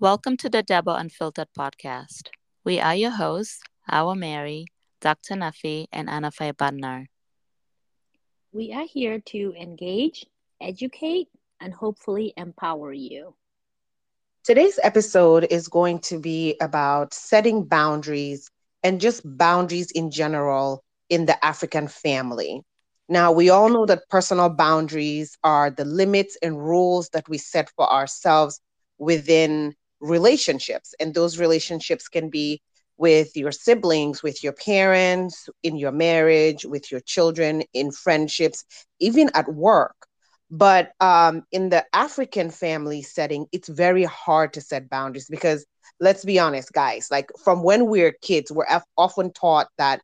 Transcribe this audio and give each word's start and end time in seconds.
Welcome 0.00 0.38
to 0.38 0.48
the 0.48 0.62
Debo 0.62 0.98
Unfiltered 0.98 1.48
podcast. 1.54 2.30
We 2.64 2.80
are 2.80 2.94
your 2.94 3.10
hosts, 3.10 3.60
Awa 3.86 4.16
Mary, 4.16 4.64
Dr. 5.02 5.34
Nafi, 5.34 5.88
and 5.92 6.08
Anafai 6.08 6.54
Badnar. 6.54 7.04
We 8.50 8.72
are 8.72 8.86
here 8.86 9.20
to 9.26 9.54
engage, 9.60 10.24
educate, 10.58 11.28
and 11.60 11.74
hopefully 11.74 12.32
empower 12.38 12.94
you. 12.94 13.34
Today's 14.42 14.80
episode 14.82 15.46
is 15.50 15.68
going 15.68 15.98
to 16.08 16.18
be 16.18 16.56
about 16.62 17.12
setting 17.12 17.64
boundaries 17.64 18.50
and 18.82 19.02
just 19.02 19.20
boundaries 19.36 19.90
in 19.90 20.10
general 20.10 20.82
in 21.10 21.26
the 21.26 21.44
African 21.44 21.88
family. 21.88 22.62
Now, 23.10 23.32
we 23.32 23.50
all 23.50 23.68
know 23.68 23.84
that 23.84 24.08
personal 24.08 24.48
boundaries 24.48 25.36
are 25.44 25.68
the 25.68 25.84
limits 25.84 26.38
and 26.40 26.58
rules 26.58 27.10
that 27.10 27.28
we 27.28 27.36
set 27.36 27.68
for 27.76 27.86
ourselves 27.92 28.62
within 28.96 29.74
relationships. 30.00 30.94
And 31.00 31.14
those 31.14 31.38
relationships 31.38 32.08
can 32.08 32.30
be 32.30 32.60
with 32.96 33.34
your 33.34 33.52
siblings, 33.52 34.22
with 34.22 34.44
your 34.44 34.52
parents, 34.52 35.48
in 35.62 35.76
your 35.76 35.92
marriage, 35.92 36.66
with 36.66 36.90
your 36.90 37.00
children, 37.00 37.62
in 37.72 37.90
friendships, 37.90 38.64
even 38.98 39.30
at 39.34 39.52
work. 39.52 39.96
But 40.50 40.92
um, 41.00 41.44
in 41.52 41.68
the 41.68 41.86
African 41.94 42.50
family 42.50 43.02
setting, 43.02 43.46
it's 43.52 43.68
very 43.68 44.04
hard 44.04 44.52
to 44.54 44.60
set 44.60 44.90
boundaries 44.90 45.28
because 45.30 45.64
let's 46.00 46.24
be 46.24 46.38
honest, 46.38 46.72
guys, 46.72 47.08
like 47.10 47.30
from 47.42 47.62
when 47.62 47.86
we're 47.86 48.12
kids, 48.12 48.50
we're 48.50 48.66
often 48.96 49.32
taught 49.32 49.68
that 49.78 50.00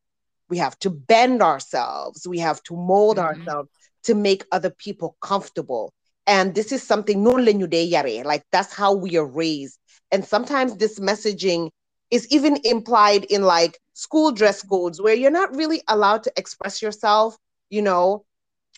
we 0.48 0.58
have 0.58 0.78
to 0.78 0.90
bend 0.90 1.42
ourselves, 1.42 2.26
we 2.26 2.38
have 2.38 2.62
to 2.64 2.76
mold 2.76 3.16
mm-hmm. 3.16 3.26
ourselves 3.26 3.68
to 4.04 4.14
make 4.14 4.44
other 4.52 4.70
people 4.70 5.16
comfortable. 5.20 5.92
And 6.26 6.54
this 6.54 6.72
is 6.72 6.82
something 6.82 7.22
like 7.22 8.42
that's 8.52 8.72
how 8.72 8.94
we 8.94 9.16
are 9.16 9.26
raised 9.26 9.78
and 10.16 10.24
sometimes 10.24 10.78
this 10.78 10.98
messaging 10.98 11.68
is 12.10 12.26
even 12.30 12.56
implied 12.64 13.24
in 13.26 13.42
like 13.42 13.78
school 13.92 14.32
dress 14.32 14.62
codes 14.62 14.98
where 14.98 15.12
you're 15.12 15.30
not 15.30 15.54
really 15.54 15.82
allowed 15.88 16.22
to 16.22 16.32
express 16.38 16.80
yourself, 16.80 17.36
you 17.68 17.82
know, 17.82 18.24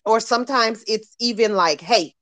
or 0.04 0.18
sometimes 0.18 0.82
it's 0.88 1.14
even 1.20 1.54
like, 1.54 1.80
hey, 1.80 2.12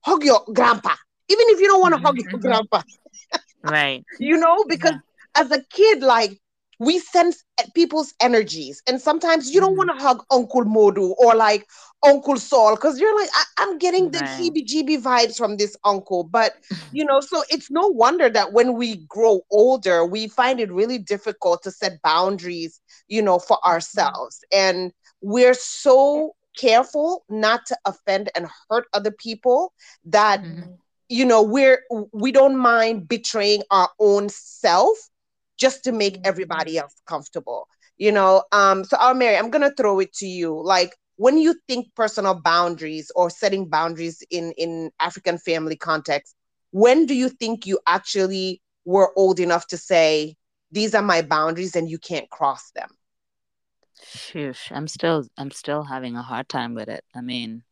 hug 0.00 0.24
your 0.24 0.42
grandpa, 0.52 0.96
even 1.28 1.46
if 1.50 1.60
you 1.60 1.68
don't 1.68 1.80
want 1.82 1.94
to 1.94 2.00
hug 2.00 2.16
your 2.16 2.26
mm-hmm. 2.32 2.40
grandpa. 2.40 2.82
right. 3.62 4.04
You 4.18 4.38
know, 4.38 4.64
because 4.68 4.94
yeah. 4.94 5.42
as 5.42 5.52
a 5.52 5.62
kid, 5.70 6.02
like 6.02 6.36
we 6.78 6.98
sense 6.98 7.44
people's 7.74 8.14
energies 8.20 8.82
and 8.86 9.00
sometimes 9.00 9.52
you 9.52 9.60
don't 9.60 9.70
mm-hmm. 9.70 9.88
want 9.88 9.98
to 9.98 10.04
hug 10.04 10.24
uncle 10.30 10.64
modu 10.64 11.14
or 11.18 11.34
like 11.34 11.66
uncle 12.04 12.36
saul 12.36 12.74
because 12.74 12.98
you're 12.98 13.18
like 13.18 13.30
I- 13.34 13.62
am 13.62 13.78
getting 13.78 14.10
the 14.10 14.18
right. 14.18 14.28
heebie 14.28 15.00
vibes 15.00 15.36
from 15.36 15.56
this 15.56 15.76
uncle 15.84 16.24
but 16.24 16.54
you 16.92 17.04
know 17.04 17.20
so 17.20 17.42
it's 17.48 17.70
no 17.70 17.86
wonder 17.86 18.28
that 18.28 18.52
when 18.52 18.74
we 18.74 18.96
grow 19.08 19.40
older 19.50 20.04
we 20.04 20.28
find 20.28 20.60
it 20.60 20.72
really 20.72 20.98
difficult 20.98 21.62
to 21.62 21.70
set 21.70 22.02
boundaries 22.02 22.80
you 23.08 23.22
know 23.22 23.38
for 23.38 23.56
mm-hmm. 23.58 23.70
ourselves 23.70 24.44
and 24.52 24.92
we're 25.20 25.54
so 25.54 26.34
careful 26.56 27.24
not 27.28 27.66
to 27.66 27.76
offend 27.84 28.30
and 28.34 28.46
hurt 28.70 28.86
other 28.92 29.10
people 29.10 29.72
that 30.04 30.40
mm-hmm. 30.42 30.72
you 31.08 31.24
know 31.24 31.42
we're 31.42 31.82
we 32.12 32.30
don't 32.30 32.56
mind 32.56 33.08
betraying 33.08 33.62
our 33.70 33.88
own 33.98 34.28
self 34.28 34.96
just 35.56 35.84
to 35.84 35.92
make 35.92 36.14
mm-hmm. 36.14 36.26
everybody 36.26 36.78
else 36.78 36.94
comfortable 37.06 37.68
you 37.96 38.10
know? 38.10 38.42
Um 38.52 38.84
so 38.84 38.96
oh 39.00 39.14
mary 39.14 39.36
i'm 39.36 39.50
gonna 39.50 39.72
throw 39.76 40.00
it 40.00 40.12
to 40.14 40.26
you. 40.26 40.60
Like 40.60 40.96
when 41.16 41.38
you 41.38 41.54
think 41.68 41.94
personal 41.94 42.40
boundaries 42.40 43.10
or 43.14 43.30
setting 43.30 43.68
boundaries 43.68 44.22
in 44.30 44.52
in 44.52 44.90
african 45.00 45.38
family 45.38 45.76
context 45.76 46.34
when 46.70 47.06
do 47.06 47.14
you 47.14 47.28
think 47.28 47.66
you 47.66 47.78
actually 47.86 48.60
were 48.84 49.12
old 49.16 49.38
enough 49.38 49.66
to 49.68 49.76
say 49.76 50.34
these 50.72 50.94
are 50.94 51.02
my 51.02 51.22
boundaries 51.22 51.76
and 51.76 51.88
you 51.88 51.98
can't 51.98 52.28
cross 52.30 52.70
them 52.72 52.88
Shush, 54.02 54.72
i'm 54.72 54.88
still 54.88 55.24
i'm 55.38 55.50
still 55.50 55.84
having 55.84 56.16
a 56.16 56.22
hard 56.22 56.48
time 56.48 56.74
with 56.74 56.88
it. 56.88 57.04
I 57.14 57.20
mean 57.20 57.62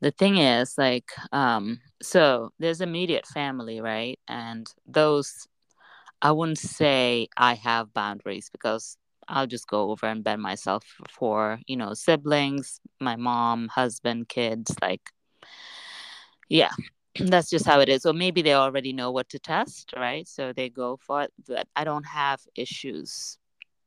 the 0.00 0.12
thing 0.12 0.38
is 0.38 0.78
like 0.78 1.10
um 1.32 1.80
so 2.00 2.50
there's 2.58 2.80
immediate 2.80 3.26
family 3.26 3.80
right? 3.80 4.18
And 4.28 4.72
those 4.86 5.48
I 6.22 6.32
wouldn't 6.32 6.58
say 6.58 7.28
I 7.36 7.54
have 7.54 7.94
boundaries 7.94 8.50
because 8.50 8.96
I'll 9.28 9.46
just 9.46 9.66
go 9.68 9.90
over 9.90 10.06
and 10.06 10.24
bend 10.24 10.42
myself 10.42 10.84
for, 11.08 11.60
you 11.66 11.76
know, 11.76 11.94
siblings, 11.94 12.80
my 13.00 13.16
mom, 13.16 13.68
husband, 13.68 14.28
kids. 14.28 14.74
Like, 14.82 15.10
yeah, 16.48 16.70
that's 17.20 17.50
just 17.50 17.66
how 17.66 17.80
it 17.80 17.88
is. 17.88 18.06
Or 18.06 18.12
maybe 18.12 18.42
they 18.42 18.54
already 18.54 18.92
know 18.92 19.10
what 19.10 19.28
to 19.30 19.38
test, 19.38 19.92
right? 19.96 20.26
So 20.28 20.52
they 20.52 20.68
go 20.68 20.96
for 20.96 21.22
it. 21.22 21.32
But 21.46 21.68
I 21.76 21.84
don't 21.84 22.04
have 22.06 22.40
issues. 22.54 23.38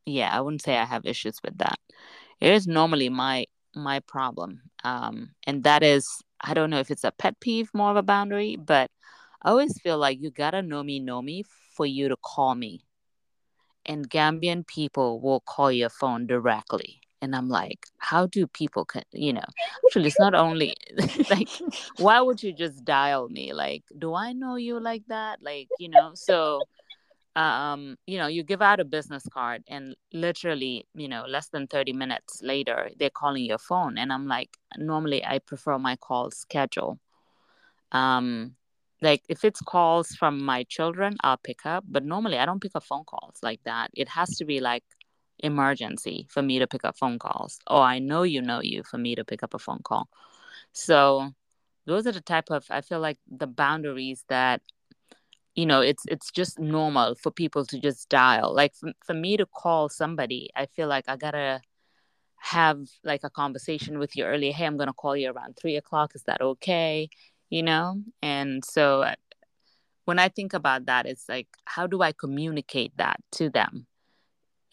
Yeah, 0.06 0.30
I 0.36 0.42
wouldn't 0.42 0.64
say 0.64 0.78
I 0.78 0.86
have 0.86 1.06
issues 1.06 1.40
with 1.44 1.58
that. 1.60 1.80
It 2.42 2.52
is 2.54 2.68
normally 2.68 3.10
my 3.10 3.46
my 3.76 4.00
problem, 4.02 4.62
um, 4.84 5.32
and 5.48 5.64
that 5.64 5.84
is 5.84 6.08
I 6.42 6.54
don't 6.54 6.70
know 6.70 6.80
if 6.80 6.92
it's 6.92 7.04
a 7.06 7.12
pet 7.12 7.40
peeve, 7.40 7.70
more 7.74 7.92
of 7.92 7.98
a 7.98 8.04
boundary, 8.04 8.56
but 8.58 8.92
I 9.44 9.50
always 9.52 9.80
feel 9.82 9.98
like 9.98 10.22
you 10.22 10.32
gotta 10.32 10.62
know 10.62 10.84
me, 10.84 11.00
know 11.00 11.22
me 11.22 11.44
for 11.74 11.86
you 11.86 12.10
to 12.10 12.16
call 12.18 12.56
me. 12.56 12.84
And 13.86 14.10
Gambian 14.10 14.66
people 14.66 15.20
will 15.20 15.42
call 15.42 15.72
your 15.72 15.90
phone 15.90 16.26
directly. 16.26 17.02
And 17.22 17.36
I'm 17.36 17.48
like, 17.48 17.88
how 18.00 18.28
do 18.28 18.48
people, 18.48 18.86
you 19.14 19.32
know, 19.32 19.46
actually, 19.86 20.08
it's 20.08 20.20
not 20.20 20.36
only 20.36 20.76
like, 21.30 21.48
why 21.98 22.20
would 22.20 22.44
you 22.44 22.52
just 22.52 22.84
dial 22.84 23.30
me? 23.30 23.54
Like, 23.54 23.84
do 23.98 24.14
I 24.14 24.34
know 24.34 24.56
you 24.56 24.80
like 24.80 25.04
that? 25.08 25.42
Like, 25.42 25.70
you 25.80 25.88
know, 25.88 26.12
so, 26.16 26.64
um, 27.38 27.98
you 28.08 28.18
know, 28.18 28.28
you 28.28 28.44
give 28.44 28.62
out 28.62 28.82
a 28.82 28.86
business 28.86 29.24
card 29.34 29.64
and 29.70 29.96
literally, 30.12 30.86
you 30.96 31.08
know, 31.08 31.24
less 31.26 31.48
than 31.48 31.68
30 31.68 31.94
minutes 31.94 32.42
later, 32.44 32.90
they're 33.00 33.10
calling 33.10 33.46
your 33.46 33.58
phone. 33.58 33.98
And 33.98 34.12
I'm 34.12 34.28
like, 34.28 34.58
normally 34.78 35.24
I 35.26 35.40
prefer 35.40 35.80
my 35.80 35.96
call 35.96 36.30
schedule. 36.32 37.00
Um, 37.94 38.56
like 39.04 39.24
if 39.30 39.44
it's 39.44 39.62
calls 39.62 40.10
from 40.10 40.44
my 40.44 40.64
children 40.64 41.16
i'll 41.22 41.38
pick 41.38 41.66
up 41.66 41.84
but 41.88 42.06
normally 42.06 42.38
i 42.38 42.46
don't 42.46 42.62
pick 42.62 42.72
up 42.76 42.84
phone 42.84 43.04
calls 43.06 43.38
like 43.44 43.62
that. 43.66 43.92
It 43.94 44.10
has 44.10 44.38
to 44.38 44.46
be 44.46 44.60
like 44.60 44.84
emergency 45.40 46.28
for 46.30 46.42
me 46.42 46.60
to 46.60 46.68
pick 46.68 46.86
up 46.86 46.98
phone 46.98 47.20
calls. 47.20 47.60
Oh 47.68 47.82
i 47.82 48.00
know 48.00 48.24
you 48.24 48.42
know 48.42 48.62
you 48.62 48.84
for 48.84 48.98
me 48.98 49.16
to 49.16 49.26
pick 49.26 49.44
up 49.44 49.54
a 49.54 49.60
phone 49.60 49.82
call. 49.84 50.08
So 50.72 51.32
those 51.86 52.08
are 52.08 52.14
the 52.14 52.22
type 52.22 52.50
of 52.50 52.66
i 52.70 52.82
feel 52.82 53.00
like 53.00 53.18
the 53.30 53.48
boundaries 53.48 54.24
that 54.30 54.62
you 55.56 55.66
know 55.66 55.82
it's 55.82 56.04
it's 56.08 56.32
just 56.32 56.60
normal 56.60 57.16
for 57.16 57.32
people 57.32 57.66
to 57.66 57.80
just 57.80 58.10
dial. 58.10 58.56
Like 58.56 58.74
for, 58.76 58.92
for 59.06 59.14
me 59.14 59.38
to 59.38 59.46
call 59.46 59.90
somebody 59.90 60.50
i 60.56 60.66
feel 60.66 60.88
like 60.88 61.06
i 61.08 61.18
gotta 61.18 61.62
have 62.38 62.80
like 63.04 63.22
a 63.24 63.30
conversation 63.30 64.00
with 64.00 64.16
you 64.18 64.26
earlier 64.26 64.52
hey 64.52 64.66
i'm 64.66 64.78
gonna 64.78 64.94
call 64.94 65.16
you 65.16 65.32
around 65.32 65.56
three 65.58 65.76
o'clock. 65.76 66.12
Is 66.16 66.24
that 66.24 66.42
okay 66.42 67.10
you 67.54 67.62
know? 67.62 68.02
And 68.24 68.66
so 68.66 69.04
uh, 69.04 69.14
when 70.06 70.18
I 70.18 70.28
think 70.28 70.54
about 70.54 70.88
that, 70.88 71.06
it's 71.06 71.30
like, 71.30 71.48
how 71.66 71.86
do 71.86 72.02
I 72.02 72.12
communicate 72.12 72.98
that 72.98 73.18
to 73.34 73.52
them? 73.52 73.86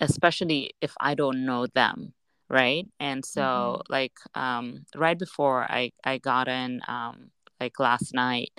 Especially 0.00 0.72
if 0.80 0.94
I 0.98 1.14
don't 1.14 1.44
know 1.44 1.66
them, 1.66 2.14
right? 2.48 2.86
And 2.98 3.22
so, 3.22 3.42
mm-hmm. 3.42 3.92
like, 3.92 4.14
um, 4.34 4.86
right 4.96 5.18
before 5.18 5.70
I, 5.70 5.92
I 6.04 6.16
got 6.16 6.48
in, 6.48 6.80
um, 6.88 7.30
like 7.60 7.78
last 7.78 8.14
night, 8.14 8.52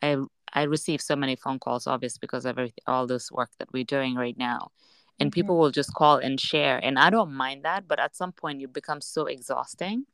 I 0.00 0.18
I 0.52 0.62
received 0.62 1.02
so 1.02 1.16
many 1.16 1.34
phone 1.34 1.58
calls, 1.58 1.88
obviously, 1.88 2.18
because 2.20 2.46
of 2.46 2.56
all 2.86 3.08
this 3.08 3.32
work 3.32 3.50
that 3.58 3.72
we're 3.72 3.82
doing 3.96 4.14
right 4.14 4.38
now. 4.38 4.70
And 5.18 5.28
mm-hmm. 5.28 5.34
people 5.34 5.58
will 5.58 5.72
just 5.72 5.92
call 5.92 6.18
and 6.18 6.40
share. 6.40 6.78
And 6.78 7.00
I 7.00 7.10
don't 7.10 7.32
mind 7.32 7.64
that, 7.64 7.88
but 7.88 7.98
at 7.98 8.14
some 8.14 8.30
point, 8.30 8.60
you 8.60 8.68
become 8.68 9.00
so 9.00 9.26
exhausting 9.26 10.06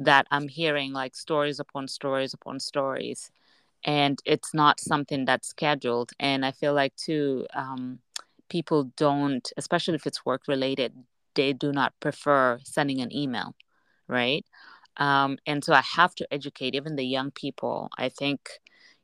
that 0.00 0.26
I'm 0.32 0.48
hearing 0.48 0.92
like 0.94 1.16
stories 1.16 1.60
upon 1.60 1.88
stories 1.88 2.34
upon 2.34 2.60
stories, 2.60 3.30
and 3.84 4.20
it's 4.26 4.54
not 4.54 4.80
something 4.80 5.24
that's 5.26 5.48
scheduled. 5.48 6.12
And 6.20 6.44
I 6.46 6.52
feel 6.52 6.74
like 6.74 6.96
too, 6.96 7.46
um, 7.54 8.00
people 8.50 8.84
don't, 8.96 9.50
especially 9.56 9.96
if 9.96 10.06
it's 10.06 10.26
work 10.26 10.42
related, 10.48 10.94
they 11.34 11.52
do 11.52 11.72
not 11.72 11.94
prefer 12.00 12.60
sending 12.64 13.00
an 13.00 13.14
email, 13.14 13.54
right? 14.08 14.44
Um, 14.98 15.38
and 15.46 15.64
so 15.64 15.74
I 15.74 15.82
have 15.82 16.14
to 16.16 16.28
educate 16.32 16.74
even 16.76 16.96
the 16.96 17.04
young 17.06 17.32
people. 17.32 17.90
I 17.98 18.10
think, 18.10 18.50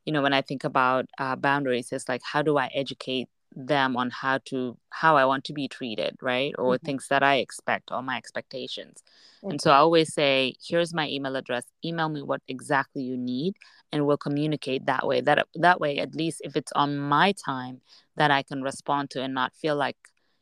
you 0.07 0.13
know, 0.13 0.23
when 0.23 0.35
I 0.35 0.43
think 0.43 0.65
about 0.65 1.07
uh, 1.19 1.37
boundaries, 1.37 1.93
it's 1.93 2.09
like 2.09 2.23
how 2.25 2.43
do 2.43 2.59
I 2.59 2.71
educate 2.75 3.29
them 3.57 3.97
on 3.97 4.11
how 4.11 4.39
to 4.45 4.77
how 4.91 5.17
I 5.17 5.25
want 5.25 5.45
to 5.45 5.55
be 5.55 5.67
treated, 5.67 6.17
right? 6.21 6.55
Or 6.59 6.75
mm-hmm. 6.75 6.85
things 6.85 7.09
that 7.09 7.23
I 7.23 7.37
expect 7.37 7.91
or 7.91 8.03
my 8.03 8.17
expectations. 8.19 9.03
And 9.43 9.61
so 9.61 9.71
I 9.71 9.77
always 9.77 10.13
say, 10.13 10.55
here's 10.67 10.93
my 10.93 11.09
email 11.09 11.37
address. 11.37 11.65
Email 11.85 12.09
me 12.09 12.21
what 12.21 12.43
exactly 12.49 13.03
you 13.03 13.17
need 13.17 13.55
and 13.93 14.07
we'll 14.07 14.19
communicate 14.19 14.87
that 14.87 15.07
way. 15.07 15.21
That 15.21 15.47
that 15.55 15.81
way 15.81 15.99
at 15.99 16.15
least 16.15 16.43
if 16.45 16.57
it's 16.57 16.73
on 16.73 16.99
my 16.99 17.33
time 17.33 17.81
that 18.17 18.31
I 18.31 18.43
can 18.43 18.63
respond 18.63 19.11
to 19.11 19.23
and 19.23 19.33
not 19.33 19.55
feel 19.55 19.77
like, 19.77 19.97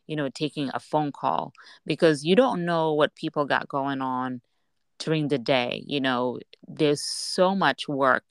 you 0.06 0.16
know, 0.16 0.28
taking 0.28 0.70
a 0.74 0.80
phone 0.80 1.12
call 1.12 1.52
because 1.86 2.24
you 2.24 2.34
don't 2.34 2.64
know 2.64 2.94
what 2.94 3.14
people 3.14 3.44
got 3.44 3.68
going 3.68 4.00
on 4.00 4.40
during 4.98 5.28
the 5.28 5.38
day. 5.38 5.84
You 5.86 6.00
know, 6.00 6.40
there's 6.66 7.02
so 7.02 7.54
much 7.54 7.86
work 7.88 8.24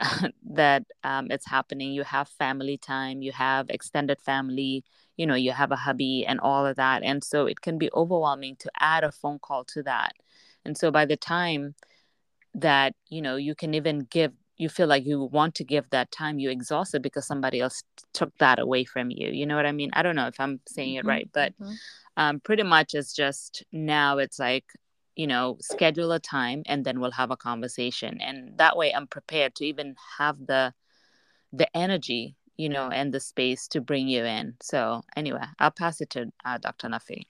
that 0.44 0.84
um, 1.02 1.28
it's 1.30 1.46
happening 1.46 1.92
you 1.92 2.04
have 2.04 2.28
family 2.28 2.76
time 2.76 3.20
you 3.22 3.32
have 3.32 3.68
extended 3.68 4.20
family 4.20 4.84
you 5.16 5.26
know 5.26 5.34
you 5.34 5.50
have 5.50 5.72
a 5.72 5.76
hubby 5.76 6.24
and 6.26 6.38
all 6.40 6.64
of 6.64 6.76
that 6.76 7.02
and 7.02 7.24
so 7.24 7.46
it 7.46 7.60
can 7.60 7.78
be 7.78 7.90
overwhelming 7.94 8.54
to 8.56 8.70
add 8.78 9.02
a 9.02 9.10
phone 9.10 9.38
call 9.38 9.64
to 9.64 9.82
that 9.82 10.12
and 10.64 10.78
so 10.78 10.90
by 10.90 11.04
the 11.04 11.16
time 11.16 11.74
that 12.54 12.94
you 13.08 13.20
know 13.20 13.36
you 13.36 13.54
can 13.54 13.74
even 13.74 14.00
give 14.10 14.32
you 14.56 14.68
feel 14.68 14.86
like 14.86 15.06
you 15.06 15.22
want 15.22 15.54
to 15.54 15.64
give 15.64 15.88
that 15.90 16.10
time 16.10 16.38
you 16.38 16.50
exhausted 16.50 17.02
because 17.02 17.26
somebody 17.26 17.60
else 17.60 17.82
took 18.12 18.36
that 18.38 18.58
away 18.58 18.84
from 18.84 19.10
you 19.10 19.28
you 19.30 19.46
know 19.46 19.56
what 19.56 19.66
i 19.66 19.72
mean 19.72 19.90
i 19.94 20.02
don't 20.02 20.16
know 20.16 20.26
if 20.26 20.38
i'm 20.38 20.60
saying 20.68 20.94
it 20.94 21.00
mm-hmm. 21.00 21.08
right 21.08 21.30
but 21.32 21.52
mm-hmm. 21.60 21.72
um, 22.16 22.40
pretty 22.40 22.62
much 22.62 22.94
it's 22.94 23.12
just 23.12 23.64
now 23.72 24.18
it's 24.18 24.38
like 24.38 24.64
you 25.18 25.26
know 25.26 25.56
schedule 25.60 26.12
a 26.12 26.20
time 26.20 26.62
and 26.66 26.84
then 26.84 27.00
we'll 27.00 27.10
have 27.10 27.30
a 27.30 27.36
conversation 27.36 28.20
and 28.20 28.56
that 28.56 28.76
way 28.76 28.94
i'm 28.94 29.06
prepared 29.06 29.54
to 29.54 29.66
even 29.66 29.94
have 30.16 30.36
the 30.46 30.72
the 31.52 31.68
energy 31.76 32.36
you 32.56 32.68
know 32.68 32.88
and 32.88 33.12
the 33.12 33.20
space 33.20 33.68
to 33.68 33.80
bring 33.80 34.08
you 34.08 34.24
in 34.24 34.54
so 34.62 35.02
anyway 35.16 35.44
i'll 35.58 35.70
pass 35.70 36.00
it 36.00 36.08
to 36.08 36.30
uh, 36.44 36.56
dr 36.58 36.88
nafi 36.88 37.26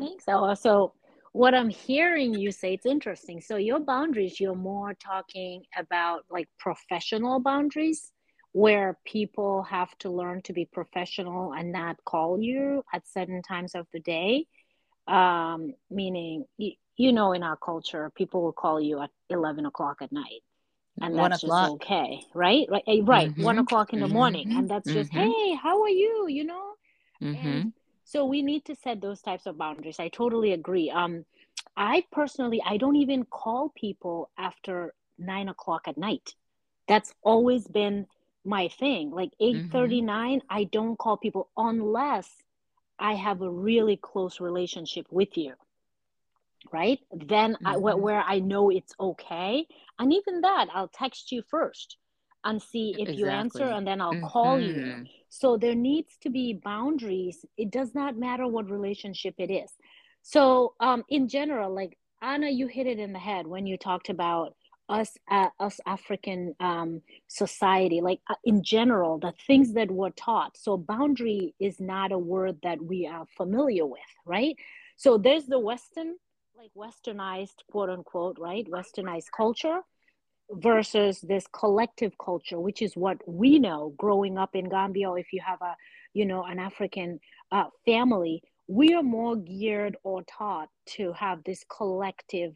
thanks 0.00 0.24
ella 0.26 0.56
so 0.56 0.94
what 1.32 1.54
I'm 1.54 1.70
hearing 1.70 2.34
you 2.34 2.52
say, 2.52 2.74
it's 2.74 2.84
interesting. 2.84 3.40
So 3.40 3.56
your 3.56 3.80
boundaries, 3.80 4.38
you're 4.38 4.54
more 4.54 4.92
talking 4.94 5.62
about 5.76 6.24
like 6.30 6.48
professional 6.58 7.40
boundaries 7.40 8.12
where 8.52 8.98
people 9.06 9.62
have 9.62 9.96
to 10.00 10.10
learn 10.10 10.42
to 10.42 10.52
be 10.52 10.66
professional 10.66 11.54
and 11.54 11.72
not 11.72 11.96
call 12.04 12.38
you 12.38 12.84
at 12.92 13.08
certain 13.08 13.40
times 13.40 13.74
of 13.74 13.86
the 13.94 14.00
day. 14.00 14.46
Um, 15.08 15.72
meaning, 15.90 16.44
you, 16.96 17.12
know, 17.12 17.32
in 17.32 17.42
our 17.42 17.56
culture, 17.56 18.10
people 18.14 18.42
will 18.42 18.52
call 18.52 18.80
you 18.80 19.00
at 19.00 19.10
11 19.30 19.66
o'clock 19.66 19.98
at 20.02 20.12
night 20.12 20.42
and 21.00 21.18
that's 21.18 21.40
just 21.40 21.52
okay 21.52 22.22
right 22.34 22.66
right 22.68 22.82
eh, 22.86 23.00
right 23.04 23.30
mm-hmm. 23.30 23.42
one 23.42 23.58
o'clock 23.58 23.92
in 23.92 24.00
the 24.00 24.08
morning 24.08 24.48
mm-hmm. 24.48 24.58
and 24.58 24.68
that's 24.68 24.90
just 24.90 25.10
mm-hmm. 25.12 25.30
hey 25.30 25.54
how 25.54 25.82
are 25.82 25.88
you 25.88 26.26
you 26.28 26.44
know 26.44 26.72
mm-hmm. 27.22 27.46
and 27.46 27.72
so 28.04 28.26
we 28.26 28.42
need 28.42 28.64
to 28.64 28.74
set 28.74 29.00
those 29.00 29.20
types 29.20 29.46
of 29.46 29.56
boundaries 29.56 29.98
i 29.98 30.08
totally 30.08 30.52
agree 30.52 30.90
um 30.90 31.24
i 31.76 32.04
personally 32.12 32.62
i 32.66 32.76
don't 32.76 32.96
even 32.96 33.24
call 33.24 33.70
people 33.74 34.30
after 34.38 34.92
nine 35.18 35.48
o'clock 35.48 35.82
at 35.86 35.96
night 35.96 36.34
that's 36.88 37.14
always 37.22 37.66
been 37.66 38.06
my 38.44 38.68
thing 38.68 39.10
like 39.10 39.30
839 39.40 40.38
mm-hmm. 40.38 40.46
i 40.50 40.64
don't 40.64 40.98
call 40.98 41.16
people 41.16 41.48
unless 41.56 42.28
i 42.98 43.14
have 43.14 43.40
a 43.40 43.50
really 43.50 43.96
close 43.96 44.40
relationship 44.40 45.06
with 45.10 45.36
you 45.38 45.54
right 46.72 47.00
then 47.12 47.54
mm-hmm. 47.54 47.66
I, 47.66 47.94
where 47.94 48.22
i 48.26 48.38
know 48.38 48.70
it's 48.70 48.94
okay 49.00 49.66
and 49.98 50.12
even 50.12 50.40
that 50.42 50.68
i'll 50.74 50.88
text 50.88 51.32
you 51.32 51.42
first 51.48 51.96
and 52.44 52.60
see 52.60 52.90
if 52.98 53.08
exactly. 53.08 53.16
you 53.16 53.26
answer 53.28 53.64
and 53.64 53.86
then 53.86 54.00
i'll 54.00 54.12
mm-hmm. 54.12 54.26
call 54.26 54.60
you 54.60 54.74
mm-hmm. 54.74 55.02
so 55.28 55.56
there 55.56 55.74
needs 55.74 56.16
to 56.22 56.30
be 56.30 56.60
boundaries 56.64 57.44
it 57.56 57.70
does 57.70 57.94
not 57.94 58.16
matter 58.16 58.46
what 58.46 58.70
relationship 58.70 59.34
it 59.38 59.50
is 59.50 59.70
so 60.22 60.74
um 60.80 61.04
in 61.08 61.28
general 61.28 61.72
like 61.74 61.96
anna 62.20 62.48
you 62.48 62.66
hit 62.66 62.86
it 62.86 62.98
in 62.98 63.12
the 63.12 63.18
head 63.18 63.46
when 63.46 63.66
you 63.66 63.76
talked 63.76 64.08
about 64.08 64.54
us 64.88 65.16
uh, 65.30 65.48
us 65.60 65.80
african 65.86 66.54
um, 66.60 67.00
society 67.28 68.00
like 68.00 68.20
uh, 68.28 68.34
in 68.44 68.62
general 68.62 69.18
the 69.18 69.32
things 69.46 69.72
that 69.74 69.90
were 69.90 70.10
taught 70.10 70.56
so 70.56 70.76
boundary 70.76 71.54
is 71.60 71.80
not 71.80 72.12
a 72.12 72.18
word 72.18 72.56
that 72.62 72.80
we 72.82 73.06
are 73.06 73.26
familiar 73.36 73.86
with 73.86 74.00
right 74.26 74.56
so 74.96 75.18
there's 75.18 75.46
the 75.46 75.58
western 75.58 76.16
like 76.62 76.70
westernized 76.76 77.56
quote 77.70 77.90
unquote 77.90 78.36
right? 78.38 78.66
Westernized 78.70 79.32
culture 79.36 79.80
versus 80.50 81.20
this 81.22 81.44
collective 81.52 82.12
culture 82.24 82.60
which 82.60 82.82
is 82.82 82.94
what 82.94 83.16
we 83.26 83.58
know 83.58 83.92
growing 83.96 84.36
up 84.38 84.50
in 84.54 84.68
gambia 84.68 85.10
if 85.14 85.32
you 85.32 85.40
have 85.44 85.60
a 85.62 85.74
you 86.12 86.26
know 86.26 86.44
an 86.44 86.58
african 86.58 87.18
uh, 87.52 87.64
family 87.86 88.42
we 88.68 88.92
are 88.92 89.02
more 89.02 89.34
geared 89.36 89.96
or 90.02 90.22
taught 90.24 90.68
to 90.84 91.12
have 91.14 91.38
this 91.44 91.64
collective 91.74 92.52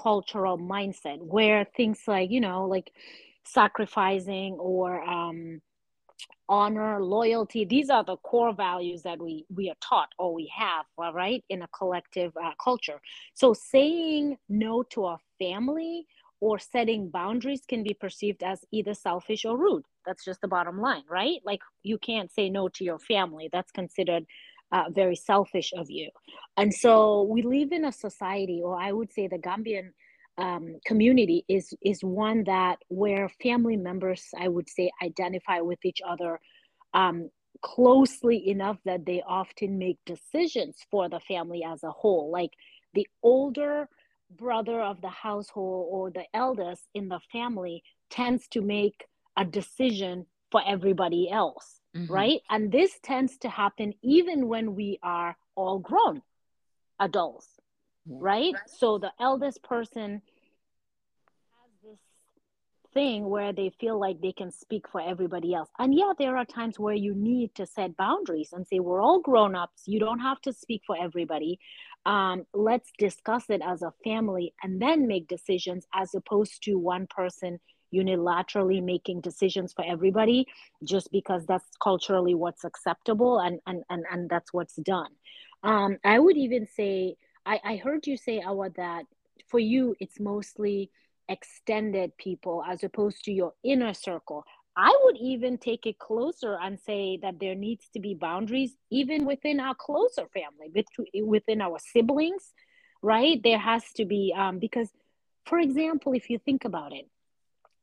cultural 0.00 0.56
mindset 0.58 1.18
where 1.18 1.66
things 1.76 2.00
like 2.06 2.30
you 2.30 2.40
know 2.40 2.66
like 2.66 2.92
sacrificing 3.44 4.54
or 4.60 5.02
um, 5.02 5.60
honor 6.48 7.02
loyalty 7.02 7.64
these 7.64 7.90
are 7.90 8.04
the 8.04 8.16
core 8.18 8.52
values 8.52 9.02
that 9.02 9.20
we 9.20 9.44
we 9.54 9.70
are 9.70 9.76
taught 9.80 10.08
or 10.18 10.34
we 10.34 10.50
have 10.54 10.84
right 11.14 11.44
in 11.48 11.62
a 11.62 11.68
collective 11.68 12.32
uh, 12.42 12.50
culture 12.62 13.00
so 13.34 13.52
saying 13.54 14.36
no 14.48 14.82
to 14.82 15.06
a 15.06 15.16
family 15.38 16.06
or 16.40 16.58
setting 16.58 17.08
boundaries 17.10 17.62
can 17.68 17.82
be 17.82 17.94
perceived 17.94 18.42
as 18.42 18.64
either 18.72 18.94
selfish 18.94 19.44
or 19.44 19.58
rude. 19.58 19.84
That's 20.06 20.24
just 20.24 20.40
the 20.40 20.48
bottom 20.48 20.80
line, 20.80 21.04
right? 21.08 21.40
Like 21.44 21.60
you 21.82 21.98
can't 21.98 22.32
say 22.32 22.48
no 22.48 22.68
to 22.70 22.84
your 22.84 22.98
family. 22.98 23.48
That's 23.52 23.70
considered 23.70 24.24
uh, 24.72 24.84
very 24.90 25.16
selfish 25.16 25.72
of 25.76 25.90
you. 25.90 26.08
And 26.56 26.72
so 26.72 27.22
we 27.24 27.42
live 27.42 27.72
in 27.72 27.84
a 27.84 27.92
society, 27.92 28.62
or 28.64 28.80
I 28.80 28.92
would 28.92 29.12
say 29.12 29.26
the 29.28 29.38
Gambian 29.38 29.90
um, 30.40 30.76
community 30.84 31.44
is 31.48 31.74
is 31.82 32.02
one 32.02 32.44
that 32.44 32.78
where 32.88 33.28
family 33.42 33.76
members, 33.76 34.24
I 34.38 34.48
would 34.48 34.68
say, 34.68 34.90
identify 35.02 35.60
with 35.60 35.84
each 35.84 36.00
other 36.06 36.40
um, 36.94 37.30
closely 37.62 38.48
enough 38.48 38.78
that 38.84 39.04
they 39.04 39.22
often 39.26 39.78
make 39.78 39.98
decisions 40.06 40.78
for 40.90 41.08
the 41.08 41.20
family 41.20 41.62
as 41.64 41.82
a 41.84 41.90
whole. 41.90 42.30
Like 42.30 42.52
the 42.94 43.06
older 43.22 43.88
brother 44.36 44.80
of 44.80 45.00
the 45.00 45.08
household 45.08 45.88
or 45.90 46.10
the 46.10 46.24
eldest 46.34 46.82
in 46.94 47.08
the 47.08 47.20
family 47.32 47.82
tends 48.10 48.46
to 48.48 48.60
make 48.60 49.04
a 49.36 49.44
decision 49.44 50.26
for 50.50 50.62
everybody 50.66 51.30
else 51.30 51.80
mm-hmm. 51.96 52.12
right 52.12 52.40
and 52.48 52.70
this 52.70 52.98
tends 53.02 53.38
to 53.38 53.48
happen 53.48 53.92
even 54.02 54.46
when 54.48 54.74
we 54.74 54.98
are 55.02 55.36
all 55.56 55.78
grown 55.78 56.22
adults 57.00 57.59
right 58.10 58.54
so 58.66 58.98
the 58.98 59.12
eldest 59.20 59.62
person 59.62 60.14
has 60.14 61.70
this 61.82 61.98
thing 62.92 63.28
where 63.28 63.52
they 63.52 63.70
feel 63.80 63.98
like 63.98 64.20
they 64.20 64.32
can 64.32 64.50
speak 64.50 64.88
for 64.88 65.00
everybody 65.00 65.54
else. 65.54 65.68
And 65.78 65.94
yeah, 65.94 66.12
there 66.18 66.36
are 66.36 66.44
times 66.44 66.78
where 66.78 66.94
you 66.94 67.14
need 67.14 67.54
to 67.54 67.66
set 67.66 67.96
boundaries 67.96 68.50
and 68.52 68.66
say, 68.66 68.80
we're 68.80 69.00
all 69.00 69.20
grown 69.20 69.54
ups. 69.54 69.82
You 69.86 70.00
don't 70.00 70.18
have 70.20 70.40
to 70.42 70.52
speak 70.52 70.82
for 70.86 70.96
everybody. 71.00 71.58
Um, 72.06 72.46
let's 72.54 72.90
discuss 72.98 73.44
it 73.48 73.60
as 73.64 73.82
a 73.82 73.92
family 74.02 74.54
and 74.62 74.80
then 74.80 75.06
make 75.06 75.28
decisions 75.28 75.86
as 75.94 76.14
opposed 76.14 76.62
to 76.64 76.78
one 76.78 77.06
person 77.06 77.60
unilaterally 77.94 78.82
making 78.82 79.20
decisions 79.20 79.72
for 79.72 79.84
everybody 79.84 80.46
just 80.84 81.10
because 81.10 81.44
that's 81.46 81.66
culturally 81.82 82.34
what's 82.34 82.64
acceptable 82.64 83.38
and, 83.40 83.60
and, 83.66 83.82
and, 83.90 84.04
and 84.10 84.30
that's 84.30 84.52
what's 84.52 84.76
done. 84.76 85.10
Um, 85.62 85.98
I 86.04 86.18
would 86.18 86.36
even 86.36 86.66
say, 86.66 87.16
I, 87.46 87.60
I 87.64 87.76
heard 87.76 88.06
you 88.06 88.16
say, 88.16 88.40
Awa, 88.40 88.70
that 88.76 89.06
for 89.48 89.58
you, 89.58 89.96
it's 90.00 90.20
mostly 90.20 90.90
extended 91.28 92.16
people 92.16 92.62
as 92.66 92.82
opposed 92.84 93.24
to 93.24 93.32
your 93.32 93.54
inner 93.62 93.94
circle. 93.94 94.44
I 94.76 94.96
would 95.04 95.16
even 95.16 95.58
take 95.58 95.86
it 95.86 95.98
closer 95.98 96.56
and 96.60 96.78
say 96.78 97.18
that 97.22 97.38
there 97.40 97.54
needs 97.54 97.88
to 97.94 98.00
be 98.00 98.14
boundaries 98.14 98.76
even 98.90 99.24
within 99.24 99.60
our 99.60 99.74
closer 99.74 100.26
family, 100.32 100.72
within 101.22 101.60
our 101.60 101.78
siblings, 101.78 102.52
right? 103.02 103.42
There 103.42 103.58
has 103.58 103.84
to 103.94 104.04
be, 104.04 104.34
um, 104.36 104.58
because, 104.58 104.88
for 105.44 105.58
example, 105.58 106.12
if 106.12 106.30
you 106.30 106.38
think 106.38 106.64
about 106.64 106.92
it, 106.92 107.08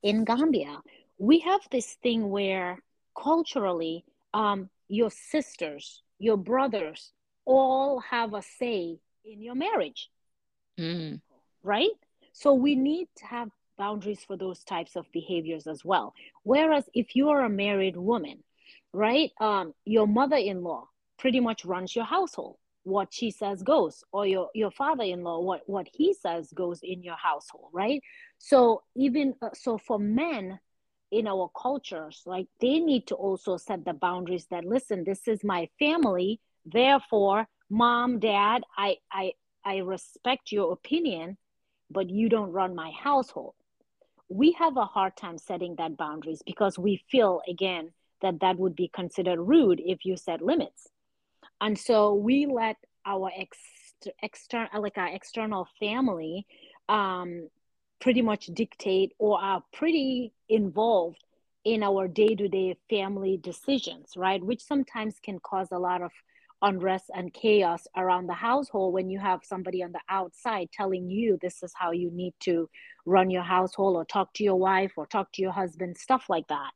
in 0.03 0.23
Gambia, 0.23 0.79
we 1.17 1.39
have 1.39 1.61
this 1.71 1.93
thing 2.03 2.29
where 2.29 2.79
culturally, 3.21 4.05
um, 4.33 4.69
your 4.87 5.09
sisters, 5.11 6.03
your 6.19 6.37
brothers, 6.37 7.11
all 7.45 7.99
have 7.99 8.33
a 8.33 8.41
say 8.41 8.99
in 9.27 9.41
your 9.41 9.55
marriage, 9.55 10.10
mm. 10.79 11.19
right? 11.63 11.89
So 12.34 12.53
we 12.53 12.75
need 12.75 13.07
to 13.17 13.25
have 13.25 13.50
boundaries 13.77 14.24
for 14.25 14.38
those 14.38 14.63
types 14.63 14.96
of 14.96 15.05
behaviors 15.12 15.67
as 15.67 15.84
well. 15.84 16.13
Whereas 16.43 16.86
if 16.93 17.15
you 17.15 17.29
are 17.29 17.41
a 17.41 17.50
married 17.50 17.98
woman, 17.98 18.43
right, 18.93 19.31
um, 19.39 19.74
your 19.86 20.07
mother-in-law 20.07 20.88
pretty 21.19 21.39
much 21.39 21.65
runs 21.65 21.96
your 21.96 22.05
household. 22.05 22.57
What 22.84 23.13
she 23.13 23.31
says 23.31 23.63
goes, 23.63 24.01
or 24.13 24.25
your 24.25 24.50
your 24.55 24.72
father-in-law, 24.72 25.41
what 25.41 25.62
what 25.65 25.88
he 25.93 26.13
says 26.13 26.53
goes 26.55 26.79
in 26.81 27.03
your 27.03 27.17
household, 27.17 27.69
right? 27.74 28.01
So 28.38 28.84
even 28.96 29.36
uh, 29.41 29.50
so, 29.53 29.77
for 29.77 30.00
men 30.00 30.57
in 31.12 31.27
our 31.27 31.51
cultures, 31.62 32.22
like 32.25 32.48
they 32.62 32.79
need 32.79 33.07
to 33.07 33.15
also 33.15 33.57
set 33.57 33.84
the 33.84 33.93
boundaries 33.93 34.48
that 34.51 34.63
listen, 34.63 35.03
this 35.03 35.27
is 35.27 35.43
my 35.43 35.67
family, 35.79 36.39
therefore, 36.65 37.50
mom, 37.69 38.19
dad, 38.19 38.63
I 38.77 38.97
I 39.12 39.33
I 39.65 39.77
respect 39.77 40.51
your 40.51 40.71
opinion 40.74 41.38
but 41.89 42.09
you 42.09 42.29
don't 42.29 42.51
run 42.51 42.75
my 42.75 42.91
household. 42.91 43.53
We 44.29 44.51
have 44.53 44.77
a 44.77 44.86
hard 44.86 45.15
time 45.15 45.38
setting 45.38 45.75
that 45.77 45.97
boundaries 45.97 46.41
because 46.45 46.77
we 46.77 47.01
feel 47.09 47.41
again 47.47 47.91
that 48.21 48.39
that 48.41 48.57
would 48.57 48.75
be 48.75 48.89
considered 48.93 49.39
rude 49.39 49.81
if 49.86 50.05
you 50.05 50.17
set 50.17 50.41
limits. 50.41 50.89
And 51.62 51.77
so 51.77 52.13
we 52.13 52.45
let 52.45 52.75
our 53.05 53.31
ex- 53.38 53.95
external 54.21 54.81
like 54.81 54.97
our 54.97 55.07
external 55.07 55.67
family 55.79 56.45
um, 56.89 57.47
pretty 58.01 58.21
much 58.21 58.47
dictate 58.47 59.13
or 59.17 59.39
are 59.39 59.63
pretty 59.74 60.33
involved 60.50 61.24
in 61.63 61.83
our 61.83 62.07
day-to-day 62.07 62.77
family 62.89 63.38
decisions 63.43 64.13
right 64.15 64.41
which 64.41 64.63
sometimes 64.63 65.15
can 65.21 65.38
cause 65.39 65.67
a 65.71 65.77
lot 65.77 66.01
of 66.01 66.12
unrest 66.61 67.05
and 67.13 67.33
chaos 67.33 67.87
around 67.95 68.27
the 68.27 68.33
household 68.33 68.93
when 68.93 69.09
you 69.09 69.19
have 69.19 69.41
somebody 69.43 69.83
on 69.83 69.91
the 69.91 69.99
outside 70.09 70.69
telling 70.71 71.09
you 71.09 71.37
this 71.41 71.61
is 71.61 71.71
how 71.75 71.91
you 71.91 72.09
need 72.11 72.33
to 72.39 72.69
run 73.05 73.29
your 73.29 73.43
household 73.43 73.95
or 73.95 74.05
talk 74.05 74.33
to 74.33 74.43
your 74.43 74.55
wife 74.55 74.91
or 74.97 75.05
talk 75.05 75.31
to 75.31 75.41
your 75.41 75.51
husband 75.51 75.97
stuff 75.97 76.25
like 76.29 76.47
that. 76.47 76.71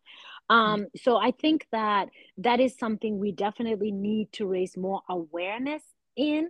Um, 0.49 0.87
so 0.97 1.17
i 1.17 1.31
think 1.31 1.65
that 1.71 2.09
that 2.37 2.59
is 2.59 2.77
something 2.77 3.17
we 3.17 3.31
definitely 3.31 3.91
need 3.91 4.31
to 4.33 4.45
raise 4.45 4.77
more 4.77 5.01
awareness 5.09 5.83
in. 6.15 6.49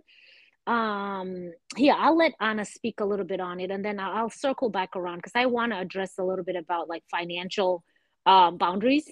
Um 0.66 1.52
here 1.76 1.94
i'll 1.98 2.16
let 2.16 2.34
anna 2.40 2.64
speak 2.64 3.00
a 3.00 3.04
little 3.04 3.24
bit 3.26 3.40
on 3.40 3.58
it 3.58 3.72
and 3.72 3.84
then 3.84 3.98
i'll, 3.98 4.16
I'll 4.16 4.30
circle 4.30 4.70
back 4.70 4.94
around 4.94 5.16
because 5.16 5.32
i 5.34 5.46
want 5.46 5.72
to 5.72 5.78
address 5.78 6.12
a 6.20 6.24
little 6.24 6.44
bit 6.44 6.54
about 6.54 6.88
like 6.88 7.02
financial 7.10 7.82
um 8.26 8.58
boundaries. 8.58 9.10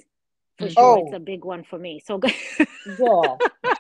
For 0.59 0.69
sure 0.69 0.99
oh. 0.99 1.05
it's 1.05 1.17
a 1.17 1.19
big 1.19 1.45
one 1.45 1.65
for 1.65 1.79
me 1.79 2.01
so 2.05 2.21
yeah 3.01 3.73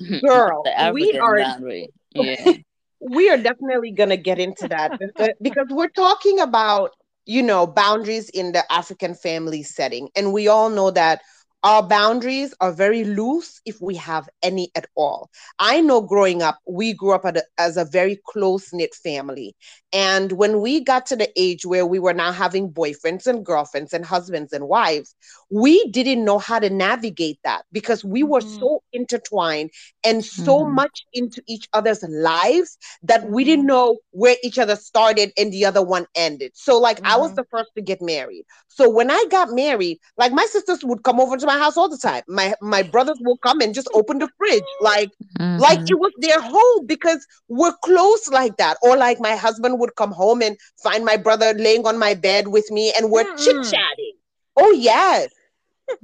girl 0.20 0.62
we 0.92 1.12
are 1.18 1.36
boundary. 1.38 1.88
yeah 2.14 2.52
we 3.00 3.30
are 3.30 3.36
definitely 3.36 3.92
going 3.92 4.08
to 4.08 4.16
get 4.16 4.38
into 4.38 4.66
that 4.68 4.98
because 5.40 5.66
we're 5.70 5.88
talking 5.88 6.40
about 6.40 6.90
you 7.26 7.42
know 7.42 7.66
boundaries 7.66 8.28
in 8.30 8.52
the 8.52 8.64
african 8.72 9.14
family 9.14 9.62
setting 9.62 10.08
and 10.16 10.32
we 10.32 10.48
all 10.48 10.70
know 10.70 10.90
that 10.90 11.20
our 11.64 11.82
boundaries 11.82 12.54
are 12.60 12.72
very 12.72 13.04
loose 13.04 13.60
if 13.66 13.80
we 13.80 13.96
have 13.96 14.28
any 14.42 14.70
at 14.76 14.86
all. 14.94 15.28
I 15.58 15.80
know 15.80 16.00
growing 16.00 16.40
up, 16.40 16.58
we 16.68 16.94
grew 16.94 17.12
up 17.12 17.24
a, 17.24 17.42
as 17.58 17.76
a 17.76 17.84
very 17.84 18.20
close 18.28 18.72
knit 18.72 18.94
family. 18.94 19.56
And 19.92 20.32
when 20.32 20.60
we 20.60 20.80
got 20.80 21.06
to 21.06 21.16
the 21.16 21.30
age 21.36 21.64
where 21.64 21.86
we 21.86 21.98
were 21.98 22.12
now 22.12 22.30
having 22.30 22.70
boyfriends 22.70 23.26
and 23.26 23.44
girlfriends 23.44 23.94
and 23.94 24.04
husbands 24.04 24.52
and 24.52 24.68
wives, 24.68 25.14
we 25.50 25.88
didn't 25.90 26.24
know 26.24 26.38
how 26.38 26.58
to 26.58 26.68
navigate 26.68 27.38
that 27.44 27.64
because 27.72 28.04
we 28.04 28.22
were 28.22 28.40
mm-hmm. 28.40 28.60
so 28.60 28.82
intertwined 28.92 29.70
and 30.04 30.22
so 30.22 30.60
mm-hmm. 30.60 30.74
much 30.74 31.06
into 31.14 31.42
each 31.48 31.68
other's 31.72 32.02
lives 32.02 32.76
that 33.02 33.30
we 33.30 33.44
didn't 33.44 33.60
mm-hmm. 33.60 33.68
know 33.68 33.98
where 34.10 34.36
each 34.42 34.58
other 34.58 34.76
started 34.76 35.32
and 35.38 35.52
the 35.52 35.64
other 35.64 35.82
one 35.82 36.06
ended. 36.14 36.52
So, 36.54 36.78
like, 36.78 36.98
mm-hmm. 36.98 37.12
I 37.12 37.16
was 37.16 37.34
the 37.34 37.44
first 37.50 37.70
to 37.76 37.82
get 37.82 38.02
married. 38.02 38.44
So, 38.68 38.90
when 38.90 39.10
I 39.10 39.24
got 39.30 39.50
married, 39.52 39.98
like, 40.18 40.32
my 40.32 40.44
sisters 40.50 40.84
would 40.84 41.02
come 41.02 41.18
over 41.18 41.38
to 41.38 41.46
my 41.46 41.58
house 41.58 41.78
all 41.78 41.88
the 41.88 41.96
time. 41.96 42.22
My 42.28 42.54
my 42.60 42.82
brothers 42.82 43.18
will 43.22 43.38
come 43.38 43.62
and 43.62 43.74
just 43.74 43.88
open 43.94 44.18
the 44.18 44.28
fridge, 44.36 44.62
like, 44.82 45.10
like 45.38 45.80
it 45.90 45.98
was 45.98 46.12
their 46.18 46.40
home 46.40 46.86
because 46.86 47.26
we're 47.48 47.74
close 47.82 48.28
like 48.28 48.56
that. 48.58 48.76
Or 48.82 48.96
like 48.96 49.18
my 49.20 49.34
husband 49.34 49.77
would 49.78 49.94
come 49.96 50.12
home 50.12 50.42
and 50.42 50.56
find 50.82 51.04
my 51.04 51.16
brother 51.16 51.54
laying 51.54 51.86
on 51.86 51.98
my 51.98 52.14
bed 52.14 52.48
with 52.48 52.70
me 52.70 52.92
and 52.96 53.10
we're 53.10 53.24
mm-hmm. 53.24 53.44
chit 53.44 53.64
chatting. 53.64 54.12
Oh, 54.56 54.70
yes. 54.72 55.30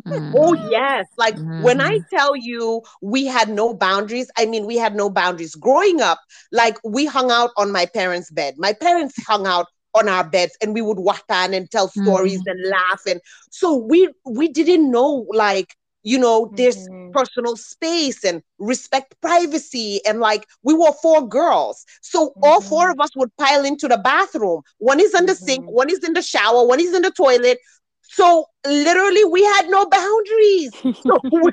Mm-hmm. 0.07 0.35
Oh, 0.37 0.55
yes. 0.71 1.07
Like 1.19 1.37
mm-hmm. 1.37 1.63
when 1.63 1.81
I 1.81 1.99
mm-hmm. 1.99 2.17
tell 2.17 2.37
you 2.37 2.83
we 3.03 3.27
had 3.27 3.49
no 3.49 3.75
boundaries, 3.75 4.31
I 4.39 4.47
mean, 4.47 4.67
we 4.67 4.77
had 4.77 4.95
no 4.95 5.11
boundaries. 5.11 5.55
Growing 5.55 6.01
up, 6.01 6.21
like 6.53 6.79
we 6.85 7.07
hung 7.07 7.31
out 7.31 7.51
on 7.57 7.71
my 7.71 7.87
parents' 7.87 8.31
bed. 8.31 8.55
My 8.57 8.73
parents 8.73 9.15
hung 9.27 9.47
out 9.47 9.67
on 9.95 10.09
our 10.09 10.25
beds 10.25 10.57
and 10.61 10.75
we 10.75 10.83
would 10.83 10.99
walk 10.99 11.25
on 11.31 11.55
and 11.55 11.71
tell 11.71 11.89
stories 11.89 12.41
mm-hmm. 12.41 12.51
and 12.51 12.71
laugh. 12.71 13.03
And 13.07 13.21
so 13.51 13.77
we 13.77 14.09
we 14.25 14.49
didn't 14.49 14.91
know 14.91 15.27
like 15.31 15.75
you 16.05 16.19
know 16.19 16.53
there's 16.55 16.89
mm-hmm. 16.89 17.11
personal 17.11 17.57
space 17.57 18.23
and 18.23 18.43
respect 18.59 19.21
privacy 19.21 20.01
and 20.07 20.21
like 20.21 20.47
we 20.63 20.75
were 20.75 20.93
four 21.03 21.27
girls 21.27 21.85
so 22.03 22.29
mm-hmm. 22.29 22.45
all 22.45 22.61
four 22.61 22.91
of 22.91 23.01
us 23.01 23.17
would 23.17 23.35
pile 23.37 23.65
into 23.65 23.89
the 23.89 23.99
bathroom 23.99 24.63
one 24.79 25.01
is 25.01 25.15
in 25.15 25.27
the 25.27 25.33
mm-hmm. 25.33 25.45
sink 25.45 25.71
one 25.71 25.91
is 25.91 26.05
in 26.05 26.13
the 26.13 26.23
shower 26.23 26.65
one 26.65 26.79
is 26.79 26.95
in 26.95 27.03
the 27.03 27.11
toilet 27.11 27.59
so 28.03 28.47
literally 28.67 29.25
we 29.25 29.43
had 29.43 29.69
no 29.69 29.87
boundaries 29.87 30.73
so 31.03 31.19
when, 31.31 31.53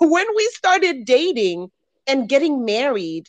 when 0.00 0.26
we 0.36 0.48
started 0.54 1.04
dating 1.04 1.70
and 2.06 2.28
getting 2.28 2.64
married 2.64 3.28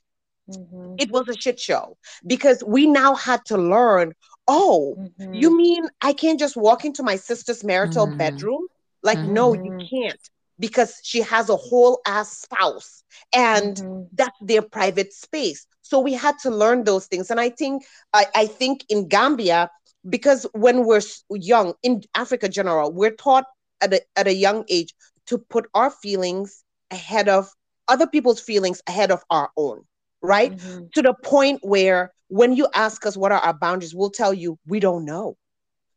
mm-hmm. 0.49 0.95
it 0.99 1.11
was 1.11 1.27
a 1.27 1.33
shit 1.33 1.59
show 1.59 1.97
because 2.25 2.63
we 2.65 2.85
now 2.85 3.15
had 3.15 3.43
to 3.45 3.57
learn 3.57 4.13
oh 4.47 4.95
you 5.17 5.49
mm-hmm. 5.49 5.57
mean 5.57 5.87
i 6.01 6.13
can't 6.13 6.39
just 6.39 6.55
walk 6.55 6.85
into 6.85 7.01
my 7.01 7.15
sister's 7.15 7.63
marital 7.63 8.05
mm-hmm. 8.05 8.17
bedroom 8.17 8.67
like 9.01 9.19
no 9.19 9.53
you 9.53 9.79
can't 9.89 10.29
because 10.59 10.99
she 11.03 11.21
has 11.21 11.49
a 11.49 11.55
whole 11.55 12.01
ass 12.05 12.37
spouse 12.37 13.03
and 13.33 13.77
mm-hmm. 13.77 14.03
that's 14.13 14.37
their 14.41 14.61
private 14.61 15.13
space. 15.13 15.65
So 15.81 15.99
we 15.99 16.13
had 16.13 16.37
to 16.39 16.49
learn 16.49 16.83
those 16.83 17.07
things. 17.07 17.29
And 17.31 17.39
I 17.39 17.49
think 17.49 17.83
I, 18.13 18.25
I 18.35 18.45
think 18.47 18.85
in 18.89 19.07
Gambia, 19.07 19.69
because 20.09 20.45
when 20.53 20.85
we're 20.85 21.01
young, 21.29 21.73
in 21.83 22.03
Africa 22.15 22.49
general, 22.49 22.91
we're 22.91 23.15
taught 23.15 23.45
at 23.81 23.93
a, 23.93 24.01
at 24.15 24.27
a 24.27 24.33
young 24.33 24.65
age 24.69 24.93
to 25.27 25.37
put 25.37 25.67
our 25.73 25.89
feelings 25.89 26.63
ahead 26.91 27.29
of 27.29 27.49
other 27.87 28.07
people's 28.07 28.39
feelings 28.39 28.81
ahead 28.87 29.11
of 29.11 29.23
our 29.29 29.49
own, 29.57 29.83
right? 30.21 30.55
Mm-hmm. 30.55 30.85
To 30.95 31.01
the 31.01 31.13
point 31.13 31.59
where 31.63 32.13
when 32.27 32.53
you 32.53 32.67
ask 32.73 33.05
us 33.05 33.17
what 33.17 33.31
are 33.31 33.39
our 33.39 33.53
boundaries, 33.53 33.93
we'll 33.93 34.09
tell 34.09 34.33
you 34.33 34.57
we 34.65 34.79
don't 34.79 35.05
know 35.05 35.35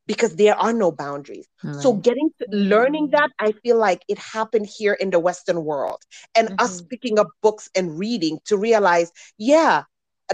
because 0.07 0.37
there 0.37 0.57
are 0.57 0.73
no 0.73 0.93
boundaries. 0.93 1.49
Right. 1.63 1.75
So 1.77 1.95
getting 1.95 2.31
to 2.39 2.47
learning 2.51 3.11
that, 3.11 3.31
I 3.39 3.53
feel 3.53 3.77
like 3.77 4.03
it 4.09 4.19
happened 4.19 4.67
here 4.67 4.95
in 4.95 5.11
the 5.11 5.19
Western 5.19 5.65
world, 5.65 6.03
and 6.35 6.49
mm-hmm. 6.49 6.65
us 6.65 6.83
picking 6.83 7.19
up 7.19 7.29
books 7.43 7.69
and 7.75 7.99
reading 7.99 8.39
to 8.47 8.57
realize, 8.57 9.11
yeah. 9.39 9.85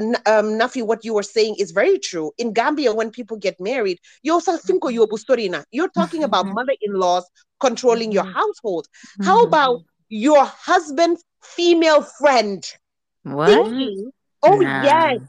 Um, 0.01 0.15
Nafi, 0.59 0.83
what 0.83 1.05
you 1.05 1.13
were 1.13 1.23
saying 1.23 1.57
is 1.59 1.71
very 1.71 1.99
true. 1.99 2.33
In 2.39 2.55
Gambia, 2.55 2.95
when 2.95 3.11
people 3.11 3.37
get 3.37 3.61
married, 3.61 3.99
you're 4.23 4.41
mm-hmm. 4.41 5.63
you're 5.71 5.91
talking 5.91 6.25
about 6.25 6.47
mm-hmm. 6.47 6.55
mother-in-laws 6.55 7.31
controlling 7.61 8.11
your 8.11 8.25
mm-hmm. 8.25 8.33
household. 8.33 8.89
How 9.23 9.43
about 9.43 9.83
your 10.09 10.47
husband's 10.47 11.23
female 11.43 12.01
friend? 12.03 12.65
What? 13.23 13.49
Thinking, 13.51 14.11
oh 14.43 14.57
nah. 14.57 14.83
yes, 14.83 15.21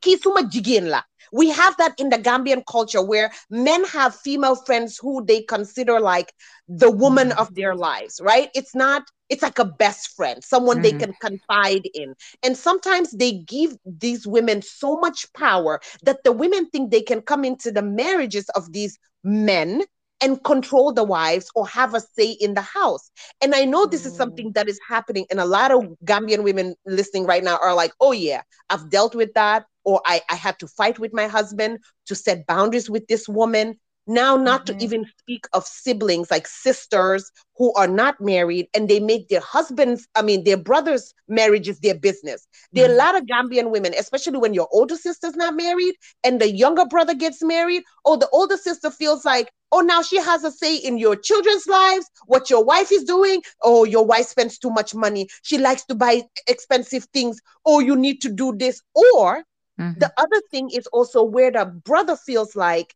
kisuma 0.00 0.50
jigin 0.50 0.88
la 0.88 1.02
we 1.32 1.50
have 1.50 1.76
that 1.78 1.94
in 1.98 2.08
the 2.08 2.18
Gambian 2.18 2.62
culture 2.70 3.02
where 3.02 3.30
men 3.50 3.84
have 3.84 4.14
female 4.14 4.56
friends 4.56 4.98
who 5.00 5.24
they 5.24 5.42
consider 5.42 6.00
like 6.00 6.32
the 6.68 6.90
woman 6.90 7.32
of 7.32 7.54
their 7.54 7.74
lives, 7.74 8.20
right? 8.22 8.50
It's 8.54 8.74
not, 8.74 9.02
it's 9.28 9.42
like 9.42 9.58
a 9.58 9.64
best 9.64 10.14
friend, 10.16 10.42
someone 10.42 10.82
mm-hmm. 10.82 10.98
they 10.98 11.04
can 11.06 11.14
confide 11.20 11.88
in. 11.94 12.14
And 12.42 12.56
sometimes 12.56 13.10
they 13.12 13.32
give 13.32 13.76
these 13.84 14.26
women 14.26 14.62
so 14.62 14.96
much 14.96 15.32
power 15.32 15.80
that 16.02 16.24
the 16.24 16.32
women 16.32 16.68
think 16.70 16.90
they 16.90 17.02
can 17.02 17.22
come 17.22 17.44
into 17.44 17.70
the 17.72 17.82
marriages 17.82 18.48
of 18.50 18.72
these 18.72 18.98
men 19.24 19.82
and 20.20 20.42
control 20.44 20.92
the 20.92 21.04
wives 21.04 21.48
or 21.54 21.66
have 21.68 21.94
a 21.94 22.00
say 22.00 22.32
in 22.32 22.54
the 22.54 22.60
house. 22.60 23.10
And 23.40 23.54
I 23.54 23.64
know 23.64 23.86
this 23.86 24.04
is 24.04 24.14
mm. 24.14 24.16
something 24.16 24.52
that 24.52 24.68
is 24.68 24.80
happening, 24.86 25.26
and 25.30 25.40
a 25.40 25.44
lot 25.44 25.70
of 25.70 25.84
Gambian 26.04 26.42
women 26.42 26.74
listening 26.86 27.24
right 27.24 27.44
now 27.44 27.58
are 27.62 27.74
like, 27.74 27.92
oh, 28.00 28.12
yeah, 28.12 28.42
I've 28.68 28.90
dealt 28.90 29.14
with 29.14 29.32
that 29.34 29.66
or 29.88 30.02
I, 30.04 30.20
I 30.28 30.34
had 30.34 30.58
to 30.58 30.68
fight 30.68 30.98
with 30.98 31.14
my 31.14 31.26
husband 31.28 31.78
to 32.08 32.14
set 32.14 32.46
boundaries 32.46 32.90
with 32.90 33.06
this 33.06 33.26
woman. 33.26 33.78
Now, 34.06 34.36
not 34.36 34.66
mm-hmm. 34.66 34.78
to 34.78 34.84
even 34.84 35.06
speak 35.18 35.46
of 35.54 35.66
siblings 35.66 36.30
like 36.30 36.46
sisters 36.46 37.30
who 37.56 37.72
are 37.74 37.88
not 37.88 38.20
married 38.20 38.68
and 38.74 38.86
they 38.86 39.00
make 39.00 39.28
their 39.28 39.40
husbands, 39.40 40.06
I 40.14 40.20
mean, 40.20 40.44
their 40.44 40.58
brothers' 40.58 41.14
marriages 41.26 41.80
their 41.80 41.94
business. 41.94 42.46
There 42.72 42.84
are 42.84 42.86
a 42.86 42.90
mm-hmm. 42.90 42.98
lot 42.98 43.16
of 43.16 43.24
Gambian 43.24 43.70
women, 43.70 43.94
especially 43.98 44.38
when 44.38 44.52
your 44.52 44.68
older 44.72 44.96
sister's 44.96 45.36
not 45.36 45.54
married 45.56 45.94
and 46.22 46.38
the 46.38 46.50
younger 46.50 46.84
brother 46.84 47.14
gets 47.14 47.42
married, 47.42 47.82
or 48.04 48.18
the 48.18 48.28
older 48.30 48.58
sister 48.58 48.90
feels 48.90 49.24
like, 49.24 49.50
oh, 49.72 49.80
now 49.80 50.02
she 50.02 50.16
has 50.16 50.44
a 50.44 50.52
say 50.52 50.76
in 50.76 50.98
your 50.98 51.16
children's 51.16 51.66
lives, 51.66 52.06
what 52.26 52.50
your 52.50 52.64
wife 52.64 52.92
is 52.92 53.04
doing. 53.04 53.42
Oh, 53.62 53.84
your 53.84 54.04
wife 54.04 54.26
spends 54.26 54.58
too 54.58 54.70
much 54.70 54.94
money. 54.94 55.28
She 55.42 55.56
likes 55.58 55.84
to 55.86 55.94
buy 55.94 56.22
expensive 56.46 57.06
things. 57.12 57.40
Oh, 57.66 57.80
you 57.80 57.96
need 57.96 58.20
to 58.22 58.30
do 58.30 58.54
this. 58.56 58.80
Or 58.94 59.44
Mm-hmm. 59.78 59.98
The 59.98 60.12
other 60.16 60.42
thing 60.50 60.70
is 60.70 60.86
also 60.88 61.22
where 61.22 61.50
the 61.50 61.64
brother 61.66 62.16
feels 62.16 62.56
like 62.56 62.94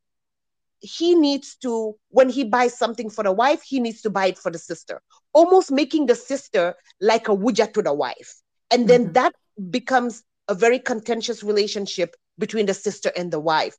he 0.81 1.15
needs 1.15 1.57
to, 1.57 1.95
when 2.09 2.29
he 2.29 2.45
buys 2.45 2.77
something 2.77 3.09
for 3.09 3.23
the 3.23 3.33
wife, 3.33 3.62
he 3.62 3.79
needs 3.79 4.03
to 4.03 4.11
buy 4.11 4.27
it 4.27 4.39
for 4.39 4.51
the 4.51 4.59
sister, 4.59 5.01
almost 5.33 5.71
making 5.71 6.07
the 6.07 6.15
sister 6.15 6.75
like 7.01 7.29
a 7.29 7.37
wuja 7.37 7.73
to 7.73 7.83
the 7.83 7.95
wife. 7.95 8.35
And 8.71 8.89
then 8.89 9.05
mm-hmm. 9.05 9.12
that 9.12 9.33
becomes 9.71 10.25
a 10.49 10.55
very 10.55 10.79
contentious 10.79 11.45
relationship 11.45 12.17
between 12.39 12.67
the 12.67 12.75
sister 12.75 13.12
and 13.17 13.33
the 13.33 13.39
wife. 13.41 13.77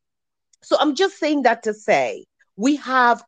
So 0.63 0.77
I'm 0.79 0.95
just 0.95 1.19
saying 1.19 1.43
that 1.43 1.63
to 1.63 1.73
say 1.73 2.25
we 2.55 2.77
have 2.77 3.23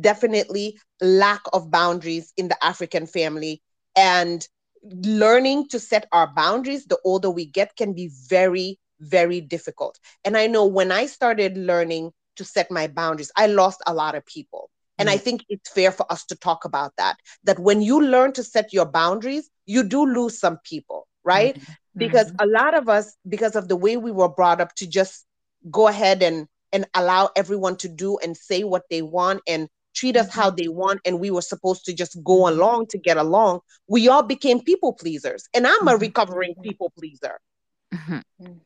definitely 0.00 0.78
lack 1.02 1.42
of 1.52 1.70
boundaries 1.70 2.32
in 2.36 2.48
the 2.48 2.64
African 2.64 3.06
family 3.06 3.60
and 3.96 4.46
learning 4.82 5.68
to 5.68 5.78
set 5.78 6.06
our 6.12 6.32
boundaries 6.34 6.86
the 6.86 6.98
older 7.04 7.30
we 7.30 7.44
get 7.44 7.76
can 7.76 7.92
be 7.92 8.10
very 8.28 8.78
very 9.00 9.40
difficult. 9.40 9.98
And 10.24 10.36
I 10.36 10.46
know 10.46 10.66
when 10.66 10.92
I 10.92 11.06
started 11.06 11.56
learning 11.56 12.12
to 12.36 12.44
set 12.44 12.70
my 12.70 12.86
boundaries, 12.86 13.32
I 13.36 13.46
lost 13.46 13.82
a 13.86 13.94
lot 13.94 14.14
of 14.14 14.24
people. 14.26 14.70
And 14.98 15.08
mm 15.08 15.12
I 15.12 15.16
think 15.16 15.44
it's 15.48 15.70
fair 15.70 15.92
for 15.92 16.04
us 16.12 16.26
to 16.26 16.36
talk 16.36 16.66
about 16.66 16.92
that. 16.98 17.16
That 17.44 17.58
when 17.58 17.80
you 17.80 18.02
learn 18.02 18.32
to 18.34 18.44
set 18.44 18.72
your 18.72 18.84
boundaries, 18.84 19.48
you 19.64 19.82
do 19.82 20.04
lose 20.04 20.38
some 20.38 20.58
people, 20.62 21.08
right? 21.24 21.54
Mm-hmm. 21.56 21.72
Because 21.96 22.26
mm-hmm. 22.26 22.48
a 22.48 22.52
lot 22.52 22.74
of 22.74 22.88
us, 22.88 23.16
because 23.26 23.56
of 23.56 23.68
the 23.68 23.76
way 23.76 23.96
we 23.96 24.12
were 24.12 24.28
brought 24.28 24.60
up 24.60 24.74
to 24.76 24.86
just 24.86 25.24
go 25.70 25.88
ahead 25.88 26.22
and 26.22 26.46
and 26.72 26.86
allow 26.94 27.30
everyone 27.36 27.76
to 27.76 27.88
do 27.88 28.18
and 28.18 28.36
say 28.36 28.62
what 28.64 28.84
they 28.90 29.02
want 29.02 29.40
and 29.46 29.68
treat 29.94 30.16
us 30.16 30.32
how 30.32 30.50
they 30.50 30.68
want 30.68 31.00
and 31.04 31.18
we 31.18 31.30
were 31.30 31.42
supposed 31.42 31.84
to 31.84 31.92
just 31.92 32.22
go 32.22 32.48
along 32.48 32.86
to 32.86 32.98
get 32.98 33.16
along 33.16 33.60
we 33.88 34.08
all 34.08 34.22
became 34.22 34.60
people 34.62 34.92
pleasers 34.92 35.48
and 35.52 35.66
i'm 35.66 35.88
a 35.88 35.96
recovering 35.96 36.54
people 36.62 36.92
pleaser 36.96 37.26
mm-hmm. 37.26 37.49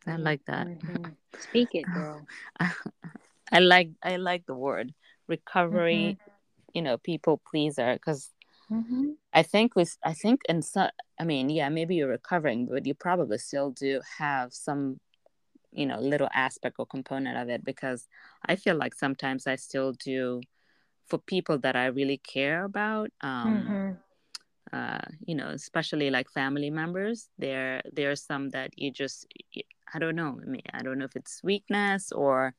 I 0.07 0.17
like 0.17 0.45
that 0.47 0.67
mm-hmm. 0.67 1.05
speak 1.39 1.69
it 1.73 1.85
girl 1.93 2.27
i 3.53 3.59
like 3.59 3.91
i 4.03 4.17
like 4.17 4.45
the 4.47 4.55
word 4.55 4.93
recovery 5.29 6.19
mm-hmm. 6.21 6.31
you 6.75 6.83
know 6.83 6.99
people 6.99 7.41
pleaser 7.51 7.95
because 7.95 8.31
mm-hmm. 8.71 9.11
i 9.33 9.43
think 9.43 9.75
with 9.75 9.97
i 10.05 10.13
think 10.13 10.41
in 10.49 10.61
some 10.61 10.91
i 11.19 11.25
mean 11.25 11.49
yeah 11.49 11.69
maybe 11.69 11.95
you're 11.95 12.09
recovering 12.09 12.67
but 12.67 12.87
you 12.87 12.95
probably 12.95 13.39
still 13.39 13.71
do 13.71 14.01
have 14.19 14.53
some 14.53 14.99
you 15.73 15.87
know 15.87 15.99
little 15.99 16.29
aspect 16.35 16.77
or 16.79 16.87
component 16.87 17.37
of 17.37 17.49
it 17.49 17.65
because 17.65 18.07
i 18.47 18.57
feel 18.57 18.77
like 18.77 18.95
sometimes 18.95 19.47
i 19.47 19.57
still 19.57 19.93
do 19.93 20.41
for 21.07 21.19
people 21.19 21.59
that 21.59 21.77
i 21.77 21.87
really 21.87 22.19
care 22.19 22.65
about 22.65 23.11
um 23.21 23.57
mm-hmm. 23.57 23.91
Uh 24.73 24.99
you 25.25 25.35
know 25.35 25.49
especially 25.49 26.11
like 26.11 26.31
family 26.31 26.71
members 26.71 27.29
there 27.39 27.83
there 27.93 28.11
are 28.11 28.17
some 28.17 28.51
that 28.51 28.71
you 28.77 28.91
just 28.91 29.27
i 29.93 29.99
don't 29.99 30.17
know 30.17 30.39
i 30.43 30.47
mean 30.47 30.63
i 30.73 30.83
don't 30.83 30.99
know 30.99 31.05
if 31.05 31.17
it's 31.17 31.43
weakness 31.43 32.11
or 32.13 32.55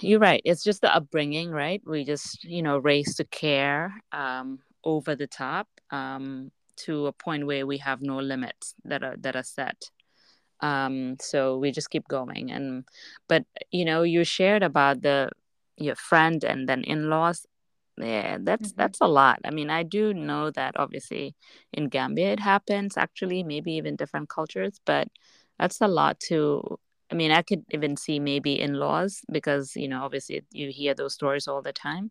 you're 0.00 0.20
right 0.20 0.42
it's 0.44 0.62
just 0.62 0.82
the 0.82 0.94
upbringing 0.94 1.50
right? 1.50 1.82
We 1.86 2.04
just 2.04 2.44
you 2.44 2.62
know 2.62 2.78
raised 2.78 3.16
to 3.18 3.24
care 3.24 3.94
um 4.12 4.58
over 4.84 5.14
the 5.16 5.26
top 5.26 5.68
um 5.90 6.50
to 6.76 7.06
a 7.06 7.12
point 7.12 7.46
where 7.46 7.66
we 7.66 7.78
have 7.78 8.02
no 8.02 8.18
limits 8.18 8.74
that 8.84 9.02
are 9.02 9.16
that 9.18 9.36
are 9.36 9.42
set. 9.42 9.90
Um 10.60 11.16
so 11.20 11.58
we 11.58 11.70
just 11.70 11.90
keep 11.90 12.06
going 12.08 12.50
and 12.50 12.84
but 13.28 13.44
you 13.70 13.84
know 13.84 14.02
you 14.02 14.24
shared 14.24 14.62
about 14.62 15.02
the 15.02 15.30
your 15.76 15.96
friend 15.96 16.44
and 16.44 16.68
then 16.68 16.82
in-laws 16.84 17.46
yeah 17.98 18.38
that's 18.40 18.68
mm-hmm. 18.68 18.80
that's 18.80 19.00
a 19.00 19.06
lot 19.06 19.38
i 19.44 19.50
mean 19.50 19.70
i 19.70 19.82
do 19.82 20.12
know 20.12 20.50
that 20.50 20.74
obviously 20.76 21.34
in 21.72 21.88
gambia 21.88 22.32
it 22.32 22.40
happens 22.40 22.96
actually 22.96 23.42
maybe 23.42 23.72
even 23.72 23.96
different 23.96 24.28
cultures 24.28 24.80
but 24.84 25.08
that's 25.58 25.80
a 25.80 25.88
lot 25.88 26.18
to 26.20 26.78
i 27.10 27.14
mean 27.14 27.30
i 27.30 27.42
could 27.42 27.64
even 27.70 27.96
see 27.96 28.18
maybe 28.18 28.60
in-laws 28.60 29.22
because 29.32 29.74
you 29.76 29.88
know 29.88 30.02
obviously 30.02 30.42
you 30.50 30.70
hear 30.70 30.94
those 30.94 31.14
stories 31.14 31.48
all 31.48 31.62
the 31.62 31.72
time 31.72 32.10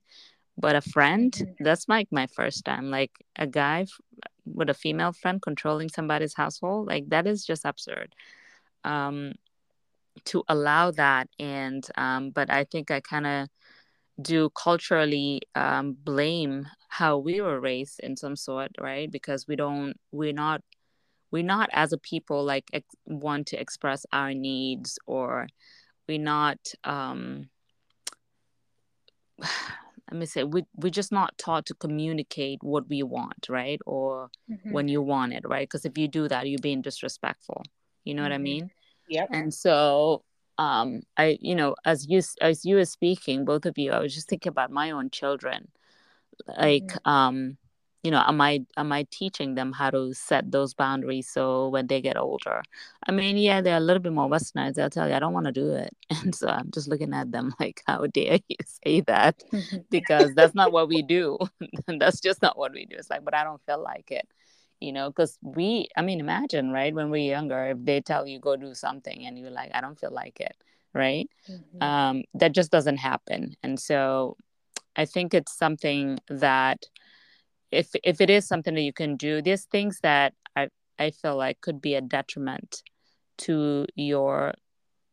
but 0.57 0.75
a 0.75 0.81
friend 0.81 1.33
mm-hmm. 1.33 1.63
that's 1.63 1.87
like 1.87 2.07
my 2.11 2.27
first 2.27 2.65
time 2.65 2.89
like 2.89 3.11
a 3.35 3.45
guy 3.45 3.85
with 4.45 4.69
a 4.69 4.73
female 4.73 5.11
friend 5.11 5.41
controlling 5.41 5.89
somebody's 5.89 6.33
household 6.33 6.87
like 6.87 7.07
that 7.09 7.27
is 7.27 7.45
just 7.45 7.65
absurd 7.65 8.15
um 8.83 9.33
to 10.23 10.43
allow 10.47 10.91
that 10.91 11.27
and 11.39 11.87
um 11.95 12.31
but 12.31 12.49
i 12.49 12.63
think 12.63 12.89
i 12.89 12.99
kind 12.99 13.27
of 13.27 13.49
do 14.21 14.49
culturally 14.51 15.41
um 15.55 15.97
blame 16.03 16.65
how 16.87 17.17
we 17.17 17.41
were 17.41 17.59
raised 17.59 17.99
in 17.99 18.15
some 18.15 18.35
sort 18.35 18.71
right 18.79 19.11
because 19.11 19.45
we 19.47 19.55
don't 19.55 19.95
we're 20.11 20.33
not 20.33 20.61
we're 21.31 21.43
not 21.43 21.69
as 21.73 21.91
a 21.91 21.97
people 21.97 22.43
like 22.43 22.63
ex- 22.71 22.95
want 23.05 23.47
to 23.47 23.59
express 23.59 24.05
our 24.13 24.33
needs 24.33 24.97
or 25.05 25.47
we're 26.07 26.17
not 26.17 26.57
um 26.85 27.49
let 30.11 30.19
me 30.19 30.25
say 30.25 30.43
we, 30.43 30.63
we're 30.75 30.89
just 30.89 31.11
not 31.11 31.37
taught 31.37 31.65
to 31.65 31.73
communicate 31.73 32.59
what 32.61 32.87
we 32.87 33.03
want 33.03 33.47
right 33.49 33.81
or 33.85 34.29
mm-hmm. 34.49 34.71
when 34.71 34.87
you 34.87 35.01
want 35.01 35.33
it 35.33 35.43
right 35.45 35.67
because 35.67 35.83
if 35.83 35.97
you 35.97 36.07
do 36.07 36.27
that 36.27 36.47
you're 36.47 36.59
being 36.61 36.81
disrespectful 36.81 37.61
you 38.05 38.13
know 38.13 38.21
mm-hmm. 38.21 38.31
what 38.31 38.35
i 38.35 38.35
mm-hmm. 38.35 38.43
mean 38.43 38.71
yeah 39.09 39.25
and 39.31 39.53
so 39.53 40.23
um 40.57 41.01
i 41.17 41.37
you 41.41 41.55
know 41.55 41.75
as 41.85 42.07
you 42.07 42.21
as 42.41 42.65
you 42.65 42.75
were 42.75 42.85
speaking 42.85 43.45
both 43.45 43.65
of 43.65 43.77
you 43.77 43.91
i 43.91 43.99
was 43.99 44.13
just 44.13 44.29
thinking 44.29 44.49
about 44.49 44.71
my 44.71 44.91
own 44.91 45.09
children. 45.09 45.67
Like 46.47 46.83
mm-hmm. 46.83 47.09
um 47.09 47.57
you 48.03 48.11
know 48.11 48.21
am 48.27 48.41
i 48.41 48.59
am 48.75 48.91
i 48.91 49.07
teaching 49.09 49.55
them 49.55 49.71
how 49.71 49.89
to 49.89 50.13
set 50.13 50.51
those 50.51 50.73
boundaries 50.73 51.29
so 51.29 51.69
when 51.69 51.87
they 51.87 52.01
get 52.01 52.17
older? 52.17 52.61
I 53.07 53.11
mean 53.11 53.37
yeah 53.37 53.61
they're 53.61 53.77
a 53.77 53.87
little 53.87 54.01
bit 54.01 54.11
more 54.11 54.29
westernized 54.29 54.75
they'll 54.75 54.89
tell 54.89 55.07
you 55.07 55.15
i 55.15 55.19
don't 55.19 55.33
want 55.33 55.45
to 55.45 55.51
do 55.51 55.71
it. 55.71 55.95
And 56.09 56.35
so 56.35 56.47
i'm 56.49 56.71
just 56.71 56.87
looking 56.89 57.13
at 57.13 57.31
them 57.31 57.53
like 57.59 57.81
how 57.87 58.05
dare 58.07 58.39
you 58.47 58.57
say 58.83 59.01
that? 59.01 59.43
Because 59.89 60.33
that's 60.35 60.55
not 60.55 60.71
what 60.71 60.89
we 60.89 61.01
do. 61.01 61.37
That's 61.87 62.19
just 62.19 62.41
not 62.41 62.57
what 62.57 62.73
we 62.73 62.85
do. 62.85 62.95
It's 62.97 63.09
like 63.09 63.23
but 63.23 63.33
i 63.33 63.43
don't 63.43 63.61
feel 63.65 63.81
like 63.81 64.11
it 64.11 64.27
you 64.79 64.91
know 64.91 65.09
because 65.09 65.37
we 65.41 65.87
i 65.95 66.01
mean 66.01 66.19
imagine 66.19 66.71
right 66.71 66.93
when 66.93 67.09
we're 67.09 67.29
younger 67.29 67.67
if 67.67 67.77
they 67.83 68.01
tell 68.01 68.27
you 68.27 68.39
go 68.39 68.55
do 68.55 68.73
something 68.73 69.25
and 69.25 69.37
you're 69.37 69.49
like 69.49 69.71
i 69.73 69.81
don't 69.81 69.99
feel 69.99 70.11
like 70.11 70.39
it 70.39 70.55
right 70.93 71.29
mm-hmm. 71.49 71.83
um, 71.83 72.23
that 72.33 72.51
just 72.51 72.71
doesn't 72.71 72.97
happen 72.97 73.55
and 73.63 73.79
so 73.79 74.37
i 74.95 75.05
think 75.05 75.33
it's 75.33 75.57
something 75.57 76.17
that 76.29 76.85
if 77.71 77.89
if 78.03 78.21
it 78.21 78.29
is 78.29 78.47
something 78.47 78.75
that 78.75 78.81
you 78.81 78.93
can 78.93 79.15
do 79.15 79.41
there's 79.41 79.65
things 79.65 79.99
that 80.03 80.33
i 80.55 80.67
i 80.99 81.09
feel 81.09 81.35
like 81.35 81.59
could 81.61 81.81
be 81.81 81.95
a 81.95 82.01
detriment 82.01 82.83
to 83.37 83.85
your 83.95 84.53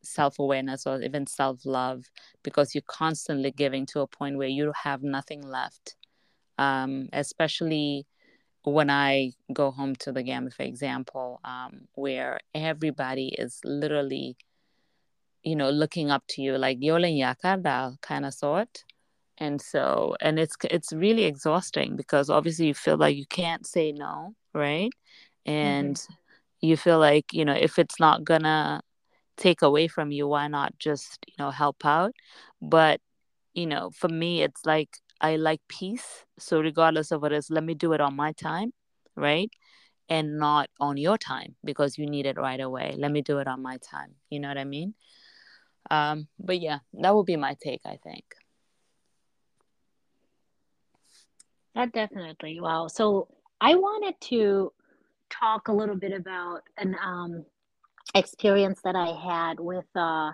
self-awareness 0.05 0.87
or 0.87 1.01
even 1.01 1.27
self-love 1.27 2.05
because 2.43 2.75
you're 2.75 2.83
constantly 2.89 3.53
giving 3.53 3.87
to 3.87 4.01
a 4.01 4.07
point 4.07 4.37
where 4.37 4.49
you 4.49 4.73
have 4.83 5.03
nothing 5.03 5.43
left 5.43 5.97
um, 6.59 7.09
especially 7.13 8.07
when 8.65 8.91
i 8.91 9.33
go 9.53 9.71
home 9.71 9.95
to 9.97 10.13
the 10.13 10.23
Gambia, 10.23 10.51
for 10.51 10.63
example 10.63 11.41
um, 11.45 11.89
where 11.95 12.39
everybody 12.55 13.35
is 13.39 13.61
literally 13.65 14.37
you 15.43 15.57
know 15.57 15.71
looking 15.71 16.11
up 16.11 16.23
to 16.29 16.43
you 16.43 16.57
like 16.57 16.79
yolen 16.81 17.19
yakar 17.19 18.01
kind 18.01 18.25
of 18.25 18.35
sort. 18.35 18.85
And 19.39 19.61
so 19.61 20.15
and 20.21 20.39
it's 20.39 20.57
it's 20.71 20.93
really 20.93 21.25
exhausting 21.25 21.97
because 21.97 22.31
obviously 22.31 22.67
you 22.67 22.75
feel 22.75 22.97
like 22.97 23.17
you 23.17 23.27
can't 23.27 23.67
say 23.67 23.91
no 23.93 24.35
right? 24.55 24.91
And 25.47 25.97
mm-hmm. 25.97 26.15
you 26.61 26.77
feel 26.77 26.99
like 26.99 27.33
you 27.33 27.45
know 27.45 27.55
if 27.55 27.79
it's 27.79 27.99
not 27.99 28.25
gonna 28.25 28.83
take 29.37 29.63
away 29.63 29.89
from 29.89 30.13
you 30.13 30.29
why 30.29 30.49
not 30.49 30.79
just 30.79 31.25
you 31.27 31.35
know 31.39 31.51
help 31.51 31.85
out? 31.85 32.13
But 32.61 33.01
you 33.55 33.67
know 33.67 33.91
for 33.91 34.09
me 34.09 34.43
it's 34.43 34.65
like 34.65 34.99
i 35.23 35.37
like 35.37 35.61
peace. 35.69 36.25
So 36.39 36.61
regardless 36.61 37.13
of 37.13 37.23
what 37.23 37.33
it 37.33 37.37
is 37.37 37.51
let 37.51 37.65
me 37.65 37.75
do 37.75 37.93
it 37.93 38.01
on 38.01 38.17
my 38.17 38.33
time 38.33 38.73
right? 39.17 39.51
And 40.09 40.39
not 40.39 40.69
on 40.81 40.97
your 40.97 41.17
time 41.17 41.55
because 41.65 41.97
you 41.97 42.07
need 42.07 42.27
it 42.27 42.37
right 42.37 42.61
away. 42.61 42.95
Let 42.99 43.13
me 43.13 43.23
do 43.23 43.39
it 43.39 43.47
on 43.47 43.63
my 43.63 43.79
time. 43.79 44.15
You 44.31 44.41
know 44.41 44.49
what 44.49 44.59
i 44.59 44.65
mean? 44.65 44.95
Um 45.91 46.29
but 46.39 46.61
yeah 46.61 46.79
that 46.95 47.15
would 47.15 47.27
be 47.27 47.37
my 47.37 47.57
take 47.63 47.81
i 47.87 47.99
think. 48.03 48.25
That 51.75 51.93
definitely. 51.93 52.61
Wow. 52.61 52.89
So 52.89 53.29
I 53.61 53.75
wanted 53.75 54.21
to 54.23 54.73
talk 55.31 55.69
a 55.69 55.73
little 55.73 55.97
bit 55.97 56.13
about 56.13 56.63
an 56.77 56.97
um, 57.03 57.45
experience 58.15 58.81
that 58.85 58.95
I 58.95 59.07
had 59.07 59.59
with 59.59 59.87
uh, 59.97 60.33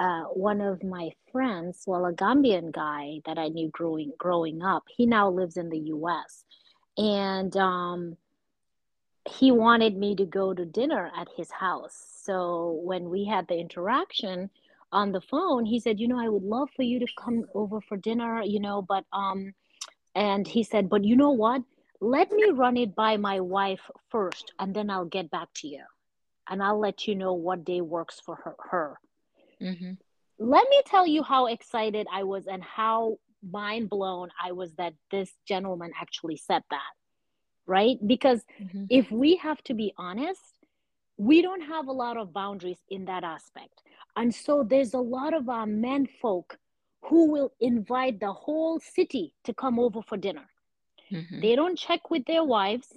uh, 0.00 0.22
one 0.32 0.62
of 0.62 0.82
my 0.82 1.10
friends, 1.30 1.84
well, 1.86 2.06
a 2.06 2.12
Gambian 2.12 2.72
guy 2.72 3.20
that 3.26 3.38
I 3.38 3.48
knew 3.48 3.68
growing 3.68 4.12
growing 4.18 4.62
up. 4.62 4.84
He 4.88 5.04
now 5.04 5.30
lives 5.30 5.58
in 5.58 5.68
the 5.68 5.78
U.S. 5.78 6.44
and 6.96 7.54
um, 7.56 8.16
he 9.28 9.52
wanted 9.52 9.96
me 9.96 10.16
to 10.16 10.24
go 10.24 10.54
to 10.54 10.64
dinner 10.64 11.12
at 11.16 11.28
his 11.36 11.50
house. 11.50 12.02
So 12.22 12.80
when 12.82 13.10
we 13.10 13.26
had 13.26 13.46
the 13.46 13.58
interaction 13.58 14.48
on 14.90 15.12
the 15.12 15.20
phone, 15.20 15.66
he 15.66 15.78
said, 15.78 16.00
"You 16.00 16.08
know, 16.08 16.18
I 16.18 16.28
would 16.28 16.44
love 16.44 16.70
for 16.74 16.82
you 16.82 16.98
to 16.98 17.06
come 17.18 17.44
over 17.54 17.80
for 17.82 17.96
dinner. 17.98 18.42
You 18.42 18.60
know, 18.60 18.82
but 18.82 19.04
um." 19.12 19.54
And 20.14 20.46
he 20.46 20.64
said, 20.64 20.88
But 20.88 21.04
you 21.04 21.16
know 21.16 21.30
what? 21.30 21.62
Let 22.00 22.32
me 22.32 22.50
run 22.50 22.76
it 22.76 22.96
by 22.96 23.16
my 23.16 23.40
wife 23.40 23.90
first, 24.08 24.52
and 24.58 24.74
then 24.74 24.90
I'll 24.90 25.04
get 25.04 25.30
back 25.30 25.48
to 25.56 25.68
you. 25.68 25.84
And 26.48 26.62
I'll 26.62 26.80
let 26.80 27.06
you 27.06 27.14
know 27.14 27.34
what 27.34 27.64
day 27.64 27.80
works 27.80 28.20
for 28.20 28.34
her. 28.36 28.56
her. 28.70 28.98
Mm-hmm. 29.62 29.92
Let 30.38 30.68
me 30.68 30.82
tell 30.86 31.06
you 31.06 31.22
how 31.22 31.46
excited 31.46 32.06
I 32.12 32.24
was 32.24 32.46
and 32.46 32.62
how 32.62 33.18
mind 33.42 33.90
blown 33.90 34.28
I 34.42 34.52
was 34.52 34.74
that 34.74 34.94
this 35.10 35.30
gentleman 35.46 35.92
actually 36.00 36.36
said 36.36 36.62
that. 36.70 36.92
Right? 37.66 37.98
Because 38.04 38.42
mm-hmm. 38.60 38.84
if 38.88 39.10
we 39.10 39.36
have 39.36 39.62
to 39.64 39.74
be 39.74 39.92
honest, 39.96 40.40
we 41.16 41.42
don't 41.42 41.60
have 41.60 41.86
a 41.86 41.92
lot 41.92 42.16
of 42.16 42.32
boundaries 42.32 42.80
in 42.88 43.04
that 43.04 43.24
aspect. 43.24 43.82
And 44.16 44.34
so 44.34 44.64
there's 44.66 44.94
a 44.94 44.98
lot 44.98 45.34
of 45.34 45.48
our 45.48 45.66
men 45.66 46.08
folk 46.20 46.58
who 47.02 47.30
will 47.30 47.52
invite 47.60 48.20
the 48.20 48.32
whole 48.32 48.80
city 48.80 49.34
to 49.44 49.54
come 49.54 49.78
over 49.78 50.00
for 50.02 50.16
dinner. 50.16 50.48
Mm-hmm. 51.12 51.40
They 51.40 51.56
don't 51.56 51.78
check 51.78 52.10
with 52.10 52.24
their 52.26 52.44
wives. 52.44 52.88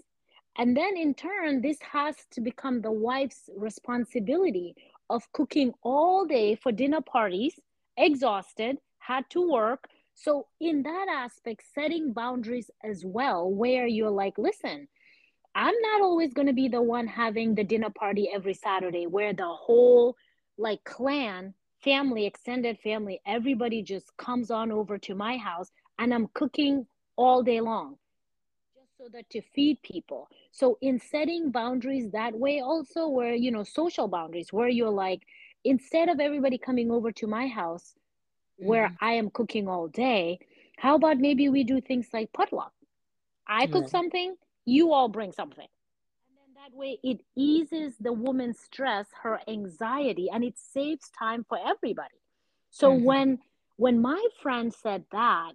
And 0.58 0.76
then 0.78 0.95
in 0.97 1.13
turn, 1.13 1.62
this 1.62 1.78
has 1.82 2.15
to 2.32 2.41
become 2.41 2.82
the 2.82 2.91
wife's 2.91 3.49
responsibility 3.56 4.76
of 5.13 5.32
cooking 5.32 5.73
all 5.84 6.26
day 6.26 6.56
for 6.56 6.71
dinner 6.71 7.02
parties, 7.02 7.60
exhausted, 7.97 8.78
had 8.99 9.30
to 9.30 9.49
work. 9.49 9.88
So, 10.15 10.47
in 10.60 10.84
that 10.84 11.08
aspect, 11.10 11.63
setting 11.73 12.13
boundaries 12.13 12.69
as 12.84 13.04
well, 13.06 13.49
where 13.49 13.88
you're 13.88 14.10
like, 14.10 14.38
listen, 14.38 14.88
I'm 15.56 15.76
not 15.82 16.02
always 16.02 16.34
going 16.34 16.47
to 16.47 16.54
be 16.54 16.67
the 16.67 16.82
one 16.82 17.08
having 17.08 17.56
the 17.56 17.63
dinner 17.63 17.89
party 17.89 18.30
every 18.34 18.54
Saturday 18.54 19.06
where 19.08 19.34
the 19.34 19.47
whole 19.47 20.15
like 20.58 20.84
clan 20.84 21.54
family 21.84 22.26
extended 22.26 22.78
family 22.80 23.19
everybody 23.26 23.82
just 23.82 24.15
comes 24.17 24.52
on 24.52 24.71
over 24.71 24.97
to 24.97 25.15
my 25.15 25.38
house 25.38 25.71
and 25.99 26.13
i'm 26.13 26.28
cooking 26.34 26.86
all 27.15 27.41
day 27.43 27.60
long 27.60 27.95
so 29.04 29.10
that 29.12 29.30
to 29.30 29.42
feed 29.54 29.82
people 29.82 30.30
so 30.52 30.78
in 30.82 30.98
setting 30.98 31.52
boundaries 31.52 32.10
that 32.12 32.34
way 32.34 32.62
also 32.62 33.08
where 33.08 33.34
you 33.34 33.52
know 33.52 33.63
social 33.63 34.08
boundaries 34.08 34.54
where 34.54 34.70
you're 34.70 34.89
like 34.89 35.24
instead 35.66 36.08
of 36.08 36.22
everybody 36.22 36.58
coming 36.58 36.89
over 36.89 37.12
to 37.12 37.28
my 37.28 37.48
house 37.48 37.96
where 38.58 38.88
mm-hmm. 38.88 39.06
I 39.06 39.12
am 39.13 39.30
cooking 39.30 39.68
all 39.68 39.88
day, 39.88 40.39
how 40.78 40.96
about 40.96 41.18
maybe 41.18 41.50
we 41.50 41.63
do 41.63 41.82
things 41.82 42.08
like 42.13 42.32
potluck? 42.34 42.72
I 43.48 43.68
cook 43.68 43.89
something, 43.89 44.36
you 44.66 44.94
all 44.94 45.10
bring 45.10 45.32
something. 45.32 45.68
And 45.68 46.38
then 46.38 46.63
that 46.63 46.76
way 46.78 47.00
it 47.04 47.22
eases 47.36 47.96
the 48.00 48.13
woman's 48.13 48.60
stress, 48.60 49.08
her 49.22 49.39
anxiety, 49.48 50.30
and 50.32 50.44
it 50.44 50.56
saves 50.58 51.10
time 51.18 51.46
for 51.48 51.60
everybody. 51.66 52.16
So 52.70 52.92
mm-hmm. 52.92 53.04
when 53.04 53.39
when 53.76 54.02
my 54.02 54.24
friend 54.42 54.74
said 54.74 55.04
that, 55.12 55.54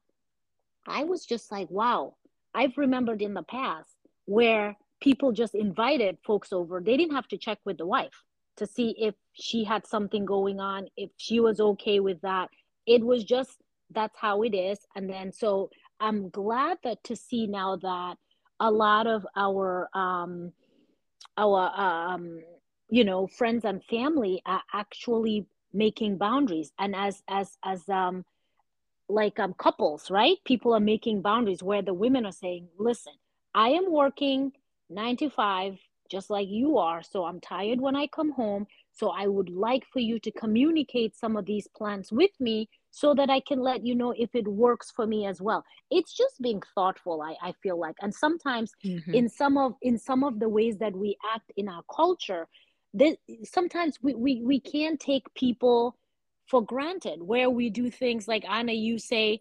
I 0.87 1.05
was 1.05 1.25
just 1.25 1.51
like, 1.53 1.71
wow, 1.71 2.15
I've 2.59 2.77
remembered 2.77 3.23
in 3.23 3.35
the 3.35 3.45
past 3.45 3.95
where 4.25 4.77
people 5.01 5.31
just 5.31 5.55
invited 5.55 6.19
folks 6.27 6.53
over. 6.53 6.81
They 6.81 6.97
didn't 6.97 7.15
have 7.15 7.29
to 7.29 7.39
check 7.39 7.59
with 7.65 7.79
the 7.79 7.87
wife 7.87 8.25
to 8.57 8.67
see 8.67 8.97
if 8.99 9.15
she 9.33 9.63
had 9.63 9.87
something 9.87 10.25
going 10.25 10.59
on, 10.59 10.89
if 10.97 11.11
she 11.19 11.39
was 11.39 11.61
okay 11.61 12.01
with 12.01 12.21
that. 12.23 12.49
It 12.85 13.05
was 13.05 13.23
just 13.23 13.59
that's 13.95 14.19
how 14.19 14.43
it 14.43 14.55
is. 14.55 14.81
And 14.97 15.09
then 15.09 15.31
so 15.33 15.71
I'm 16.01 16.31
glad 16.31 16.79
that 16.83 17.05
to 17.05 17.15
see 17.15 17.47
now 17.47 17.77
that 17.77 18.17
a 18.59 18.71
lot 18.73 19.07
of 19.07 19.25
our 19.37 19.89
um 19.95 20.53
our 21.37 21.61
um 21.77 22.41
you 22.91 23.05
know 23.05 23.29
friends 23.29 23.65
and 23.65 23.85
family 23.85 24.43
are 24.47 24.65
actually 24.75 25.47
making 25.73 26.19
boundaries 26.19 26.73
and 26.81 26.97
as 26.97 27.23
as 27.29 27.57
as 27.65 27.89
um 27.89 28.25
like 29.09 29.39
um 29.39 29.55
couples 29.55 30.11
right 30.11 30.37
people 30.45 30.75
are 30.75 30.81
making 30.81 31.23
boundaries 31.23 31.63
where 31.63 31.83
the 31.83 31.95
women 31.95 32.27
are 32.27 32.33
saying 32.33 32.69
listen 32.79 33.13
i 33.55 33.69
am 33.69 33.91
working 33.91 34.53
9 34.91 35.17
to 35.17 35.31
5 35.31 35.79
just 36.09 36.31
like 36.31 36.49
you 36.49 36.79
are. 36.79 37.03
So 37.03 37.25
I'm 37.25 37.41
tired 37.41 37.81
when 37.81 37.95
I 37.95 38.07
come 38.07 38.33
home. 38.33 38.67
So 38.93 39.11
I 39.11 39.27
would 39.27 39.49
like 39.49 39.85
for 39.93 40.01
you 40.01 40.19
to 40.21 40.31
communicate 40.33 41.17
some 41.17 41.37
of 41.37 41.47
these 41.47 41.69
plans 41.77 42.11
with 42.11 42.31
me 42.41 42.69
so 42.91 43.15
that 43.15 43.31
I 43.31 43.41
can 43.41 43.61
let 43.61 43.87
you 43.87 43.95
know 43.95 44.13
if 44.17 44.35
it 44.35 44.49
works 44.49 44.91
for 44.91 45.07
me 45.07 45.27
as 45.27 45.41
well. 45.41 45.65
It's 45.91 46.17
just 46.17 46.41
being 46.41 46.63
thoughtful, 46.75 47.23
I, 47.23 47.37
I 47.43 47.53
feel 47.63 47.79
like. 47.79 47.97
And 48.01 48.13
sometimes 48.13 48.73
mm-hmm. 48.85 49.15
in 49.15 49.29
some 49.29 49.57
of 49.57 49.75
in 49.83 49.99
some 49.99 50.25
of 50.25 50.41
the 50.41 50.49
ways 50.49 50.79
that 50.79 50.97
we 50.97 51.17
act 51.33 51.53
in 51.57 51.69
our 51.69 51.83
culture, 51.95 52.49
that 52.95 53.17
sometimes 53.45 53.99
we, 54.03 54.15
we, 54.15 54.43
we 54.43 54.61
can't 54.61 54.99
take 54.99 55.33
people 55.35 55.97
for 56.49 56.65
granted 56.65 57.23
where 57.23 57.51
we 57.51 57.71
do 57.71 57.91
things 57.91 58.27
like 58.27 58.45
Anna, 58.49 58.73
you 58.73 58.99
say, 58.99 59.41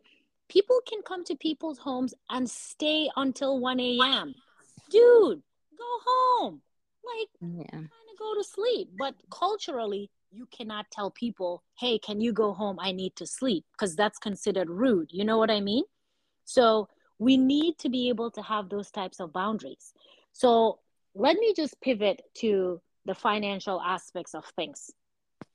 people 0.50 0.80
can 0.88 1.02
come 1.02 1.24
to 1.26 1.36
people's 1.36 1.78
homes 1.78 2.14
and 2.30 2.50
stay 2.50 3.10
until 3.16 3.60
1 3.60 3.80
a.m. 3.80 4.36
Dude, 4.90 5.42
go 5.78 6.00
home. 6.06 6.62
Like, 7.04 7.30
yeah. 7.42 7.72
kind 7.72 7.84
of 7.84 8.20
go 8.20 8.34
to 8.36 8.44
sleep. 8.44 8.90
But 8.98 9.16
culturally, 9.32 10.10
you 10.32 10.48
cannot 10.48 10.92
tell 10.92 11.10
people, 11.10 11.64
hey, 11.80 11.98
can 11.98 12.20
you 12.20 12.34
go 12.34 12.54
home? 12.54 12.78
I 12.80 12.92
need 12.92 13.16
to 13.16 13.26
sleep, 13.26 13.66
because 13.72 13.96
that's 13.96 14.20
considered 14.20 14.70
rude. 14.70 15.10
You 15.12 15.24
know 15.24 15.38
what 15.38 15.50
I 15.50 15.62
mean? 15.62 15.86
So 16.44 16.90
we 17.20 17.38
need 17.38 17.78
to 17.80 17.90
be 17.90 18.10
able 18.10 18.32
to 18.32 18.42
have 18.42 18.70
those 18.70 18.92
types 18.92 19.20
of 19.20 19.34
boundaries. 19.34 19.94
So 20.34 20.80
let 21.16 21.38
me 21.38 21.54
just 21.56 21.80
pivot 21.82 22.22
to 22.36 22.82
the 23.06 23.16
financial 23.16 23.82
aspects 23.82 24.36
of 24.36 24.46
things. 24.58 24.92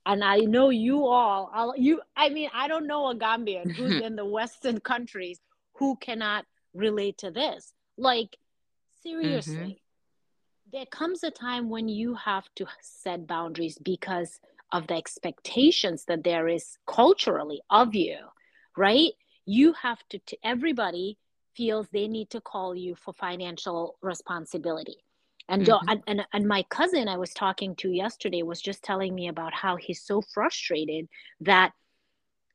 And 0.05 0.23
I 0.23 0.37
know 0.39 0.69
you 0.69 1.05
all, 1.05 1.49
I'll, 1.53 1.73
you, 1.77 2.01
I 2.15 2.29
mean, 2.29 2.49
I 2.53 2.67
don't 2.67 2.87
know 2.87 3.09
a 3.09 3.15
Gambian 3.15 3.71
who's 3.71 4.01
in 4.01 4.15
the 4.15 4.25
Western 4.25 4.79
countries 4.79 5.39
who 5.77 5.95
cannot 5.95 6.45
relate 6.73 7.17
to 7.19 7.31
this. 7.31 7.73
Like, 7.97 8.37
seriously, 9.01 9.55
mm-hmm. 9.55 10.71
there 10.77 10.85
comes 10.87 11.23
a 11.23 11.31
time 11.31 11.69
when 11.69 11.87
you 11.87 12.15
have 12.15 12.45
to 12.55 12.65
set 12.81 13.27
boundaries 13.27 13.77
because 13.81 14.39
of 14.71 14.87
the 14.87 14.95
expectations 14.95 16.05
that 16.05 16.23
there 16.23 16.47
is 16.47 16.77
culturally 16.85 17.61
of 17.69 17.95
you 17.95 18.17
right? 18.77 19.11
You 19.45 19.73
have 19.73 19.99
to 20.09 20.19
t- 20.19 20.37
everybody 20.43 21.17
feels 21.55 21.87
they 21.89 22.07
need 22.07 22.29
to 22.31 22.41
call 22.41 22.75
you 22.75 22.95
for 22.95 23.13
financial 23.13 23.95
responsibility 24.01 24.97
and, 25.49 25.65
mm-hmm. 25.65 25.89
and, 25.89 26.03
and 26.07 26.25
and 26.33 26.47
my 26.47 26.63
cousin 26.69 27.07
i 27.07 27.17
was 27.17 27.33
talking 27.33 27.75
to 27.75 27.89
yesterday 27.91 28.43
was 28.43 28.61
just 28.61 28.83
telling 28.83 29.13
me 29.13 29.27
about 29.27 29.53
how 29.53 29.75
he's 29.75 30.01
so 30.01 30.21
frustrated 30.21 31.07
that 31.41 31.73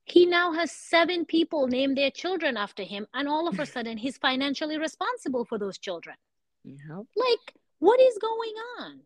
he 0.05 0.24
now 0.24 0.53
has 0.53 0.72
seven 0.72 1.24
people 1.27 1.66
name 1.66 1.94
their 1.94 2.11
children 2.11 2.57
after 2.57 2.83
him 2.83 3.07
and 3.14 3.29
all 3.29 3.46
of 3.48 3.59
a 3.59 3.66
sudden 3.74 3.98
he's 3.98 4.16
financially 4.18 4.79
responsible 4.79 5.44
for 5.44 5.59
those 5.59 5.79
children 5.79 6.16
yep. 6.64 7.05
like 7.16 7.55
what 7.79 8.01
is 8.01 8.18
going 8.18 8.55
on 8.81 9.01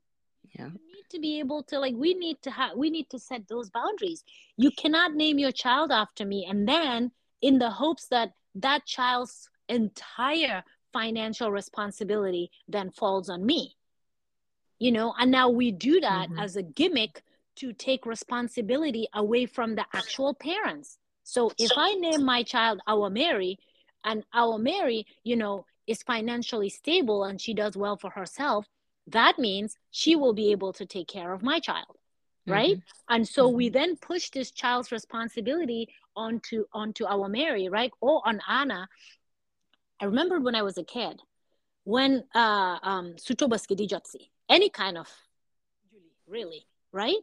yeah 0.53 0.67
you 0.67 0.95
need 0.95 1.09
to 1.11 1.19
be 1.19 1.39
able 1.39 1.63
to 1.63 1.79
like 1.79 1.95
we 1.97 2.15
need 2.15 2.41
to 2.43 2.51
have 2.51 2.77
we 2.77 2.91
need 2.91 3.09
to 3.11 3.19
set 3.19 3.47
those 3.49 3.71
boundaries 3.71 4.25
you 4.57 4.71
cannot 4.71 5.15
name 5.15 5.39
your 5.39 5.53
child 5.53 5.91
after 5.91 6.25
me 6.25 6.47
and 6.49 6.69
then 6.69 7.11
in 7.41 7.59
the 7.59 7.71
hopes 7.71 8.07
that 8.09 8.33
that 8.55 8.85
child's 8.87 9.49
entire 9.69 10.63
financial 10.93 11.51
responsibility 11.51 12.51
then 12.69 12.91
falls 12.91 13.29
on 13.29 13.45
me 13.45 13.77
you 14.79 14.93
know 14.93 15.15
and 15.19 15.31
now 15.31 15.49
we 15.49 15.71
do 15.71 16.01
that 16.01 16.29
mm-hmm. 16.29 16.39
as 16.39 16.57
a 16.57 16.63
gimmick 16.63 17.23
to 17.55 17.73
take 17.73 18.07
responsibility 18.07 19.07
away 19.15 19.47
from 19.47 19.75
the 19.75 19.85
actual 19.95 20.35
parents 20.35 20.99
so 21.23 21.51
if 21.59 21.71
i 21.77 21.95
name 21.95 22.25
my 22.25 22.43
child 22.43 22.81
Awa 22.87 23.11
Mary 23.11 23.59
and 24.05 24.25
Awa 24.35 24.59
Mary 24.59 25.07
you 25.25 25.37
know 25.37 25.65
is 25.87 26.03
financially 26.03 26.69
stable 26.69 27.25
and 27.25 27.41
she 27.41 27.55
does 27.55 27.77
well 27.77 27.97
for 27.97 28.11
herself, 28.11 28.67
that 29.09 29.39
means 29.39 29.77
she 29.91 30.15
will 30.15 30.33
be 30.33 30.53
able 30.53 30.73
to 30.73 30.87
take 30.87 31.09
care 31.09 31.33
of 31.33 31.43
my 31.43 31.59
child 31.59 31.97
right 32.47 32.77
mm-hmm. 32.77 33.15
and 33.15 33.27
so 33.27 33.47
mm-hmm. 33.47 33.57
we 33.57 33.69
then 33.69 33.97
push 33.97 34.31
this 34.31 34.51
child's 34.51 34.91
responsibility 34.91 35.89
onto 36.17 36.65
onto 36.73 37.05
Awa 37.05 37.29
Mary 37.29 37.69
right 37.69 37.93
or 38.01 38.21
on 38.25 38.41
anna 38.49 38.89
i 40.03 40.05
remember 40.05 40.41
when 40.41 40.55
i 40.55 40.63
was 40.63 40.77
a 40.77 40.85
kid 40.85 41.23
when 41.85 42.23
uh 42.35 42.79
um 42.83 43.15
any 44.49 44.69
kind 44.69 44.99
of 44.99 45.09
really 46.27 46.67
right 46.93 47.17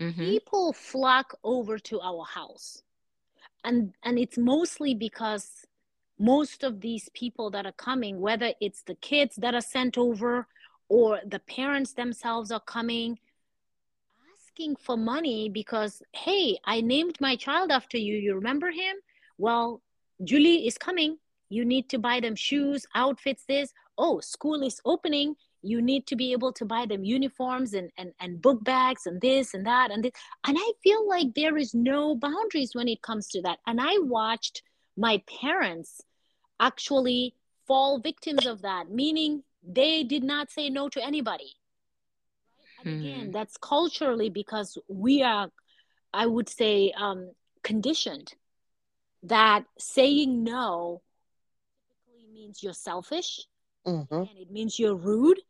mm-hmm. 0.00 0.24
people 0.24 0.72
flock 0.72 1.36
over 1.42 1.78
to 1.78 2.00
our 2.00 2.24
house 2.24 2.82
and 3.64 3.92
and 4.04 4.18
it's 4.18 4.38
mostly 4.38 4.94
because 4.94 5.66
most 6.18 6.64
of 6.64 6.80
these 6.80 7.08
people 7.10 7.50
that 7.50 7.66
are 7.66 7.72
coming, 7.72 8.20
whether 8.20 8.52
it's 8.60 8.82
the 8.82 8.94
kids 8.96 9.36
that 9.36 9.54
are 9.54 9.60
sent 9.60 9.98
over 9.98 10.46
or 10.88 11.20
the 11.26 11.40
parents 11.40 11.92
themselves 11.92 12.50
are 12.50 12.60
coming, 12.60 13.18
asking 14.34 14.76
for 14.76 14.96
money 14.96 15.48
because, 15.48 16.02
hey, 16.12 16.58
I 16.64 16.80
named 16.80 17.20
my 17.20 17.36
child 17.36 17.70
after 17.70 17.98
you. 17.98 18.16
You 18.16 18.34
remember 18.34 18.70
him? 18.70 18.96
Well, 19.36 19.82
Julie 20.24 20.66
is 20.66 20.78
coming. 20.78 21.18
You 21.48 21.64
need 21.64 21.88
to 21.90 21.98
buy 21.98 22.20
them 22.20 22.34
shoes, 22.34 22.86
outfits, 22.94 23.44
this. 23.48 23.72
Oh, 23.98 24.20
school 24.20 24.62
is 24.62 24.80
opening. 24.84 25.36
You 25.62 25.80
need 25.82 26.06
to 26.08 26.16
be 26.16 26.32
able 26.32 26.52
to 26.54 26.64
buy 26.64 26.86
them 26.86 27.04
uniforms 27.04 27.74
and, 27.74 27.90
and, 27.96 28.12
and 28.20 28.40
book 28.40 28.62
bags 28.62 29.06
and 29.06 29.20
this 29.20 29.54
and 29.54 29.66
that 29.66 29.90
and 29.90 30.04
this. 30.04 30.12
And 30.46 30.56
I 30.58 30.72
feel 30.82 31.08
like 31.08 31.34
there 31.34 31.56
is 31.56 31.74
no 31.74 32.14
boundaries 32.14 32.74
when 32.74 32.88
it 32.88 33.02
comes 33.02 33.28
to 33.28 33.42
that. 33.42 33.58
And 33.66 33.80
I 33.80 33.98
watched 33.98 34.62
my 34.96 35.22
parents 35.40 36.00
actually 36.60 37.34
fall 37.66 37.98
victims 38.00 38.46
of 38.46 38.62
that, 38.62 38.90
meaning 38.90 39.42
they 39.66 40.04
did 40.04 40.22
not 40.22 40.50
say 40.50 40.70
no 40.70 40.88
to 40.90 41.04
anybody. 41.04 41.54
And 42.84 43.00
again, 43.00 43.26
hmm. 43.26 43.30
that's 43.32 43.56
culturally 43.56 44.30
because 44.30 44.78
we 44.88 45.22
are, 45.22 45.50
I 46.12 46.26
would 46.26 46.48
say, 46.48 46.92
um, 46.96 47.32
conditioned 47.62 48.32
that 49.24 49.64
saying 49.78 50.44
no 50.44 51.02
means 52.36 52.62
you're 52.62 52.72
selfish 52.90 53.40
mm-hmm. 53.86 54.14
and 54.14 54.38
it 54.38 54.50
means 54.50 54.78
you're 54.78 54.94
rude. 54.94 55.40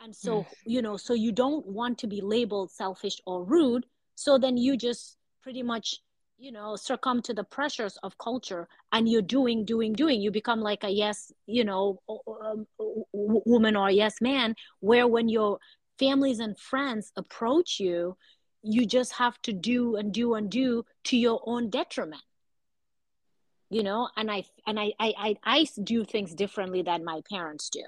And 0.00 0.14
so, 0.14 0.40
mm. 0.40 0.46
you 0.66 0.82
know, 0.82 0.96
so 0.96 1.14
you 1.14 1.32
don't 1.32 1.64
want 1.66 1.98
to 1.98 2.06
be 2.06 2.20
labeled 2.20 2.70
selfish 2.72 3.20
or 3.24 3.44
rude. 3.44 3.86
So 4.16 4.36
then 4.38 4.56
you 4.56 4.76
just 4.76 5.16
pretty 5.42 5.62
much 5.62 6.00
you 6.36 6.50
know 6.50 6.74
succumb 6.74 7.22
to 7.22 7.32
the 7.32 7.44
pressures 7.44 7.96
of 8.02 8.18
culture 8.18 8.66
and 8.92 9.08
you're 9.08 9.22
doing 9.22 9.64
doing 9.64 9.92
doing 9.92 10.20
you 10.20 10.32
become 10.32 10.60
like 10.60 10.82
a 10.82 10.88
yes 10.88 11.32
you 11.46 11.64
know 11.64 12.00
um, 12.08 12.66
woman 13.12 13.76
or 13.76 13.88
yes 13.88 14.20
man 14.20 14.56
where 14.80 15.06
when 15.06 15.28
your 15.28 15.58
families 15.98 16.40
and 16.40 16.58
friends 16.58 17.12
approach 17.16 17.78
you 17.78 18.16
you 18.62 18.84
just 18.84 19.12
have 19.12 19.40
to 19.42 19.52
do 19.52 19.94
and 19.94 20.12
do 20.12 20.34
and 20.34 20.50
do 20.50 20.84
to 21.04 21.16
your 21.16 21.40
own 21.46 21.70
detriment 21.70 22.22
you 23.74 23.82
know 23.82 24.08
and 24.16 24.30
i 24.30 24.44
and 24.66 24.78
i 24.78 24.92
i 25.00 25.12
i, 25.18 25.36
I 25.44 25.66
do 25.82 26.04
things 26.04 26.32
differently 26.34 26.82
than 26.82 27.04
my 27.04 27.22
parents 27.28 27.68
do 27.70 27.82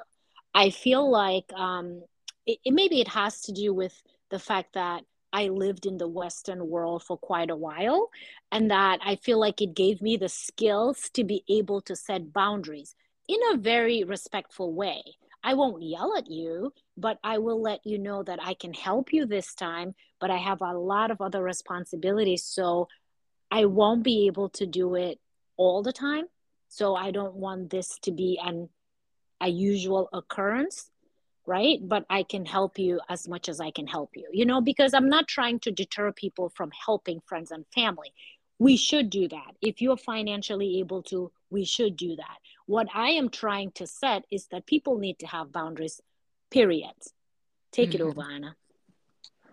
i 0.52 0.70
feel 0.70 1.08
like 1.08 1.50
um 1.54 2.02
it, 2.44 2.58
it 2.64 2.74
maybe 2.74 3.00
it 3.00 3.08
has 3.08 3.42
to 3.42 3.52
do 3.52 3.72
with 3.72 3.94
the 4.30 4.38
fact 4.38 4.74
that 4.74 5.02
I 5.32 5.48
lived 5.48 5.84
in 5.84 5.98
the 5.98 6.08
Western 6.08 6.66
world 6.66 7.02
for 7.02 7.18
quite 7.18 7.50
a 7.50 7.56
while, 7.56 8.08
and 8.50 8.70
that 8.70 9.00
I 9.04 9.16
feel 9.16 9.38
like 9.38 9.60
it 9.60 9.74
gave 9.74 10.00
me 10.00 10.16
the 10.16 10.30
skills 10.30 11.10
to 11.14 11.24
be 11.24 11.44
able 11.48 11.82
to 11.82 11.94
set 11.94 12.32
boundaries 12.32 12.94
in 13.28 13.38
a 13.52 13.58
very 13.58 14.02
respectful 14.04 14.72
way. 14.72 15.02
I 15.44 15.52
won't 15.52 15.82
yell 15.82 16.16
at 16.16 16.30
you, 16.30 16.72
but 16.96 17.18
I 17.22 17.38
will 17.38 17.60
let 17.60 17.80
you 17.84 17.98
know 17.98 18.22
that 18.22 18.38
I 18.42 18.54
can 18.54 18.72
help 18.72 19.12
you 19.12 19.26
this 19.26 19.54
time, 19.54 19.94
but 20.20 20.30
I 20.30 20.38
have 20.38 20.62
a 20.62 20.72
lot 20.72 21.10
of 21.10 21.20
other 21.20 21.42
responsibilities. 21.42 22.44
So 22.44 22.88
I 23.50 23.66
won't 23.66 24.04
be 24.04 24.26
able 24.28 24.48
to 24.50 24.66
do 24.66 24.94
it 24.94 25.20
all 25.56 25.82
the 25.82 25.92
time. 25.92 26.24
So 26.68 26.94
I 26.94 27.10
don't 27.10 27.34
want 27.34 27.70
this 27.70 27.98
to 28.02 28.12
be 28.12 28.40
an 28.42 28.68
a 29.40 29.48
usual 29.48 30.08
occurrence 30.12 30.90
right? 31.46 31.78
But 31.80 32.04
i 32.10 32.22
can 32.22 32.44
help 32.44 32.78
you 32.78 33.00
as 33.08 33.28
much 33.28 33.48
as 33.48 33.60
i 33.60 33.70
can 33.70 33.86
help 33.86 34.10
you 34.16 34.28
you 34.32 34.44
know 34.44 34.60
because 34.60 34.92
i'm 34.92 35.08
not 35.08 35.28
trying 35.28 35.60
to 35.60 35.70
deter 35.70 36.12
people 36.12 36.50
from 36.50 36.70
helping 36.84 37.20
friends 37.26 37.50
and 37.50 37.64
family. 37.74 38.12
We 38.58 38.78
should 38.78 39.10
do 39.10 39.28
that. 39.28 39.50
If 39.60 39.82
you're 39.82 39.98
financially 39.98 40.78
able 40.80 41.02
to 41.04 41.30
we 41.50 41.64
should 41.64 41.96
do 41.96 42.16
that. 42.16 42.38
What 42.66 42.88
i 42.94 43.10
am 43.10 43.28
trying 43.28 43.70
to 43.72 43.86
set 43.86 44.24
is 44.30 44.46
that 44.48 44.66
people 44.66 44.98
need 44.98 45.18
to 45.20 45.26
have 45.26 45.52
boundaries 45.52 46.00
period. 46.50 46.98
Take 47.72 47.90
mm-hmm. 47.90 48.08
it 48.08 48.10
over 48.10 48.22
anna. 48.22 48.56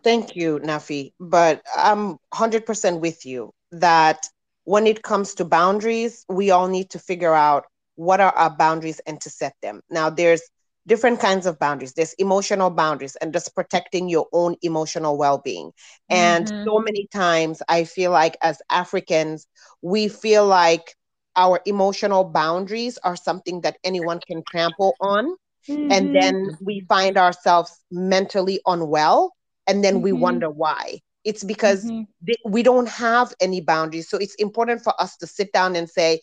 Thank 0.04 0.36
you 0.36 0.60
nafi. 0.60 1.13
But 1.20 1.62
i'm 1.78 2.18
100% 2.34 3.00
with 3.00 3.26
you 3.26 3.54
that 3.72 4.28
when 4.65 4.88
it 4.88 5.04
comes 5.04 5.34
to 5.34 5.45
boundaries 5.45 6.26
we 6.30 6.52
all 6.52 6.67
need 6.67 6.89
to 6.89 6.99
figure 6.99 7.34
out 7.34 7.65
what 7.95 8.19
are 8.19 8.32
our 8.36 8.56
boundaries 8.56 8.99
and 9.06 9.19
to 9.21 9.30
set 9.30 9.54
them 9.62 9.82
now 9.89 10.10
there's 10.10 10.41
different 10.88 11.19
kinds 11.19 11.45
of 11.45 11.60
boundaries. 11.60 11.93
There's 11.93 12.13
emotional 12.13 12.69
boundaries 12.69 13.15
and 13.17 13.34
just 13.34 13.56
protecting 13.56 14.10
your 14.10 14.28
own 14.34 14.56
emotional 14.62 15.17
well 15.17 15.38
being. 15.38 15.71
And 16.10 16.45
mm-hmm. 16.45 16.65
so 16.65 16.80
many 16.80 17.08
times 17.13 17.62
I 17.69 17.86
feel 17.86 18.12
like 18.12 18.38
as 18.41 18.62
Africans, 18.69 19.47
we 19.82 20.08
feel 20.08 20.45
like 20.45 20.95
our 21.36 21.62
emotional 21.65 22.26
boundaries 22.26 22.97
are 23.04 23.15
something 23.15 23.62
that 23.62 23.78
anyone 23.84 24.19
can 24.28 24.43
trample 24.47 24.93
on. 24.99 25.36
Mm-hmm. 25.67 25.91
And 25.91 26.15
then 26.15 26.58
we 26.62 26.86
find 26.89 27.17
ourselves 27.17 27.71
mentally 27.89 28.60
unwell. 28.65 29.34
And 29.65 29.84
then 29.84 29.95
mm-hmm. 29.95 30.04
we 30.04 30.12
wonder 30.12 30.49
why. 30.49 30.99
It's 31.24 31.44
because 31.44 31.86
mm-hmm. 31.86 32.34
we 32.46 32.64
don't 32.64 32.90
have 32.90 33.34
any 33.40 33.62
boundaries. 33.62 34.10
So 34.10 34.18
it's 34.18 34.36
important 34.36 34.84
for 34.84 34.94
us 35.02 35.18
to 35.18 35.28
sit 35.28 35.52
down 35.54 35.76
and 35.76 35.90
say, 35.90 36.20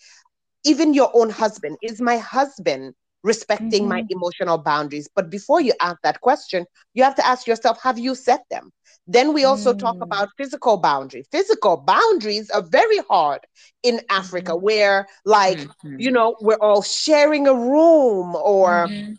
even 0.64 0.92
your 0.94 1.10
own 1.14 1.30
husband, 1.30 1.78
is 1.82 2.00
my 2.00 2.18
husband 2.18 2.94
respecting 3.22 3.82
mm-hmm. 3.82 3.88
my 3.88 4.04
emotional 4.10 4.58
boundaries. 4.58 5.08
But 5.14 5.30
before 5.30 5.60
you 5.60 5.72
ask 5.80 5.98
that 6.02 6.20
question, 6.20 6.66
you 6.94 7.02
have 7.04 7.14
to 7.16 7.26
ask 7.26 7.46
yourself, 7.46 7.82
have 7.82 7.98
you 7.98 8.14
set 8.14 8.44
them? 8.50 8.70
Then 9.06 9.32
we 9.32 9.44
also 9.44 9.72
mm. 9.72 9.78
talk 9.78 9.96
about 10.00 10.28
physical 10.36 10.76
boundaries. 10.76 11.26
Physical 11.32 11.78
boundaries 11.78 12.48
are 12.50 12.62
very 12.62 12.98
hard 13.10 13.40
in 13.82 14.00
Africa, 14.08 14.52
mm-hmm. 14.52 14.64
where, 14.64 15.06
like, 15.24 15.58
mm-hmm. 15.58 15.98
you 15.98 16.10
know, 16.10 16.36
we're 16.40 16.60
all 16.60 16.82
sharing 16.82 17.48
a 17.48 17.54
room 17.54 18.36
or 18.36 18.86
mm-hmm. 18.88 19.14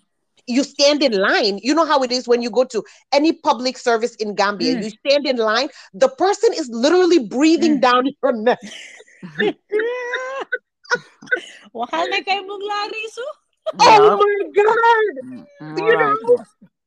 You 0.52 0.64
stand 0.64 1.02
in 1.04 1.14
line. 1.14 1.60
You 1.64 1.74
know 1.74 1.86
how 1.86 2.04
it 2.04 2.12
is 2.12 2.28
when 2.28 2.42
you 2.42 2.50
go 2.50 2.64
to 2.66 2.84
any 3.12 3.34
public 3.34 3.78
service 3.78 4.16
in 4.16 4.36
Gambia, 4.36 4.76
mm. 4.76 4.84
you 4.84 4.90
stand 5.06 5.26
in 5.28 5.38
line, 5.38 5.70
the 5.94 6.10
person 6.10 6.54
is 6.54 6.70
literally 6.70 7.20
breathing 7.20 7.78
mm. 7.78 7.82
down 7.82 8.06
your 8.22 8.34
neck. 8.34 8.60
oh 13.80 14.18
my 14.18 14.50
god 14.56 15.46
mm, 15.62 15.78
you 15.80 15.98
know 15.98 16.38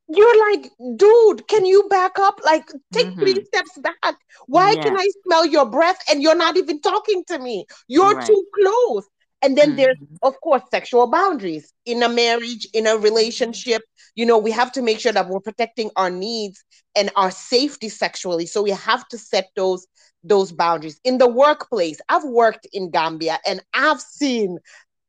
you're 0.09 0.51
like 0.51 0.71
dude 0.97 1.47
can 1.49 1.65
you 1.65 1.87
back 1.89 2.19
up 2.19 2.41
like 2.45 2.67
take 2.93 3.07
mm-hmm. 3.07 3.21
three 3.21 3.45
steps 3.45 3.79
back 3.79 4.17
why 4.47 4.73
yeah. 4.73 4.83
can 4.83 4.97
i 4.99 5.09
smell 5.25 5.47
your 5.47 5.65
breath 5.67 5.99
and 6.11 6.23
you're 6.23 6.35
not 6.35 6.57
even 6.57 6.81
talking 6.81 7.25
to 7.27 7.39
me 7.39 7.65
you're 7.89 8.15
right. 8.15 8.27
too 8.27 8.45
close 8.55 9.07
and 9.45 9.57
then 9.57 9.69
mm-hmm. 9.69 9.77
there's 9.77 9.99
of 10.23 10.41
course 10.41 10.63
sexual 10.71 11.07
boundaries 11.07 11.73
in 11.85 12.03
a 12.03 12.09
marriage 12.09 12.67
in 12.73 12.87
a 12.87 12.97
relationship 12.97 13.83
you 14.15 14.27
know 14.27 14.39
we 14.39 14.51
have 14.51 14.73
to 14.73 14.83
make 14.83 14.99
sure 14.99 15.13
that 15.13 15.29
we're 15.29 15.41
protecting 15.41 15.91
our 15.97 16.11
needs 16.11 16.65
and 16.97 17.11
our 17.17 17.31
safety 17.31 17.89
sexually 17.89 18.47
so 18.47 18.63
we 18.63 18.71
have 18.71 19.07
to 19.09 19.19
set 19.19 19.49
those 19.55 19.87
those 20.23 20.53
boundaries 20.53 20.99
in 21.05 21.19
the 21.19 21.29
workplace 21.29 22.01
i've 22.09 22.25
worked 22.25 22.67
in 22.73 22.91
gambia 22.91 23.39
and 23.47 23.63
i've 23.75 24.01
seen 24.01 24.59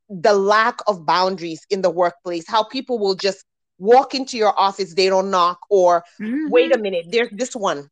the 0.08 0.34
lack 0.34 0.80
of 0.86 1.04
boundaries 1.04 1.66
in 1.70 1.82
the 1.82 1.90
workplace, 1.90 2.48
how 2.48 2.62
people 2.62 2.98
will 2.98 3.14
just 3.14 3.44
walk 3.78 4.14
into 4.14 4.36
your 4.36 4.58
office, 4.58 4.94
they 4.94 5.08
don't 5.08 5.30
knock, 5.30 5.58
or 5.68 6.04
mm-hmm. 6.20 6.48
wait 6.48 6.74
a 6.74 6.78
minute, 6.78 7.06
there's 7.10 7.30
this 7.32 7.54
one. 7.54 7.90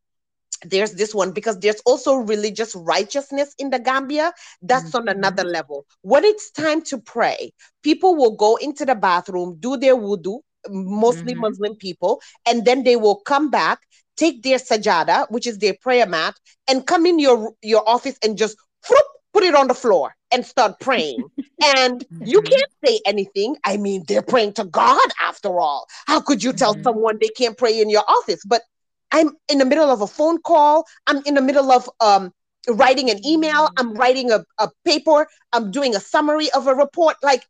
There's 0.64 0.92
this 0.92 1.14
one 1.14 1.32
because 1.32 1.58
there's 1.60 1.80
also 1.84 2.16
religious 2.16 2.74
righteousness 2.74 3.54
in 3.58 3.70
the 3.70 3.78
Gambia. 3.78 4.32
That's 4.62 4.90
mm-hmm. 4.90 5.08
on 5.08 5.08
another 5.08 5.44
level. 5.44 5.86
When 6.02 6.24
it's 6.24 6.50
time 6.50 6.82
to 6.82 6.98
pray, 6.98 7.52
people 7.82 8.16
will 8.16 8.36
go 8.36 8.56
into 8.56 8.84
the 8.84 8.94
bathroom, 8.94 9.56
do 9.60 9.76
their 9.76 9.96
wudu, 9.96 10.40
mostly 10.68 11.32
mm-hmm. 11.32 11.42
Muslim 11.42 11.76
people, 11.76 12.20
and 12.46 12.64
then 12.64 12.84
they 12.84 12.96
will 12.96 13.16
come 13.16 13.50
back, 13.50 13.80
take 14.16 14.42
their 14.42 14.58
sajada, 14.58 15.26
which 15.30 15.46
is 15.46 15.58
their 15.58 15.74
prayer 15.80 16.06
mat, 16.06 16.34
and 16.68 16.86
come 16.86 17.06
in 17.06 17.18
your 17.18 17.52
your 17.62 17.86
office 17.88 18.16
and 18.22 18.38
just 18.38 18.56
whoop, 18.88 19.06
put 19.32 19.42
it 19.42 19.54
on 19.54 19.68
the 19.68 19.74
floor 19.74 20.14
and 20.32 20.46
start 20.46 20.80
praying. 20.80 21.22
and 21.76 22.04
you 22.20 22.40
mm-hmm. 22.40 22.52
can't 22.52 22.72
say 22.84 23.00
anything. 23.06 23.56
I 23.64 23.76
mean, 23.76 24.04
they're 24.08 24.22
praying 24.22 24.54
to 24.54 24.64
God 24.64 25.08
after 25.20 25.60
all. 25.60 25.86
How 26.06 26.20
could 26.20 26.42
you 26.42 26.52
tell 26.52 26.74
mm-hmm. 26.74 26.82
someone 26.82 27.18
they 27.20 27.28
can't 27.28 27.56
pray 27.56 27.80
in 27.80 27.90
your 27.90 28.04
office? 28.08 28.42
But 28.46 28.62
I'm 29.14 29.30
in 29.48 29.58
the 29.58 29.64
middle 29.64 29.90
of 29.90 30.00
a 30.02 30.08
phone 30.08 30.42
call. 30.42 30.86
I'm 31.06 31.22
in 31.24 31.34
the 31.34 31.40
middle 31.40 31.70
of 31.70 31.88
um, 32.00 32.32
writing 32.68 33.10
an 33.10 33.24
email. 33.24 33.70
I'm 33.76 33.94
writing 33.94 34.32
a, 34.32 34.44
a 34.58 34.68
paper. 34.84 35.28
I'm 35.52 35.70
doing 35.70 35.94
a 35.94 36.00
summary 36.00 36.50
of 36.50 36.66
a 36.66 36.74
report. 36.74 37.16
Like, 37.22 37.46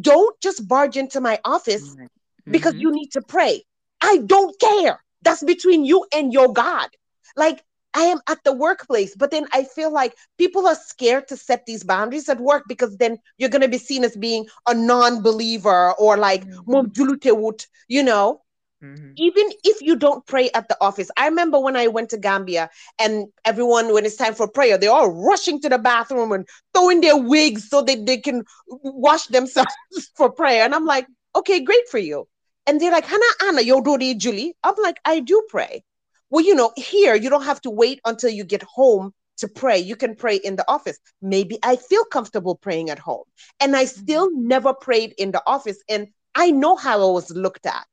don't 0.00 0.38
just 0.40 0.66
barge 0.66 0.96
into 0.96 1.20
my 1.20 1.38
office 1.44 1.94
mm-hmm. 1.94 2.50
because 2.50 2.74
you 2.74 2.90
need 2.90 3.12
to 3.12 3.22
pray. 3.22 3.62
I 4.00 4.18
don't 4.18 4.58
care. 4.58 4.98
That's 5.22 5.44
between 5.44 5.84
you 5.84 6.04
and 6.12 6.32
your 6.32 6.52
God. 6.52 6.88
Like, 7.36 7.62
I 7.94 8.02
am 8.06 8.18
at 8.28 8.42
the 8.42 8.52
workplace, 8.52 9.14
but 9.14 9.30
then 9.30 9.46
I 9.52 9.62
feel 9.62 9.92
like 9.92 10.16
people 10.38 10.66
are 10.66 10.74
scared 10.74 11.28
to 11.28 11.36
set 11.36 11.64
these 11.66 11.84
boundaries 11.84 12.28
at 12.28 12.40
work 12.40 12.64
because 12.66 12.96
then 12.96 13.18
you're 13.38 13.48
going 13.48 13.62
to 13.62 13.68
be 13.68 13.78
seen 13.78 14.02
as 14.02 14.16
being 14.16 14.46
a 14.68 14.74
non-believer 14.74 15.92
or 15.92 16.16
like 16.16 16.44
mm-hmm. 16.44 17.64
you 17.88 18.02
know. 18.02 18.42
Mm-hmm. 18.82 19.12
Even 19.16 19.50
if 19.64 19.80
you 19.80 19.96
don't 19.96 20.26
pray 20.26 20.50
at 20.54 20.68
the 20.68 20.76
office, 20.80 21.10
I 21.16 21.26
remember 21.26 21.58
when 21.58 21.76
I 21.76 21.86
went 21.86 22.10
to 22.10 22.18
Gambia 22.18 22.68
and 22.98 23.28
everyone, 23.44 23.92
when 23.92 24.04
it's 24.04 24.16
time 24.16 24.34
for 24.34 24.48
prayer, 24.48 24.76
they're 24.76 24.90
all 24.90 25.10
rushing 25.10 25.60
to 25.62 25.68
the 25.68 25.78
bathroom 25.78 26.32
and 26.32 26.46
throwing 26.74 27.00
their 27.00 27.16
wigs 27.16 27.68
so 27.68 27.82
that 27.82 28.04
they 28.04 28.18
can 28.18 28.44
wash 28.68 29.26
themselves 29.26 29.72
for 30.16 30.30
prayer. 30.30 30.64
And 30.64 30.74
I'm 30.74 30.84
like, 30.84 31.06
okay, 31.34 31.60
great 31.60 31.88
for 31.90 31.98
you. 31.98 32.28
And 32.66 32.80
they're 32.80 32.92
like, 32.92 33.06
Hannah, 33.06 33.24
Anna, 33.44 33.62
yo 33.62 33.80
do 33.80 34.14
Julie. 34.14 34.54
I'm 34.62 34.74
like, 34.82 34.98
I 35.04 35.20
do 35.20 35.42
pray. 35.48 35.84
Well, 36.30 36.44
you 36.44 36.54
know, 36.54 36.72
here 36.76 37.14
you 37.14 37.30
don't 37.30 37.44
have 37.44 37.60
to 37.62 37.70
wait 37.70 38.00
until 38.04 38.30
you 38.30 38.44
get 38.44 38.62
home 38.64 39.12
to 39.38 39.48
pray. 39.48 39.78
You 39.78 39.96
can 39.96 40.16
pray 40.16 40.36
in 40.36 40.56
the 40.56 40.64
office. 40.68 40.98
Maybe 41.22 41.58
I 41.62 41.76
feel 41.76 42.04
comfortable 42.04 42.56
praying 42.56 42.90
at 42.90 42.98
home. 42.98 43.24
And 43.60 43.76
I 43.76 43.84
mm-hmm. 43.84 44.00
still 44.02 44.30
never 44.32 44.74
prayed 44.74 45.14
in 45.18 45.30
the 45.30 45.42
office. 45.46 45.78
And 45.88 46.08
I 46.34 46.50
know 46.50 46.76
how 46.76 47.00
I 47.00 47.12
was 47.12 47.30
looked 47.30 47.66
at, 47.66 47.86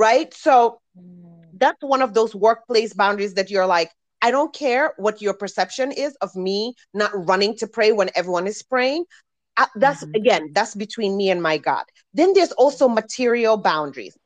right? 0.00 0.32
So 0.32 0.80
mm. 0.98 1.44
that's 1.52 1.82
one 1.82 2.00
of 2.00 2.14
those 2.14 2.34
workplace 2.34 2.94
boundaries 2.94 3.34
that 3.34 3.50
you're 3.50 3.66
like, 3.66 3.90
I 4.22 4.30
don't 4.30 4.52
care 4.54 4.94
what 4.96 5.20
your 5.20 5.34
perception 5.34 5.92
is 5.92 6.16
of 6.22 6.34
me 6.34 6.74
not 6.94 7.10
running 7.14 7.54
to 7.58 7.66
pray 7.66 7.92
when 7.92 8.08
everyone 8.14 8.46
is 8.46 8.62
praying. 8.62 9.04
Uh, 9.58 9.66
that's 9.76 10.02
mm-hmm. 10.02 10.14
again, 10.14 10.50
that's 10.54 10.74
between 10.74 11.18
me 11.18 11.28
and 11.28 11.42
my 11.42 11.58
God. 11.58 11.84
Then 12.14 12.32
there's 12.32 12.52
also 12.52 12.88
material 12.88 13.58
boundaries. 13.58 14.16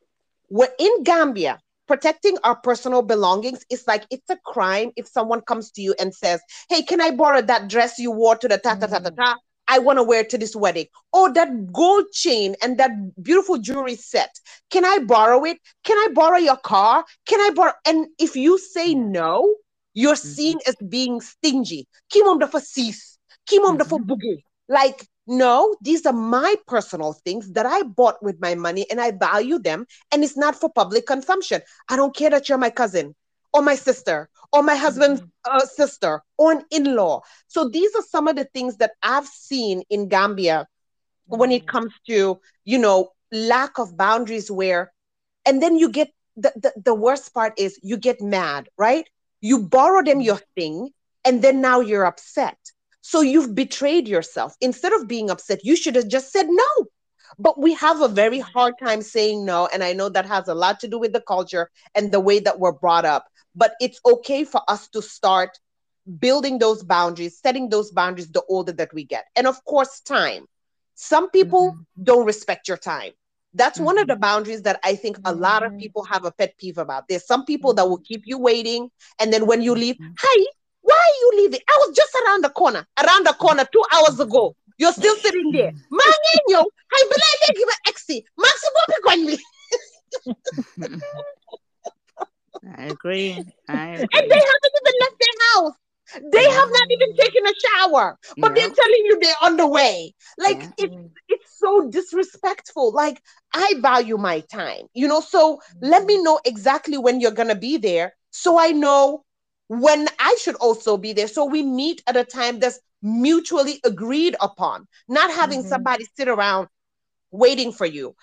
We're 0.49 0.75
in 0.79 1.03
Gambia, 1.03 1.59
protecting 1.89 2.39
our 2.45 2.55
personal 2.55 3.03
belongings 3.03 3.65
is 3.69 3.85
like 3.89 4.05
it's 4.11 4.31
a 4.31 4.39
crime 4.45 4.93
if 4.95 5.09
someone 5.09 5.41
comes 5.41 5.73
to 5.73 5.83
you 5.83 5.95
and 5.99 6.15
says, 6.15 6.41
Hey, 6.69 6.83
can 6.83 7.01
I 7.01 7.11
borrow 7.11 7.43
that 7.43 7.69
dress 7.69 7.99
you 7.99 8.13
wore 8.13 8.37
to 8.37 8.47
the 8.47 8.59
ta 8.59 8.77
ta 8.77 8.87
ta 8.87 9.01
ta 9.01 9.11
ta? 9.11 9.37
I 9.69 9.79
want 9.79 9.99
to 9.99 10.03
wear 10.03 10.25
to 10.25 10.39
this 10.39 10.55
wedding. 10.55 10.87
Oh, 11.13 11.33
that 11.33 11.73
gold 11.73 12.07
chain 12.13 12.55
and 12.63 12.79
that 12.79 12.91
beautiful 13.23 13.59
jewelry 13.59 13.97
set. 13.97 14.31
Can 14.71 14.85
I 14.85 14.99
borrow 14.99 15.45
it? 15.45 15.59
Can 15.85 15.97
I 15.97 16.13
borrow 16.13 16.39
your 16.39 16.57
car? 16.57 17.05
Can 17.27 17.41
I 17.41 17.51
borrow? 17.55 17.73
And 17.87 18.09
if 18.19 18.37
you 18.37 18.59
say 18.59 18.95
no, 18.95 19.55
you're 19.95 20.15
mm-hmm. 20.15 20.29
seen 20.29 20.59
as 20.67 20.77
being 20.89 21.21
stingy. 21.21 21.87
Kim 22.11 22.39
the 22.39 22.61
sis. 22.61 23.19
Kim 23.47 23.63
the 23.79 23.85
boogie. 23.85 24.43
Like 24.69 25.07
no, 25.27 25.75
these 25.81 26.05
are 26.05 26.13
my 26.13 26.55
personal 26.67 27.15
things 27.15 27.53
that 27.53 27.65
I 27.65 27.83
bought 27.83 28.23
with 28.23 28.41
my 28.41 28.55
money 28.55 28.87
and 28.91 29.01
I 29.01 29.13
value 29.13 29.59
them. 29.59 29.87
And 30.13 30.23
it's 30.23 30.37
not 30.37 30.55
for 30.55 30.71
public 30.71 31.07
consumption. 31.07 31.63
I 31.89 31.97
don't 31.97 32.15
care 32.15 32.31
that 32.31 32.49
you're 32.49 32.59
my 32.59 32.71
cousin 32.71 33.15
or 33.53 33.63
my 33.63 33.75
sister 33.75 34.29
or 34.55 34.63
my 34.63 34.77
husband's 34.77 35.21
mm-hmm. 35.21 35.57
uh, 35.57 35.67
sister 35.67 36.23
or 36.39 36.53
an 36.53 36.63
in 36.71 36.95
law. 36.95 37.21
So 37.49 37.69
these 37.69 37.93
are 37.97 38.05
some 38.09 38.29
of 38.29 38.37
the 38.37 38.45
things 38.45 38.77
that 38.77 38.93
I've 39.03 39.27
seen 39.27 39.83
in 39.91 40.09
Gambia 40.09 40.69
when 41.27 41.51
it 41.51 41.63
mm-hmm. 41.63 41.77
comes 41.77 41.93
to, 42.07 42.39
you 42.65 42.79
know, 42.79 43.11
lack 43.33 43.79
of 43.81 43.97
boundaries 43.97 44.51
where, 44.51 44.93
and 45.45 45.61
then 45.61 45.77
you 45.77 45.91
get 45.91 46.09
the, 46.37 46.53
the, 46.55 46.73
the 46.85 46.95
worst 46.95 47.35
part 47.35 47.55
is 47.59 47.79
you 47.83 47.97
get 47.97 48.21
mad, 48.21 48.69
right? 48.79 49.07
You 49.41 49.59
borrow 49.59 50.03
them 50.03 50.21
your 50.21 50.41
thing, 50.55 50.91
and 51.25 51.43
then 51.43 51.61
now 51.61 51.81
you're 51.81 52.07
upset. 52.07 52.57
So 53.01 53.23
you've 53.23 53.55
betrayed 53.55 54.07
yourself. 54.07 54.55
Instead 54.61 54.93
of 54.93 55.09
being 55.09 55.31
upset, 55.31 55.65
you 55.65 55.77
should 55.77 55.97
have 55.97 56.09
just 56.09 56.33
said 56.33 56.47
no. 56.49 56.87
But 57.39 57.61
we 57.61 57.75
have 57.75 58.01
a 58.01 58.09
very 58.09 58.39
hard 58.39 58.75
time 58.83 59.03
saying 59.03 59.45
no. 59.45 59.69
And 59.73 59.83
I 59.83 59.93
know 59.93 60.09
that 60.09 60.27
has 60.27 60.49
a 60.49 60.55
lot 60.55 60.81
to 60.81 60.89
do 60.89 60.99
with 60.99 61.13
the 61.13 61.21
culture 61.21 61.71
and 61.95 62.13
the 62.13 62.21
way 62.21 62.39
that 62.39 62.61
we're 62.61 62.73
brought 62.73 63.05
up. 63.05 63.27
But 63.55 63.75
it's 63.81 64.01
okay 64.05 64.45
for 64.45 64.63
us 64.69 64.89
to 64.89 65.03
start 65.03 65.59
building 66.19 66.59
those 66.59 66.83
boundaries, 66.83 67.39
setting 67.39 67.69
those 67.69 67.91
boundaries 67.91 68.31
the 68.31 68.43
older 68.49 68.73
that 68.73 68.93
we 68.93 69.05
get. 69.05 69.27
And 69.37 69.47
of 69.47 69.65
course, 69.65 70.01
time. 70.01 70.47
Some 70.95 71.31
people 71.31 71.73
mm-hmm. 71.73 72.03
don't 72.05 72.27
respect 72.27 72.69
your 72.69 72.77
time. 72.77 73.13
That's 73.55 73.79
mm-hmm. 73.79 73.87
one 73.87 73.99
of 73.99 74.07
the 74.07 74.15
mm-hmm. 74.15 74.21
boundaries 74.21 74.63
that 74.63 74.81
I 74.85 74.97
think 74.97 75.19
a 75.25 75.35
lot 75.35 75.63
of 75.63 75.71
mm-hmm. 75.71 75.81
people 75.81 76.05
have 76.05 76.25
a 76.25 76.33
pet 76.33 76.57
peeve 76.59 76.79
about. 76.79 77.09
There's 77.09 77.27
some 77.27 77.45
people 77.45 77.75
that 77.75 77.89
will 77.89 77.99
keep 77.99 78.23
you 78.27 78.39
waiting. 78.39 78.91
And 79.19 79.33
then 79.33 79.47
when 79.47 79.63
you 79.63 79.75
leave, 79.75 79.97
hi, 80.01 80.45
why 80.83 80.95
are 80.95 81.19
you 81.21 81.33
leaving? 81.43 81.61
I 81.69 81.77
was 81.87 81.97
just 81.97 82.15
around 82.15 82.45
the 82.45 82.51
corner, 82.51 82.87
around 83.03 83.27
the 83.27 83.33
corner 83.33 83.65
two 83.73 83.85
hours 83.93 84.21
ago. 84.21 84.55
You're 84.77 84.93
still 84.93 85.17
sitting 85.17 85.53
there. 85.53 85.73
Mangenyo, 85.93 86.65
I 86.93 87.05
believe 87.09 87.59
you 87.59 87.67
were 87.67 87.93
exi. 87.93 88.25
Maximo 88.37 88.81
I 92.77 92.85
agree. 92.87 93.33
I 93.69 93.89
agree. 93.89 94.09
And 94.13 94.31
they 94.31 94.37
haven't 94.37 94.75
even 94.81 94.95
left 95.01 95.17
their 95.21 95.39
house. 95.55 95.75
They 96.33 96.45
have 96.45 96.69
not 96.71 96.91
even 96.91 97.17
taken 97.17 97.47
a 97.47 97.53
shower, 97.67 98.19
but 98.37 98.55
they're 98.55 98.69
telling 98.69 99.03
you 99.05 99.19
they're 99.21 99.35
on 99.43 99.57
the 99.57 99.67
way. 99.67 100.15
Like 100.39 100.61
yeah. 100.61 100.71
it's 100.79 100.97
it's 101.29 101.59
so 101.59 101.89
disrespectful. 101.91 102.93
Like 102.93 103.23
I 103.53 103.75
value 103.81 104.19
my 104.19 104.41
time, 104.41 104.87
you 104.93 105.09
know. 105.09 105.21
So 105.21 105.61
let 105.81 106.05
me 106.05 106.23
know 106.23 106.41
exactly 106.45 106.99
when 106.99 107.21
you're 107.21 107.31
gonna 107.31 107.55
be 107.55 107.79
there, 107.79 108.15
so 108.31 108.59
I 108.59 108.73
know 108.73 109.25
when 109.69 110.09
I 110.19 110.37
should 110.41 110.57
also 110.57 110.97
be 110.99 111.15
there. 111.15 111.29
So 111.29 111.47
we 111.47 111.63
meet 111.63 112.03
at 112.07 112.17
a 112.17 112.25
time 112.25 112.61
that's 112.61 112.79
mutually 113.03 113.81
agreed 113.85 114.37
upon, 114.41 114.87
not 115.09 115.31
having 115.31 115.61
mm-hmm. 115.61 115.69
somebody 115.69 116.07
sit 116.17 116.29
around 116.29 116.69
waiting 117.31 117.73
for 117.73 117.87
you. 117.87 118.15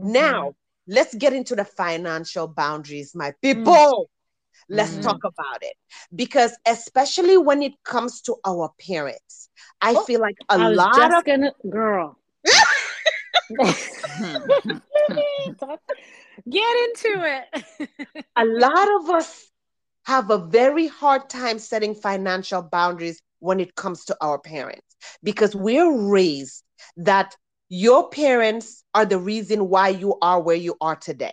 Mm-hmm. 0.00 0.12
Now 0.12 0.54
let's 0.90 1.14
get 1.14 1.32
into 1.32 1.54
the 1.54 1.64
financial 1.64 2.48
boundaries, 2.48 3.14
my 3.14 3.30
mm. 3.30 3.34
people. 3.40 4.10
Let's 4.68 4.92
mm. 4.92 5.02
talk 5.02 5.24
about 5.24 5.62
it. 5.62 5.74
Because 6.14 6.56
especially 6.66 7.38
when 7.38 7.62
it 7.62 7.72
comes 7.84 8.20
to 8.22 8.36
our 8.44 8.70
parents, 8.78 9.48
I 9.80 9.94
oh, 9.96 10.04
feel 10.04 10.20
like 10.20 10.36
a 10.48 10.70
lot 10.70 11.14
of 11.14 11.24
gonna, 11.24 11.52
girl. 11.68 12.18
Get 16.48 16.76
into 16.84 17.24
it. 17.24 17.64
a 18.36 18.44
lot 18.44 18.88
of 19.00 19.10
us 19.10 19.50
have 20.04 20.30
a 20.30 20.38
very 20.38 20.86
hard 20.86 21.28
time 21.28 21.58
setting 21.58 21.94
financial 21.94 22.62
boundaries 22.62 23.20
when 23.40 23.60
it 23.60 23.74
comes 23.74 24.04
to 24.06 24.16
our 24.20 24.38
parents 24.38 24.96
because 25.22 25.54
we're 25.54 26.08
raised 26.08 26.62
that 26.96 27.34
your 27.70 28.10
parents 28.10 28.84
are 28.94 29.06
the 29.06 29.18
reason 29.18 29.68
why 29.68 29.88
you 29.88 30.18
are 30.20 30.40
where 30.42 30.56
you 30.56 30.76
are 30.80 30.96
today. 30.96 31.32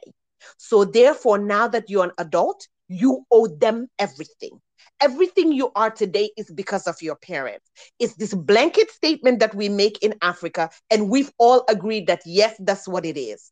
So, 0.57 0.85
therefore, 0.85 1.39
now 1.39 1.67
that 1.67 1.89
you're 1.89 2.05
an 2.05 2.11
adult, 2.19 2.67
you 2.87 3.25
owe 3.31 3.47
them 3.47 3.89
everything. 3.99 4.61
Everything 5.01 5.51
you 5.51 5.71
are 5.75 5.89
today 5.89 6.29
is 6.37 6.49
because 6.51 6.87
of 6.87 7.01
your 7.01 7.15
parents. 7.15 7.69
It's 7.99 8.15
this 8.15 8.33
blanket 8.33 8.91
statement 8.91 9.39
that 9.39 9.55
we 9.55 9.67
make 9.67 10.01
in 10.03 10.13
Africa, 10.21 10.69
and 10.91 11.09
we've 11.09 11.31
all 11.39 11.65
agreed 11.67 12.07
that 12.07 12.21
yes, 12.25 12.55
that's 12.59 12.87
what 12.87 13.05
it 13.05 13.17
is. 13.17 13.51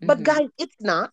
Mm-hmm. 0.00 0.06
But, 0.08 0.22
guys, 0.24 0.48
it's 0.58 0.76
not. 0.80 1.12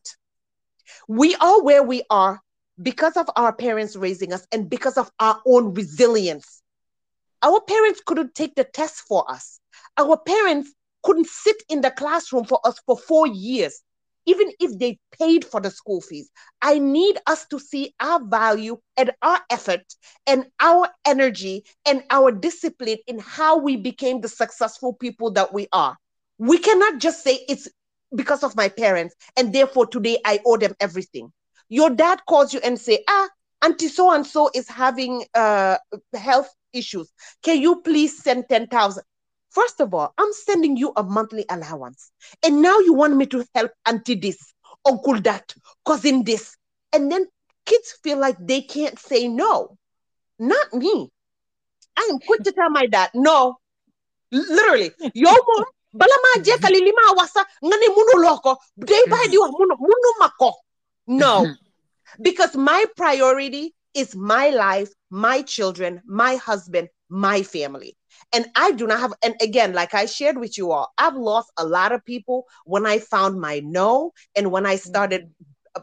We 1.07 1.35
are 1.35 1.61
where 1.61 1.83
we 1.83 2.01
are 2.09 2.41
because 2.81 3.17
of 3.17 3.29
our 3.35 3.53
parents 3.53 3.95
raising 3.95 4.33
us 4.33 4.47
and 4.51 4.67
because 4.67 4.97
of 4.97 5.11
our 5.19 5.39
own 5.45 5.75
resilience. 5.75 6.61
Our 7.43 7.61
parents 7.61 8.01
couldn't 8.03 8.33
take 8.33 8.55
the 8.55 8.63
test 8.63 8.95
for 9.07 9.29
us. 9.29 9.59
Our 9.97 10.17
parents 10.17 10.73
couldn't 11.03 11.27
sit 11.27 11.57
in 11.69 11.81
the 11.81 11.91
classroom 11.91 12.45
for 12.45 12.59
us 12.65 12.79
for 12.85 12.97
four 12.97 13.27
years 13.27 13.81
even 14.25 14.51
if 14.59 14.77
they 14.79 14.99
paid 15.19 15.45
for 15.45 15.59
the 15.59 15.69
school 15.71 16.01
fees. 16.01 16.29
I 16.61 16.79
need 16.79 17.17
us 17.27 17.45
to 17.47 17.59
see 17.59 17.93
our 17.99 18.23
value 18.23 18.77
and 18.97 19.11
our 19.21 19.39
effort 19.49 19.83
and 20.27 20.45
our 20.59 20.89
energy 21.05 21.65
and 21.85 22.03
our 22.09 22.31
discipline 22.31 22.97
in 23.07 23.19
how 23.19 23.57
we 23.57 23.77
became 23.77 24.21
the 24.21 24.29
successful 24.29 24.93
people 24.93 25.31
that 25.31 25.53
we 25.53 25.67
are. 25.73 25.97
We 26.37 26.57
cannot 26.57 26.99
just 26.99 27.23
say 27.23 27.39
it's 27.47 27.67
because 28.15 28.43
of 28.43 28.55
my 28.55 28.69
parents 28.69 29.15
and 29.35 29.53
therefore 29.53 29.87
today 29.87 30.19
I 30.25 30.39
owe 30.45 30.57
them 30.57 30.75
everything. 30.79 31.31
Your 31.69 31.89
dad 31.89 32.21
calls 32.27 32.53
you 32.53 32.59
and 32.63 32.79
say, 32.79 33.03
ah, 33.09 33.29
auntie 33.63 33.87
so 33.87 34.11
and 34.11 34.25
so 34.25 34.49
is 34.53 34.67
having 34.67 35.25
uh, 35.33 35.77
health 36.13 36.49
issues. 36.73 37.11
Can 37.43 37.61
you 37.61 37.81
please 37.81 38.21
send 38.21 38.45
10,000? 38.49 39.03
First 39.53 39.79
of 39.79 39.93
all, 39.93 40.13
I'm 40.17 40.33
sending 40.33 40.77
you 40.77 40.91
a 40.97 41.03
monthly 41.03 41.45
allowance. 41.49 42.11
And 42.43 42.61
now 42.61 42.79
you 42.79 42.93
want 42.93 43.15
me 43.15 43.27
to 43.27 43.45
help 43.53 43.71
auntie 43.85 44.15
this, 44.15 44.37
uncle 44.85 45.21
that, 45.21 45.53
cousin 45.85 46.23
this. 46.23 46.57
And 46.91 47.11
then 47.11 47.27
kids 47.65 47.93
feel 48.03 48.17
like 48.17 48.37
they 48.39 48.61
can't 48.61 48.97
say 48.97 49.27
no. 49.27 49.77
Not 50.39 50.73
me. 50.73 51.09
I 51.97 52.09
am 52.11 52.19
quick 52.19 52.41
to 52.43 52.51
tell 52.51 52.71
my 52.71 52.87
dad, 52.87 53.11
no. 53.13 53.57
Literally, 54.31 54.91
yo 55.13 55.29
mom, 55.29 55.65
bala 55.93 56.17
ma 56.23 56.41
jekali 56.41 56.79
lima 56.81 57.13
wasa 57.15 57.45
ngani 57.63 57.87
munu 57.95 58.25
loko, 58.25 58.57
day 58.79 59.03
by 59.11 59.27
day 59.29 59.37
munu 59.37 59.75
munu 59.79 60.13
mako. 60.19 60.53
No. 61.05 61.53
because 62.21 62.55
my 62.55 62.85
priority 62.95 63.75
is 63.93 64.15
my 64.15 64.49
life, 64.49 64.89
my 65.11 65.43
children, 65.43 66.01
my 66.05 66.35
husband, 66.35 66.89
my 67.09 67.43
family. 67.43 67.95
And 68.33 68.47
I 68.55 68.71
do 68.71 68.87
not 68.87 68.99
have, 68.99 69.13
and 69.23 69.35
again, 69.41 69.73
like 69.73 69.93
I 69.93 70.07
shared 70.07 70.37
with 70.37 70.57
you 70.57 70.71
all, 70.71 70.91
I've 70.97 71.15
lost 71.15 71.51
a 71.57 71.65
lot 71.65 71.91
of 71.91 72.03
people 72.03 72.45
when 72.65 72.85
I 72.85 72.97
found 72.97 73.39
my 73.39 73.59
no 73.59 74.11
and 74.35 74.51
when 74.51 74.65
I 74.65 74.75
started 74.75 75.29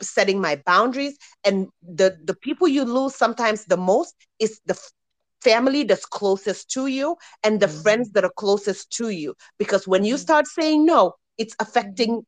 setting 0.02 0.40
my 0.40 0.60
boundaries. 0.66 1.16
And 1.44 1.68
the 1.82 2.18
the 2.24 2.34
people 2.34 2.68
you 2.68 2.84
lose 2.84 3.14
sometimes 3.14 3.64
the 3.64 3.76
most 3.76 4.14
is 4.38 4.60
the 4.66 4.78
family 5.40 5.84
that's 5.84 6.04
closest 6.04 6.70
to 6.72 6.86
you 6.86 7.16
and 7.42 7.60
the 7.60 7.66
mm-hmm. 7.66 7.82
friends 7.82 8.10
that 8.12 8.24
are 8.24 8.32
closest 8.36 8.90
to 8.96 9.10
you. 9.10 9.34
Because 9.58 9.86
when 9.86 10.04
you 10.04 10.14
mm-hmm. 10.14 10.22
start 10.22 10.46
saying 10.46 10.84
no, 10.84 11.14
it's 11.38 11.54
affecting 11.60 12.26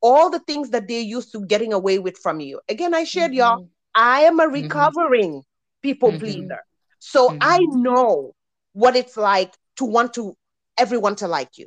all 0.00 0.30
the 0.30 0.40
things 0.40 0.70
that 0.70 0.86
they're 0.86 1.00
used 1.00 1.32
to 1.32 1.44
getting 1.44 1.72
away 1.72 1.98
with 1.98 2.16
from 2.18 2.40
you. 2.40 2.60
Again, 2.68 2.94
I 2.94 3.04
shared 3.04 3.32
mm-hmm. 3.32 3.38
y'all, 3.38 3.68
I 3.94 4.20
am 4.22 4.38
a 4.38 4.44
mm-hmm. 4.44 4.52
recovering 4.52 5.42
people 5.82 6.10
mm-hmm. 6.10 6.18
pleaser. 6.18 6.60
So 6.98 7.36
I 7.40 7.58
know 7.60 8.35
what 8.76 8.94
it's 8.94 9.16
like 9.16 9.54
to 9.76 9.86
want 9.86 10.12
to 10.12 10.34
everyone 10.76 11.16
to 11.16 11.26
like 11.26 11.56
you, 11.56 11.66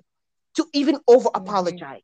to 0.53 0.63
even 0.73 0.99
over 1.07 1.29
apologize, 1.33 2.03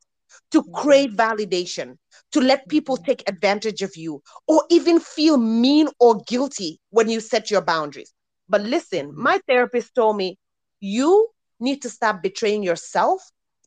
to 0.50 0.64
crave 0.74 1.12
validation, 1.12 1.96
to 2.32 2.42
let 2.42 2.68
people 2.68 2.96
mm-hmm. 2.96 3.06
take 3.06 3.30
advantage 3.30 3.84
of 3.84 3.96
you, 3.96 4.24
or 4.48 4.64
even 4.72 5.00
feel 5.00 5.38
mean 5.38 5.88
or 6.00 6.24
guilty 6.28 6.80
when 6.90 7.08
you 7.08 7.20
set 7.20 7.52
your 7.52 7.62
boundaries. 7.62 8.12
But 8.50 8.62
listen, 8.62 9.10
mm-hmm. 9.10 9.22
my 9.22 9.40
therapist 9.48 9.94
told 9.94 10.18
me 10.18 10.40
you 10.80 11.28
need 11.60 11.84
to 11.84 11.90
stop 11.90 12.24
betraying 12.24 12.64
yourself 12.64 13.22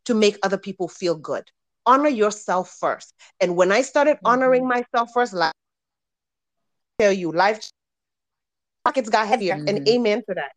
to 0.06 0.14
make 0.14 0.38
other 0.42 0.58
people 0.58 0.88
feel 0.88 1.14
good. 1.14 1.44
Honor 1.86 2.08
yourself 2.08 2.76
first. 2.80 3.14
And 3.38 3.54
when 3.54 3.70
I 3.70 3.82
started 3.82 4.18
honoring 4.24 4.62
mm-hmm. 4.62 4.82
myself 4.92 5.10
first, 5.14 5.34
like 5.34 5.52
tell 6.98 7.12
you, 7.12 7.30
life 7.30 7.70
pockets 8.84 9.08
got 9.08 9.28
heavier. 9.28 9.54
Mm-hmm. 9.54 9.68
And 9.68 9.88
amen 9.88 10.18
to 10.28 10.34
that. 10.34 10.50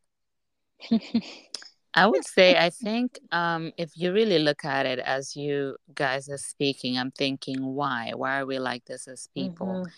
I 1.94 2.08
would 2.08 2.26
say, 2.26 2.58
I 2.58 2.70
think 2.70 3.20
um, 3.34 3.74
if 3.78 3.92
you 3.96 4.14
really 4.14 4.40
look 4.40 4.64
at 4.64 4.86
it 4.86 5.00
as 5.00 5.36
you 5.36 5.76
guys 5.94 6.30
are 6.30 6.38
speaking, 6.38 6.98
I'm 6.98 7.12
thinking, 7.12 7.66
why? 7.66 8.14
Why 8.16 8.40
are 8.40 8.46
we 8.46 8.60
like 8.60 8.86
this 8.86 9.08
as 9.10 9.28
people? 9.36 9.68
Mm-hmm. 9.68 9.92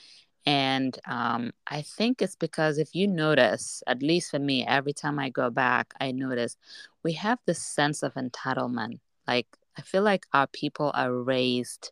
And 0.46 1.00
um, 1.08 1.52
I 1.68 1.84
think 1.84 2.22
it's 2.22 2.36
because 2.36 2.78
if 2.78 2.96
you 2.96 3.08
notice, 3.08 3.84
at 3.88 4.02
least 4.02 4.32
for 4.32 4.40
me, 4.40 4.66
every 4.66 4.94
time 4.94 5.20
I 5.20 5.30
go 5.30 5.50
back, 5.50 5.94
I 6.02 6.12
notice 6.12 6.58
we 7.04 7.14
have 7.14 7.40
this 7.46 7.62
sense 7.62 8.02
of 8.02 8.16
entitlement. 8.16 9.00
Like, 9.28 9.48
I 9.78 9.82
feel 9.82 10.02
like 10.02 10.26
our 10.34 10.48
people 10.48 10.92
are 10.96 11.14
raised 11.14 11.92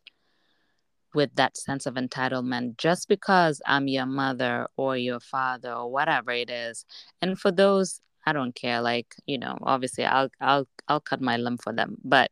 with 1.14 1.34
that 1.36 1.56
sense 1.56 1.86
of 1.86 1.94
entitlement 1.94 2.76
just 2.76 3.08
because 3.08 3.60
I'm 3.66 3.86
your 3.86 4.06
mother 4.06 4.66
or 4.76 4.96
your 4.96 5.20
father 5.20 5.72
or 5.72 5.90
whatever 5.90 6.30
it 6.30 6.50
is. 6.50 6.84
And 7.20 7.38
for 7.38 7.52
those 7.52 8.00
I 8.26 8.32
don't 8.32 8.54
care. 8.54 8.80
Like, 8.80 9.14
you 9.26 9.38
know, 9.38 9.58
obviously 9.62 10.04
I'll 10.04 10.28
I'll 10.40 10.68
I'll 10.88 11.00
cut 11.00 11.20
my 11.20 11.36
limb 11.36 11.58
for 11.58 11.72
them. 11.72 11.98
But 12.04 12.30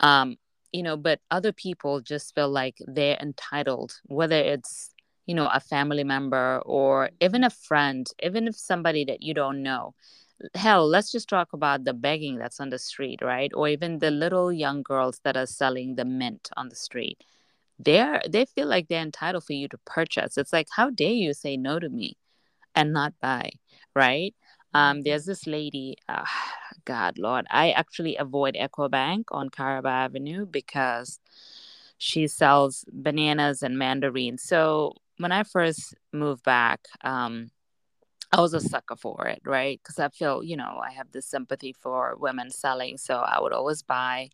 um, 0.00 0.36
you 0.72 0.82
know, 0.82 0.96
but 0.96 1.20
other 1.30 1.52
people 1.52 2.00
just 2.00 2.34
feel 2.34 2.48
like 2.50 2.76
they're 2.86 3.16
entitled, 3.20 4.00
whether 4.06 4.36
it's, 4.36 4.92
you 5.26 5.34
know, 5.34 5.48
a 5.52 5.60
family 5.60 6.04
member 6.04 6.60
or 6.66 7.10
even 7.20 7.44
a 7.44 7.50
friend, 7.50 8.08
even 8.22 8.46
if 8.48 8.56
somebody 8.56 9.04
that 9.04 9.22
you 9.22 9.34
don't 9.34 9.62
know. 9.62 9.94
Hell, 10.54 10.86
let's 10.86 11.10
just 11.12 11.28
talk 11.28 11.52
about 11.54 11.84
the 11.84 11.94
begging 11.94 12.36
that's 12.36 12.60
on 12.60 12.68
the 12.70 12.78
street, 12.78 13.20
right? 13.22 13.50
Or 13.54 13.68
even 13.68 13.98
the 14.00 14.10
little 14.10 14.52
young 14.52 14.82
girls 14.82 15.20
that 15.24 15.36
are 15.36 15.46
selling 15.46 15.94
the 15.94 16.04
mint 16.04 16.50
on 16.56 16.68
the 16.68 16.76
street. 16.76 17.24
They're 17.78 18.22
they 18.28 18.44
feel 18.46 18.66
like 18.68 18.88
they're 18.88 19.02
entitled 19.02 19.44
for 19.44 19.54
you 19.54 19.68
to 19.68 19.78
purchase. 19.86 20.36
It's 20.38 20.52
like, 20.52 20.68
how 20.76 20.90
dare 20.90 21.12
you 21.12 21.34
say 21.34 21.56
no 21.56 21.78
to 21.78 21.88
me? 21.88 22.16
and 22.74 22.92
not 22.92 23.14
buy, 23.20 23.50
right? 23.94 24.34
Um, 24.76 25.02
there's 25.04 25.24
this 25.24 25.46
lady, 25.46 25.96
uh, 26.06 26.26
God, 26.84 27.16
Lord, 27.16 27.46
I 27.50 27.70
actually 27.70 28.16
avoid 28.16 28.56
EcoBank 28.60 29.24
on 29.30 29.48
Kairaba 29.48 29.90
Avenue 30.04 30.44
because 30.44 31.18
she 31.96 32.26
sells 32.26 32.84
bananas 32.92 33.62
and 33.62 33.78
mandarins. 33.78 34.42
So 34.42 34.92
when 35.16 35.32
I 35.32 35.44
first 35.44 35.94
moved 36.12 36.44
back, 36.44 36.80
um, 37.02 37.50
I 38.30 38.42
was 38.42 38.52
a 38.52 38.60
sucker 38.60 38.96
for 38.96 39.26
it, 39.28 39.40
right? 39.46 39.80
Because 39.82 39.98
I 39.98 40.10
feel, 40.10 40.44
you 40.44 40.58
know, 40.58 40.78
I 40.84 40.90
have 40.92 41.10
this 41.10 41.24
sympathy 41.24 41.72
for 41.72 42.14
women 42.18 42.50
selling. 42.50 42.98
So 42.98 43.14
I 43.16 43.40
would 43.40 43.54
always 43.54 43.82
buy, 43.82 44.28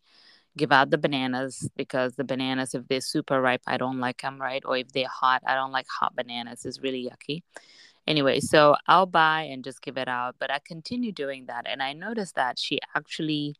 give 0.57 0.73
out 0.73 0.89
the 0.89 0.97
bananas 0.97 1.69
because 1.77 2.15
the 2.15 2.25
bananas, 2.25 2.75
if 2.75 2.85
they're 2.89 2.99
super 2.99 3.39
ripe, 3.39 3.61
I 3.65 3.77
don't 3.77 3.99
like 3.99 4.21
them, 4.21 4.41
right? 4.41 4.63
Or 4.65 4.75
if 4.75 4.91
they're 4.91 5.07
hot, 5.07 5.41
I 5.47 5.55
don't 5.55 5.71
like 5.71 5.87
hot 5.87 6.17
bananas. 6.17 6.65
It's 6.65 6.81
really 6.81 7.09
yucky. 7.09 7.43
Anyway, 8.07 8.39
so 8.39 8.75
I'll 8.87 9.05
buy 9.05 9.43
and 9.43 9.63
just 9.63 9.81
give 9.81 9.97
it 9.97 10.07
out. 10.07 10.35
But 10.39 10.51
I 10.51 10.59
continue 10.59 11.11
doing 11.11 11.45
that. 11.47 11.65
And 11.67 11.81
I 11.81 11.93
noticed 11.93 12.35
that 12.35 12.59
she 12.59 12.79
actually 12.95 13.55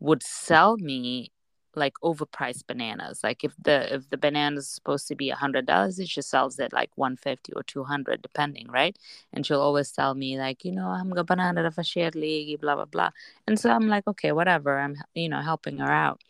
would 0.00 0.22
sell 0.22 0.76
me 0.76 1.30
like 1.76 1.94
overpriced 2.02 2.66
bananas. 2.66 3.20
Like 3.22 3.44
if 3.44 3.52
the 3.62 3.94
if 3.94 4.08
the 4.10 4.16
banana 4.16 4.58
is 4.58 4.68
supposed 4.68 5.06
to 5.08 5.14
be 5.14 5.30
a 5.30 5.36
hundred 5.36 5.66
dollars, 5.66 6.00
she 6.06 6.22
sells 6.22 6.58
it 6.58 6.72
like 6.72 6.90
one 6.96 7.16
fifty 7.16 7.52
or 7.52 7.62
two 7.62 7.84
hundred, 7.84 8.22
depending, 8.22 8.68
right? 8.68 8.96
And 9.32 9.46
she'll 9.46 9.60
always 9.60 9.92
tell 9.92 10.14
me 10.14 10.38
like, 10.38 10.64
you 10.64 10.72
know, 10.72 10.88
I'm 10.88 11.10
gonna 11.10 11.24
banana 11.24 11.70
for 11.70 11.84
share 11.84 12.10
league, 12.14 12.60
blah 12.60 12.74
blah 12.76 12.86
blah. 12.86 13.10
And 13.46 13.58
so 13.60 13.70
I'm 13.70 13.88
like, 13.88 14.06
okay, 14.08 14.32
whatever. 14.32 14.78
I'm 14.78 14.96
you 15.14 15.28
know 15.28 15.42
helping 15.42 15.78
her 15.78 15.92
out. 15.92 16.22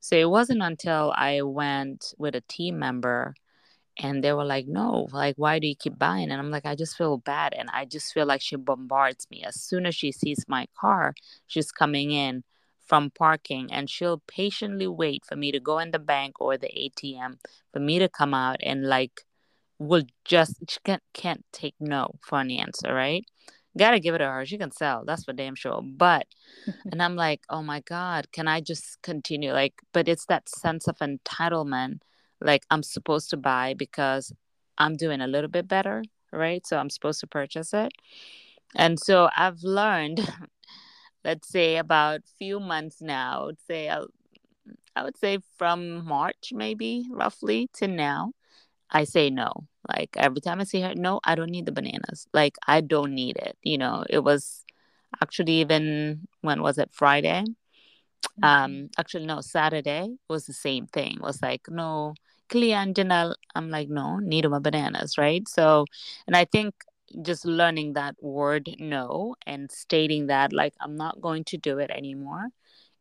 So 0.00 0.16
it 0.16 0.30
wasn't 0.30 0.62
until 0.62 1.12
I 1.16 1.42
went 1.42 2.14
with 2.18 2.34
a 2.34 2.42
team 2.42 2.78
member 2.78 3.34
and 3.98 4.24
they 4.24 4.32
were 4.32 4.44
like 4.44 4.66
no 4.66 5.08
like 5.12 5.36
why 5.36 5.58
do 5.58 5.66
you 5.66 5.76
keep 5.76 5.98
buying? 5.98 6.30
And 6.30 6.40
i'm 6.40 6.50
like 6.50 6.66
i 6.66 6.74
just 6.74 6.96
feel 6.96 7.18
bad 7.18 7.54
and 7.56 7.68
i 7.72 7.84
just 7.84 8.12
feel 8.12 8.26
like 8.26 8.40
she 8.40 8.56
bombards 8.56 9.26
me. 9.30 9.42
As 9.44 9.60
soon 9.60 9.86
as 9.86 9.94
she 9.94 10.12
sees 10.12 10.44
my 10.48 10.66
car 10.78 11.14
she's 11.46 11.70
coming 11.70 12.10
in 12.10 12.44
from 12.86 13.10
parking 13.10 13.72
and 13.72 13.88
she'll 13.88 14.22
patiently 14.26 14.86
wait 14.86 15.24
for 15.24 15.36
me 15.36 15.50
to 15.52 15.60
go 15.60 15.78
in 15.78 15.90
the 15.90 15.98
bank 15.98 16.40
or 16.40 16.58
the 16.58 16.68
atm 16.68 17.38
for 17.72 17.80
me 17.80 17.98
to 17.98 18.08
come 18.08 18.34
out 18.34 18.56
and 18.62 18.84
like 18.86 19.22
will 19.78 20.04
just 20.24 20.56
she 20.68 20.78
can't, 20.84 21.02
can't 21.14 21.44
take 21.52 21.74
no 21.80 22.14
for 22.20 22.40
an 22.40 22.50
answer 22.50 22.92
right? 22.94 23.24
Gotta 23.76 23.98
give 23.98 24.14
it 24.14 24.18
to 24.18 24.26
her. 24.26 24.46
She 24.46 24.56
can 24.56 24.70
sell 24.70 25.04
that's 25.04 25.24
for 25.24 25.32
damn 25.32 25.56
sure. 25.56 25.82
But 25.82 26.26
and 26.92 27.02
i'm 27.02 27.16
like 27.16 27.42
oh 27.48 27.62
my 27.62 27.80
god 27.80 28.30
can 28.32 28.48
i 28.48 28.60
just 28.60 29.00
continue? 29.02 29.52
Like 29.52 29.74
but 29.92 30.08
it's 30.08 30.26
that 30.26 30.48
sense 30.48 30.88
of 30.88 30.98
entitlement 30.98 32.00
like 32.44 32.64
I'm 32.70 32.82
supposed 32.82 33.30
to 33.30 33.36
buy 33.36 33.74
because 33.74 34.32
I'm 34.78 34.96
doing 34.96 35.20
a 35.20 35.26
little 35.26 35.50
bit 35.50 35.66
better, 35.66 36.02
right? 36.32 36.64
So 36.66 36.76
I'm 36.76 36.90
supposed 36.90 37.20
to 37.20 37.26
purchase 37.26 37.72
it. 37.72 37.92
And 38.76 38.98
so 38.98 39.28
I've 39.36 39.62
learned, 39.62 40.20
let's 41.24 41.48
say 41.48 41.76
about 41.76 42.20
few 42.38 42.60
months 42.60 43.00
now, 43.00 43.42
I 43.42 43.44
would 43.46 43.60
say 43.66 43.88
I'll, 43.88 44.08
I 44.96 45.02
would 45.02 45.16
say 45.16 45.38
from 45.58 46.04
March 46.04 46.52
maybe 46.52 47.06
roughly 47.10 47.68
to 47.74 47.88
now, 47.88 48.32
I 48.90 49.04
say 49.04 49.30
no. 49.30 49.52
Like 49.88 50.10
every 50.16 50.40
time 50.40 50.60
I 50.60 50.64
see 50.64 50.80
her, 50.80 50.94
no, 50.94 51.20
I 51.24 51.34
don't 51.34 51.50
need 51.50 51.66
the 51.66 51.72
bananas. 51.72 52.26
Like 52.32 52.56
I 52.66 52.80
don't 52.80 53.14
need 53.14 53.36
it. 53.36 53.56
You 53.62 53.78
know, 53.78 54.04
it 54.08 54.20
was 54.20 54.64
actually 55.22 55.60
even 55.60 56.26
when 56.40 56.62
was 56.62 56.78
it 56.78 56.90
Friday? 56.92 57.44
Mm-hmm. 58.40 58.44
Um, 58.44 58.90
actually 58.98 59.26
no, 59.26 59.40
Saturday 59.40 60.16
was 60.28 60.46
the 60.46 60.52
same 60.52 60.86
thing. 60.86 61.14
It 61.14 61.22
was 61.22 61.42
like 61.42 61.62
no, 61.68 62.14
and 62.72 62.94
Janelle, 62.94 63.34
I'm 63.54 63.70
like, 63.70 63.88
no, 63.88 64.18
need 64.18 64.48
my 64.48 64.58
bananas, 64.58 65.18
right? 65.18 65.46
So, 65.48 65.86
and 66.26 66.36
I 66.36 66.44
think 66.44 66.74
just 67.22 67.44
learning 67.44 67.92
that 67.94 68.16
word 68.20 68.68
no 68.78 69.36
and 69.46 69.70
stating 69.70 70.26
that, 70.28 70.52
like, 70.52 70.74
I'm 70.80 70.96
not 70.96 71.20
going 71.20 71.44
to 71.44 71.56
do 71.56 71.78
it 71.78 71.90
anymore. 71.90 72.48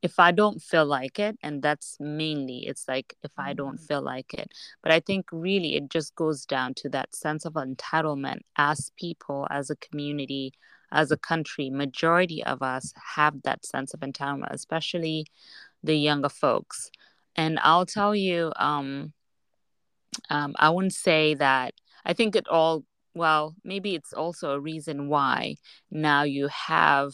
If 0.01 0.20
I 0.20 0.32
don't 0.32 0.62
feel 0.62 0.86
like 0.86 1.18
it, 1.18 1.38
and 1.41 1.62
that's 1.62 1.97
mainly, 1.99 2.68
it's 2.68 2.88
like 2.89 3.16
if 3.24 3.32
I 3.38 3.54
don't 3.54 3.76
mm-hmm. 3.76 3.86
feel 3.86 4.01
like 4.01 4.34
it. 4.34 4.51
But 4.82 4.91
I 4.91 4.99
think 4.99 5.28
really 5.32 5.76
it 5.76 5.89
just 5.89 6.14
goes 6.16 6.45
down 6.45 6.74
to 6.76 6.89
that 6.89 7.16
sense 7.16 7.45
of 7.45 7.54
entitlement 7.54 8.39
as 8.58 8.91
people, 8.97 9.47
as 9.49 9.70
a 9.70 9.78
community, 9.78 10.51
as 10.91 11.12
a 11.12 11.18
country. 11.18 11.70
Majority 11.70 12.43
of 12.43 12.62
us 12.62 12.93
have 13.16 13.41
that 13.43 13.66
sense 13.66 13.93
of 13.93 14.01
entitlement, 14.01 14.51
especially 14.51 15.26
the 15.84 15.95
younger 15.95 16.30
folks. 16.30 16.91
And 17.36 17.58
I'll 17.64 17.86
tell 17.86 18.14
you, 18.14 18.51
um, 18.58 19.14
um, 20.30 20.53
I 20.57 20.70
wouldn't 20.70 20.93
say 20.93 21.36
that. 21.36 21.74
I 22.05 22.14
think 22.14 22.36
it 22.36 22.47
all, 22.47 22.84
well, 23.14 23.55
maybe 23.64 23.95
it's 23.95 24.14
also 24.14 24.51
a 24.51 24.59
reason 24.59 25.07
why 25.07 25.55
now 25.89 26.24
you 26.24 26.47
have 26.47 27.14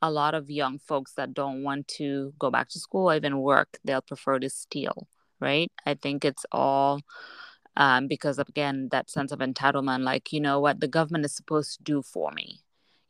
a 0.00 0.10
lot 0.10 0.34
of 0.34 0.50
young 0.50 0.78
folks 0.78 1.14
that 1.14 1.34
don't 1.34 1.62
want 1.62 1.88
to 1.88 2.32
go 2.38 2.50
back 2.50 2.68
to 2.70 2.78
school 2.78 3.10
or 3.10 3.16
even 3.16 3.40
work. 3.40 3.78
They'll 3.84 4.02
prefer 4.02 4.38
to 4.38 4.50
steal, 4.50 5.08
right? 5.40 5.70
I 5.86 5.94
think 5.94 6.24
it's 6.24 6.46
all 6.52 7.00
um, 7.76 8.06
because, 8.08 8.38
again, 8.38 8.88
that 8.90 9.10
sense 9.10 9.32
of 9.32 9.38
entitlement 9.38 10.02
like, 10.02 10.32
you 10.32 10.40
know 10.40 10.60
what, 10.60 10.80
the 10.80 10.88
government 10.88 11.24
is 11.24 11.34
supposed 11.34 11.78
to 11.78 11.82
do 11.84 12.02
for 12.02 12.30
me. 12.32 12.60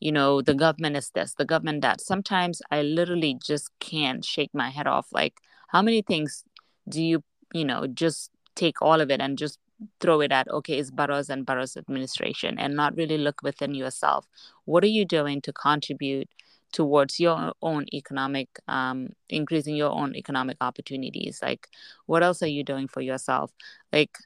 You 0.01 0.13
know, 0.13 0.43
the 0.43 0.55
government 0.55 0.97
is 0.97 1.11
this, 1.11 1.35
the 1.35 1.45
government 1.45 1.83
that. 1.83 2.01
Sometimes 2.01 2.63
I 2.71 2.83
literally 2.83 3.37
just 3.45 3.71
can't 3.81 4.25
shake 4.25 4.51
my 4.55 4.71
head 4.71 4.87
off. 4.87 5.09
Like, 5.11 5.35
how 5.69 5.83
many 5.83 6.03
things 6.03 6.45
do 6.89 7.03
you, 7.03 7.25
you 7.53 7.65
know, 7.65 7.87
just 7.87 8.31
take 8.59 8.83
all 8.83 9.01
of 9.01 9.11
it 9.11 9.21
and 9.21 9.39
just 9.39 9.59
throw 10.01 10.21
it 10.21 10.33
at 10.33 10.49
okay 10.51 10.79
it's 10.79 10.91
Barrow's 10.91 11.31
and 11.31 11.47
Barrow's 11.47 11.77
administration 11.77 12.59
and 12.59 12.75
not 12.75 12.97
really 12.97 13.19
look 13.19 13.43
within 13.43 13.75
yourself. 13.75 14.27
What 14.65 14.85
are 14.85 14.95
you 14.99 15.05
doing 15.05 15.41
to 15.43 15.53
contribute 15.53 16.29
towards 16.73 17.19
your 17.21 17.53
own 17.63 17.87
economic 17.95 18.49
um, 18.69 19.11
increasing 19.29 19.77
your 19.77 19.93
own 19.93 20.17
economic 20.17 20.57
opportunities? 20.61 21.39
Like 21.43 21.69
what 22.07 22.23
else 22.23 22.43
are 22.43 22.55
you 22.59 22.65
doing 22.65 22.89
for 22.89 23.01
yourself? 23.01 23.53
Like 23.93 24.19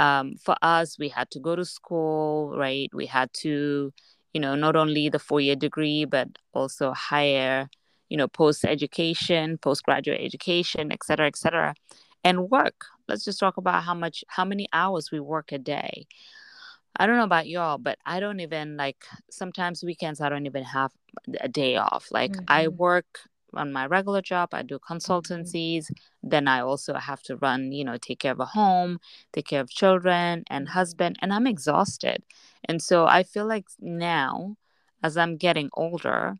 um, 0.00 0.34
for 0.44 0.56
us 0.60 0.98
we 0.98 1.08
had 1.08 1.30
to 1.30 1.38
go 1.38 1.54
to 1.56 1.64
school 1.64 2.52
right? 2.56 2.90
We 2.92 3.06
had 3.06 3.32
to 3.44 3.92
you 4.34 4.40
know 4.40 4.56
not 4.56 4.76
only 4.76 5.08
the 5.08 5.20
four 5.20 5.40
year 5.40 5.56
degree 5.56 6.04
but 6.04 6.28
also 6.52 6.92
higher 6.92 7.68
you 8.08 8.16
know 8.16 8.28
post 8.28 8.64
education 8.64 9.58
postgraduate 9.58 10.20
education 10.20 10.92
et 10.92 11.02
cetera 11.04 11.26
et 11.26 11.36
cetera 11.36 11.74
and 12.22 12.50
work 12.50 12.84
let's 13.08 13.24
just 13.24 13.38
talk 13.38 13.56
about 13.56 13.82
how 13.82 13.94
much 13.94 14.24
how 14.28 14.44
many 14.44 14.68
hours 14.72 15.10
we 15.10 15.20
work 15.20 15.52
a 15.52 15.58
day 15.58 16.06
i 16.96 17.06
don't 17.06 17.16
know 17.16 17.24
about 17.24 17.48
y'all 17.48 17.78
but 17.78 17.98
i 18.06 18.20
don't 18.20 18.40
even 18.40 18.76
like 18.76 19.04
sometimes 19.30 19.84
weekends 19.84 20.20
i 20.20 20.28
don't 20.28 20.46
even 20.46 20.64
have 20.64 20.92
a 21.40 21.48
day 21.48 21.76
off 21.76 22.08
like 22.10 22.32
mm-hmm. 22.32 22.44
i 22.48 22.68
work 22.68 23.20
on 23.54 23.72
my 23.72 23.86
regular 23.86 24.20
job 24.20 24.48
i 24.52 24.62
do 24.62 24.78
mm-hmm. 24.78 24.94
consultancies 24.94 25.84
mm-hmm. 25.84 26.28
then 26.28 26.48
i 26.48 26.60
also 26.60 26.94
have 26.94 27.22
to 27.22 27.36
run 27.36 27.72
you 27.72 27.84
know 27.84 27.96
take 27.96 28.18
care 28.18 28.32
of 28.32 28.40
a 28.40 28.44
home 28.44 28.98
take 29.32 29.46
care 29.46 29.60
of 29.60 29.70
children 29.70 30.44
and 30.50 30.68
husband 30.68 31.16
and 31.22 31.32
i'm 31.32 31.46
exhausted 31.46 32.22
and 32.64 32.82
so 32.82 33.06
i 33.06 33.22
feel 33.22 33.46
like 33.46 33.66
now 33.80 34.56
as 35.02 35.16
i'm 35.16 35.36
getting 35.36 35.70
older 35.74 36.34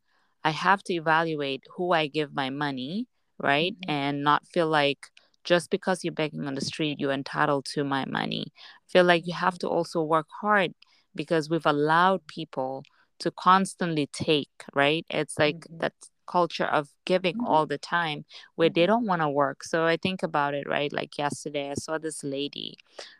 i 0.44 0.50
have 0.50 0.82
to 0.82 0.94
evaluate 0.94 1.62
who 1.76 1.92
i 1.92 2.06
give 2.06 2.34
my 2.34 2.50
money 2.50 3.06
right 3.38 3.74
mm-hmm. 3.74 3.90
and 3.90 4.22
not 4.22 4.46
feel 4.46 4.68
like 4.68 5.06
just 5.46 5.70
because 5.70 6.04
you're 6.04 6.12
begging 6.12 6.46
on 6.46 6.56
the 6.56 6.60
street, 6.60 7.00
you're 7.00 7.12
entitled 7.12 7.64
to 7.64 7.84
my 7.84 8.04
money. 8.04 8.52
I 8.58 8.86
feel 8.88 9.04
like 9.04 9.26
you 9.26 9.32
have 9.32 9.58
to 9.60 9.68
also 9.68 10.02
work 10.02 10.26
hard 10.42 10.74
because 11.14 11.48
we've 11.48 11.64
allowed 11.64 12.26
people 12.26 12.84
to 13.20 13.30
constantly 13.30 14.08
take, 14.12 14.64
right? 14.74 15.06
It's 15.08 15.38
like 15.38 15.60
mm-hmm. 15.60 15.78
that 15.78 15.94
culture 16.26 16.64
of 16.64 16.88
giving 17.04 17.36
mm-hmm. 17.36 17.46
all 17.46 17.66
the 17.66 17.78
time 17.78 18.24
where 18.56 18.68
they 18.68 18.82
mm-hmm. 18.82 18.88
don't 18.88 19.06
want 19.06 19.22
to 19.22 19.30
work. 19.30 19.62
So 19.62 19.86
I 19.86 19.96
think 19.96 20.22
about 20.22 20.52
it, 20.54 20.68
right? 20.68 20.92
Like 20.92 21.16
yesterday, 21.16 21.70
I 21.70 21.74
saw 21.74 21.96
this 21.96 22.22
lady 22.22 22.76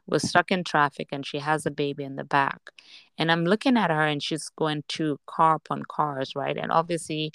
was 0.07 0.29
stuck 0.29 0.51
in 0.51 0.65
traffic 0.65 1.09
and 1.13 1.25
she 1.25 1.39
has 1.39 1.65
a 1.65 1.71
baby 1.71 2.05
in 2.05 2.17
the 2.17 2.25
back. 2.25 2.61
And 3.17 3.33
I'm 3.33 3.45
looking 3.45 3.77
at 3.77 3.91
her 3.91 4.03
and 4.03 4.23
she's 4.23 4.49
going 4.49 4.83
to 4.89 5.19
car 5.27 5.55
upon 5.55 5.85
cars, 5.89 6.35
right? 6.37 6.57
And 6.57 6.71
obviously, 6.71 7.33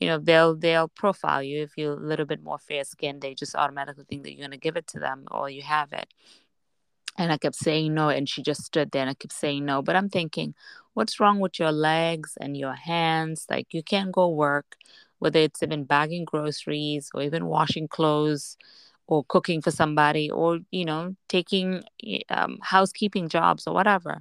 you 0.00 0.08
know 0.08 0.18
they'll 0.18 0.54
they'll 0.54 0.88
profile 0.88 1.42
you 1.42 1.62
if 1.62 1.72
you're 1.76 1.94
a 1.94 1.96
little 1.96 2.26
bit 2.26 2.42
more 2.42 2.58
fair 2.58 2.84
skinned 2.84 3.22
they 3.22 3.34
just 3.34 3.54
automatically 3.54 4.04
think 4.08 4.22
that 4.22 4.32
you're 4.32 4.46
going 4.46 4.50
to 4.50 4.56
give 4.56 4.76
it 4.76 4.86
to 4.86 4.98
them 4.98 5.24
or 5.30 5.48
you 5.48 5.62
have 5.62 5.92
it. 5.92 6.08
And 7.16 7.30
i 7.32 7.36
kept 7.38 7.56
saying 7.56 7.94
no 7.94 8.08
and 8.08 8.28
she 8.28 8.42
just 8.42 8.64
stood 8.64 8.90
there 8.90 9.02
and 9.02 9.10
i 9.10 9.14
kept 9.14 9.32
saying 9.32 9.64
no 9.64 9.82
but 9.82 9.96
i'm 9.96 10.08
thinking 10.08 10.54
what's 10.94 11.20
wrong 11.20 11.40
with 11.40 11.58
your 11.58 11.72
legs 11.72 12.38
and 12.40 12.56
your 12.56 12.72
hands? 12.72 13.46
Like 13.50 13.74
you 13.74 13.82
can't 13.82 14.12
go 14.12 14.28
work 14.28 14.76
whether 15.20 15.38
it's 15.38 15.62
even 15.62 15.84
bagging 15.84 16.24
groceries 16.24 17.10
or 17.14 17.22
even 17.22 17.46
washing 17.46 17.88
clothes 17.88 18.56
or 19.06 19.24
cooking 19.24 19.62
for 19.62 19.70
somebody 19.70 20.30
or 20.30 20.58
you 20.70 20.84
know 20.84 21.14
taking 21.28 21.82
um, 22.30 22.58
housekeeping 22.62 23.28
jobs 23.28 23.66
or 23.66 23.74
whatever 23.74 24.20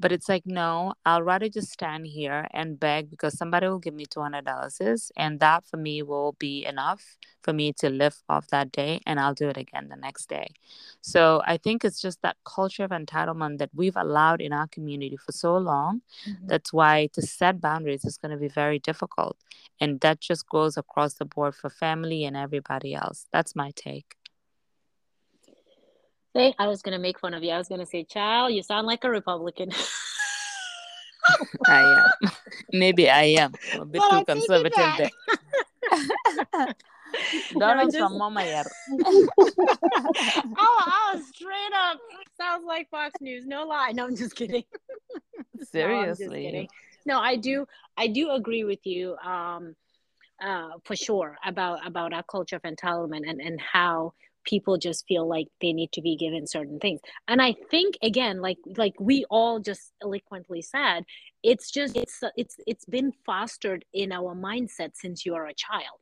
but 0.00 0.10
it's 0.12 0.28
like 0.28 0.44
no 0.46 0.92
i'll 1.04 1.22
rather 1.22 1.48
just 1.48 1.70
stand 1.70 2.06
here 2.06 2.46
and 2.52 2.80
beg 2.80 3.10
because 3.10 3.36
somebody 3.36 3.68
will 3.68 3.78
give 3.78 3.94
me 3.94 4.06
$200 4.06 5.10
and 5.16 5.40
that 5.40 5.64
for 5.64 5.76
me 5.76 6.02
will 6.02 6.32
be 6.38 6.64
enough 6.64 7.16
for 7.42 7.52
me 7.52 7.72
to 7.72 7.88
live 7.88 8.16
off 8.28 8.48
that 8.48 8.72
day 8.72 9.00
and 9.06 9.20
i'll 9.20 9.34
do 9.34 9.48
it 9.48 9.56
again 9.56 9.88
the 9.88 9.96
next 9.96 10.28
day. 10.28 10.48
So 11.00 11.42
i 11.46 11.56
think 11.56 11.84
it's 11.84 12.00
just 12.00 12.22
that 12.22 12.36
culture 12.44 12.84
of 12.84 12.90
entitlement 12.90 13.58
that 13.58 13.70
we've 13.74 13.96
allowed 13.96 14.40
in 14.40 14.52
our 14.52 14.66
community 14.66 15.16
for 15.16 15.32
so 15.32 15.56
long 15.56 16.02
mm-hmm. 16.28 16.46
that's 16.46 16.72
why 16.72 17.08
to 17.12 17.22
set 17.22 17.60
boundaries 17.60 18.04
is 18.04 18.16
going 18.16 18.32
to 18.32 18.36
be 18.36 18.48
very 18.48 18.78
difficult. 18.78 19.36
And 19.80 20.00
that 20.00 20.20
just 20.20 20.48
goes 20.48 20.76
across 20.76 21.14
the 21.14 21.24
board 21.24 21.54
for 21.54 21.70
family 21.70 22.24
and 22.24 22.36
everybody 22.36 22.94
else. 22.94 23.26
That's 23.32 23.56
my 23.56 23.72
take 23.74 24.16
Say, 26.34 26.54
I 26.58 26.68
was 26.68 26.82
gonna 26.82 26.98
make 26.98 27.18
fun 27.18 27.34
of 27.34 27.42
you. 27.42 27.50
I 27.50 27.58
was 27.58 27.68
gonna 27.68 27.86
say, 27.86 28.04
"Child, 28.04 28.52
you 28.52 28.62
sound 28.62 28.86
like 28.86 29.04
a 29.04 29.10
Republican." 29.10 29.70
I 31.66 32.04
am. 32.22 32.30
Maybe 32.72 33.10
I 33.10 33.22
am. 33.22 33.52
I'm 33.74 33.82
a 33.82 33.86
bit 33.86 34.02
too 34.10 34.24
conservative 34.24 34.78
there. 34.98 35.10
Donald 37.58 37.94
from 37.94 38.18
Mama 38.18 38.42
oh, 38.42 39.26
I 40.58 41.12
was 41.14 41.26
straight 41.28 41.72
up. 41.74 41.98
Sounds 42.36 42.64
like 42.66 42.88
Fox 42.90 43.20
News. 43.20 43.46
No 43.46 43.64
lie. 43.64 43.92
No, 43.92 44.06
I'm 44.06 44.16
just 44.16 44.36
kidding. 44.36 44.64
Seriously. 45.62 46.26
No, 46.26 46.34
kidding. 46.34 46.68
no, 47.06 47.18
I 47.18 47.36
do. 47.36 47.66
I 47.96 48.06
do 48.06 48.30
agree 48.30 48.64
with 48.64 48.86
you. 48.86 49.16
Um, 49.16 49.74
uh, 50.42 50.70
for 50.84 50.96
sure 50.96 51.36
about 51.44 51.86
about 51.86 52.12
our 52.14 52.22
culture 52.22 52.56
of 52.56 52.62
entitlement 52.62 53.28
and 53.28 53.40
and 53.40 53.60
how 53.60 54.14
people 54.44 54.76
just 54.76 55.06
feel 55.06 55.28
like 55.28 55.48
they 55.60 55.72
need 55.72 55.92
to 55.92 56.02
be 56.02 56.16
given 56.16 56.46
certain 56.46 56.78
things. 56.78 57.00
And 57.28 57.40
i 57.42 57.54
think 57.70 57.96
again 58.02 58.40
like 58.40 58.58
like 58.76 58.94
we 58.98 59.24
all 59.30 59.60
just 59.60 59.92
eloquently 60.02 60.62
said 60.62 61.04
it's 61.42 61.70
just 61.70 61.96
it's 61.96 62.20
it's 62.36 62.56
it's 62.66 62.84
been 62.84 63.12
fostered 63.26 63.84
in 63.92 64.12
our 64.12 64.34
mindset 64.34 64.90
since 64.94 65.24
you 65.24 65.34
are 65.34 65.46
a 65.46 65.54
child 65.54 66.00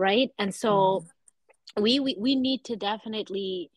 right? 0.00 0.30
And 0.38 0.54
so 0.54 0.70
mm-hmm. 0.70 1.82
we, 1.82 2.00
we 2.00 2.16
we 2.18 2.34
need 2.34 2.64
to 2.64 2.76
definitely 2.76 3.70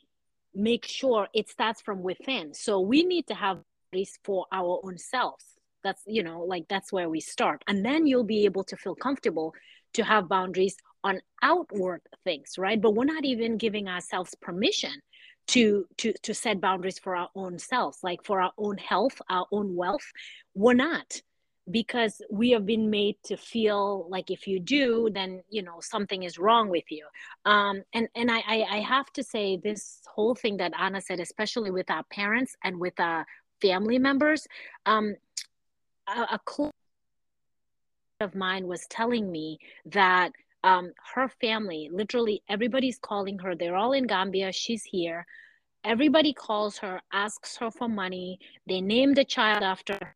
make 0.56 0.86
sure 0.86 1.28
it 1.34 1.50
starts 1.50 1.82
from 1.82 2.02
within. 2.02 2.54
So 2.54 2.80
we 2.80 3.04
need 3.04 3.28
to 3.28 3.36
have 3.36 3.60
this 3.92 4.18
for 4.24 4.46
our 4.52 4.80
own 4.84 4.98
selves. 4.98 5.46
That's 5.84 6.02
you 6.08 6.24
know 6.24 6.42
like 6.42 6.66
that's 6.70 6.94
where 6.94 7.10
we 7.10 7.20
start. 7.20 7.64
And 7.68 7.86
then 7.86 8.08
you'll 8.08 8.24
be 8.24 8.46
able 8.46 8.64
to 8.66 8.78
feel 8.78 8.96
comfortable 8.96 9.54
to 9.94 10.04
have 10.04 10.30
boundaries 10.30 10.78
on 11.04 11.22
outward 11.42 12.02
things 12.24 12.58
right? 12.58 12.82
But 12.82 12.96
we're 12.96 13.06
not 13.06 13.26
even 13.26 13.58
giving 13.58 13.88
ourselves 13.88 14.36
permission 14.42 14.94
to 15.48 15.86
to 15.98 16.14
to 16.24 16.34
set 16.34 16.62
boundaries 16.62 17.00
for 17.00 17.16
our 17.16 17.30
own 17.36 17.60
selves 17.60 18.00
like 18.02 18.24
for 18.24 18.42
our 18.42 18.54
own 18.58 18.78
health 18.78 19.22
our 19.30 19.46
own 19.52 19.76
wealth. 19.76 20.06
We're 20.56 20.74
not 20.74 21.22
because 21.72 22.22
we 22.30 22.52
have 22.52 22.66
been 22.66 22.90
made 22.90 23.16
to 23.24 23.38
feel 23.38 24.06
like 24.10 24.30
if 24.30 24.48
you 24.48 24.60
do 24.60 25.10
then 25.14 25.44
you 25.50 25.62
know 25.62 25.80
something 25.82 26.24
is 26.24 26.38
wrong 26.38 26.70
with 26.70 26.90
you. 26.90 27.06
Um 27.46 27.84
and 27.94 28.08
and 28.16 28.32
i 28.32 28.44
i, 28.48 28.66
I 28.72 28.80
have 28.80 29.12
to 29.14 29.24
say 29.24 29.58
this 29.58 30.02
whole 30.08 30.36
thing 30.36 30.58
that 30.58 30.74
anna 30.78 31.02
said 31.02 31.20
especially 31.20 31.72
with 31.72 31.90
our 31.90 32.04
parents 32.12 32.56
and 32.64 32.80
with 32.80 33.00
our 33.00 33.26
family 33.62 33.98
members 33.98 34.46
um 34.86 35.16
a, 36.08 36.22
a 36.32 36.40
close 36.46 36.72
of 38.20 38.36
mine 38.36 38.68
was 38.68 38.86
telling 38.88 39.32
me 39.32 39.60
that 39.86 40.32
um, 40.64 40.92
her 41.14 41.30
family, 41.42 41.90
literally 41.92 42.42
everybody's 42.50 42.98
calling 43.00 43.40
her. 43.40 43.56
They're 43.56 43.76
all 43.76 43.94
in 43.94 44.08
Gambia. 44.08 44.52
She's 44.52 44.84
here. 44.84 45.26
Everybody 45.84 46.34
calls 46.34 46.78
her, 46.78 47.02
asks 47.12 47.58
her 47.58 47.70
for 47.70 47.90
money. 47.90 48.40
They 48.68 48.80
named 48.80 49.18
the 49.18 49.26
child 49.26 49.64
after 49.64 49.94
her, 49.94 50.16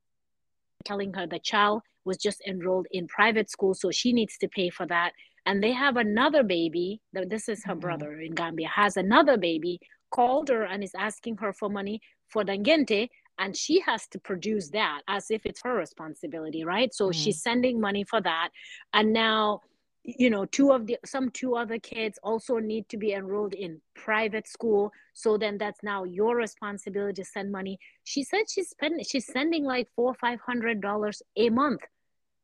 telling 0.86 1.14
her 1.14 1.28
the 1.28 1.40
child 1.40 1.82
was 2.06 2.18
just 2.18 2.42
enrolled 2.48 2.88
in 2.92 3.08
private 3.08 3.50
school, 3.52 3.74
so 3.74 3.92
she 3.92 4.14
needs 4.14 4.38
to 4.38 4.48
pay 4.48 4.70
for 4.70 4.86
that. 4.86 5.12
And 5.46 5.62
they 5.62 5.74
have 5.74 5.98
another 5.98 6.44
baby. 6.44 7.02
This 7.12 7.50
is 7.50 7.64
her 7.66 7.74
mm-hmm. 7.74 7.82
brother 7.82 8.22
in 8.22 8.34
Gambia, 8.34 8.70
has 8.70 8.96
another 8.96 9.38
baby, 9.38 9.80
called 10.10 10.50
her 10.50 10.64
and 10.64 10.84
is 10.84 10.96
asking 10.98 11.38
her 11.38 11.54
for 11.54 11.70
money 11.70 12.02
for 12.30 12.44
the 12.44 12.54
ngente 12.54 13.10
and 13.40 13.56
she 13.56 13.80
has 13.82 14.08
to 14.08 14.20
produce 14.20 14.70
that 14.70 15.02
as 15.08 15.30
if 15.30 15.46
it's 15.46 15.62
her 15.62 15.76
responsibility 15.76 16.64
right 16.64 16.94
so 16.94 17.06
mm-hmm. 17.06 17.20
she's 17.20 17.42
sending 17.42 17.80
money 17.80 18.04
for 18.04 18.22
that 18.22 18.50
and 18.94 19.12
now 19.14 19.62
you 20.08 20.30
know 20.30 20.46
two 20.46 20.72
of 20.72 20.88
the 20.88 20.98
some 21.06 21.30
two 21.30 21.56
other 21.56 21.78
kids 21.78 22.18
also 22.24 22.60
need 22.60 22.88
to 22.88 22.96
be 22.98 23.12
enrolled 23.12 23.54
in 23.54 23.82
private 23.94 24.48
school 24.48 24.92
so 25.14 25.38
then 25.38 25.58
that's 25.58 25.84
now 25.84 26.06
your 26.06 26.36
responsibility 26.38 27.22
to 27.22 27.26
send 27.26 27.52
money 27.52 27.78
she 28.06 28.24
said 28.24 28.50
she's 28.50 28.70
spending 28.70 29.04
she's 29.04 29.28
sending 29.28 29.66
like 29.66 29.90
four 29.96 30.14
five 30.14 30.40
hundred 30.40 30.80
dollars 30.80 31.22
a 31.36 31.50
month 31.50 31.82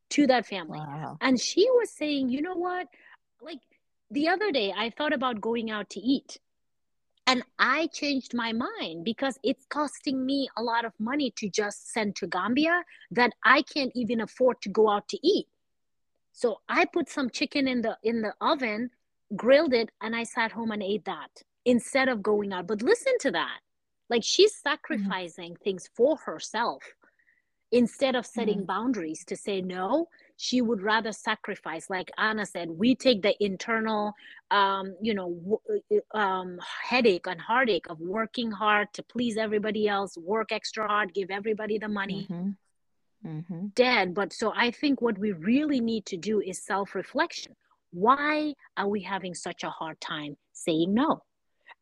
to 0.10 0.28
that 0.28 0.46
family 0.46 0.78
wow. 0.78 1.18
and 1.22 1.40
she 1.40 1.66
was 1.72 1.90
saying 1.90 2.28
you 2.28 2.42
know 2.42 2.56
what 2.56 2.88
like 3.42 3.60
the 4.12 4.28
other 4.28 4.52
day 4.52 4.74
i 4.78 4.90
thought 4.90 5.14
about 5.14 5.40
going 5.40 5.72
out 5.72 5.90
to 5.90 6.02
eat 6.02 6.38
and 7.26 7.42
I 7.58 7.88
changed 7.88 8.34
my 8.34 8.52
mind 8.52 9.06
because 9.06 9.40
it's 9.44 9.66
costing 9.70 10.26
me 10.26 10.50
a 10.58 10.62
lot 10.62 10.84
of 10.84 10.92
money 11.00 11.32
to 11.38 11.50
just 11.50 11.94
send 11.94 12.18
to 12.18 12.28
Gambia 12.28 12.84
that 13.12 13.32
I 13.46 13.62
can't 13.62 13.94
even 13.96 14.20
afford 14.20 14.62
to 14.64 14.70
go 14.70 14.90
out 14.90 15.08
to 15.08 15.18
eat. 15.26 15.48
So 16.34 16.60
I 16.68 16.86
put 16.86 17.10
some 17.10 17.30
chicken 17.30 17.68
in 17.68 17.82
the 17.82 17.98
in 18.04 18.22
the 18.22 18.34
oven, 18.42 18.90
grilled 19.36 19.74
it, 19.74 19.92
and 20.02 20.16
I 20.16 20.24
sat 20.24 20.52
home 20.52 20.72
and 20.72 20.84
ate 20.84 21.06
that 21.06 21.44
instead 21.64 22.10
of 22.10 22.22
going 22.22 22.52
out. 22.52 22.68
But 22.68 22.82
listen 22.82 23.14
to 23.22 23.32
that. 23.32 23.60
Like 24.10 24.24
she's 24.24 24.52
mm-hmm. 24.54 24.70
sacrificing 24.70 25.54
mm-hmm. 25.54 25.64
things 25.64 25.90
for 25.96 26.18
herself 26.18 26.84
instead 27.72 28.16
of 28.16 28.26
setting 28.26 28.58
mm-hmm. 28.60 28.66
boundaries 28.66 29.26
to 29.26 29.36
say 29.36 29.60
no 29.60 30.08
she 30.38 30.62
would 30.62 30.82
rather 30.82 31.12
sacrifice 31.12 31.90
like 31.90 32.12
anna 32.18 32.46
said 32.46 32.70
we 32.70 32.94
take 32.94 33.22
the 33.24 33.36
internal 33.44 34.14
um, 34.52 34.96
you 35.02 35.14
know 35.14 35.30
w- 35.32 36.04
uh, 36.14 36.18
um, 36.18 36.60
headache 36.84 37.26
and 37.26 37.42
heartache 37.42 37.90
of 37.90 38.00
working 38.00 38.52
hard 38.52 38.88
to 38.94 39.02
please 39.02 39.38
everybody 39.38 39.88
else 39.88 40.16
work 40.18 40.52
extra 40.52 40.88
hard 40.88 41.14
give 41.16 41.32
everybody 41.32 41.80
the 41.80 41.88
money 41.88 42.28
mm-hmm. 42.30 42.52
Mm-hmm. 43.26 43.68
dead 43.74 44.14
but 44.14 44.34
so 44.34 44.52
i 44.54 44.70
think 44.70 45.02
what 45.02 45.18
we 45.18 45.32
really 45.32 45.80
need 45.80 46.06
to 46.08 46.18
do 46.18 46.42
is 46.42 46.62
self-reflection 46.62 47.56
why 47.92 48.54
are 48.76 48.90
we 48.90 49.02
having 49.02 49.34
such 49.34 49.64
a 49.64 49.70
hard 49.70 50.02
time 50.02 50.36
saying 50.52 50.94
no 50.94 51.22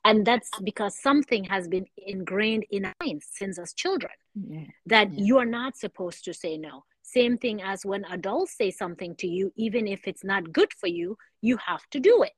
and 0.05 0.25
that's 0.25 0.49
because 0.63 1.01
something 1.01 1.43
has 1.45 1.67
been 1.67 1.85
ingrained 1.97 2.65
in 2.69 2.85
our 2.85 2.93
minds 3.03 3.27
since 3.31 3.57
as 3.57 3.73
children 3.73 4.11
yeah. 4.35 4.65
that 4.85 5.11
yeah. 5.11 5.23
you 5.23 5.37
are 5.39 5.45
not 5.45 5.75
supposed 5.75 6.23
to 6.25 6.33
say 6.33 6.57
no 6.57 6.83
same 7.01 7.39
thing 7.39 7.61
as 7.61 7.85
when 7.85 8.05
adults 8.11 8.55
say 8.55 8.69
something 8.69 9.15
to 9.15 9.27
you 9.27 9.51
even 9.55 9.87
if 9.87 10.07
it's 10.07 10.23
not 10.23 10.53
good 10.53 10.71
for 10.73 10.87
you 10.87 11.17
you 11.41 11.57
have 11.57 11.81
to 11.89 11.99
do 11.99 12.21
it 12.21 12.33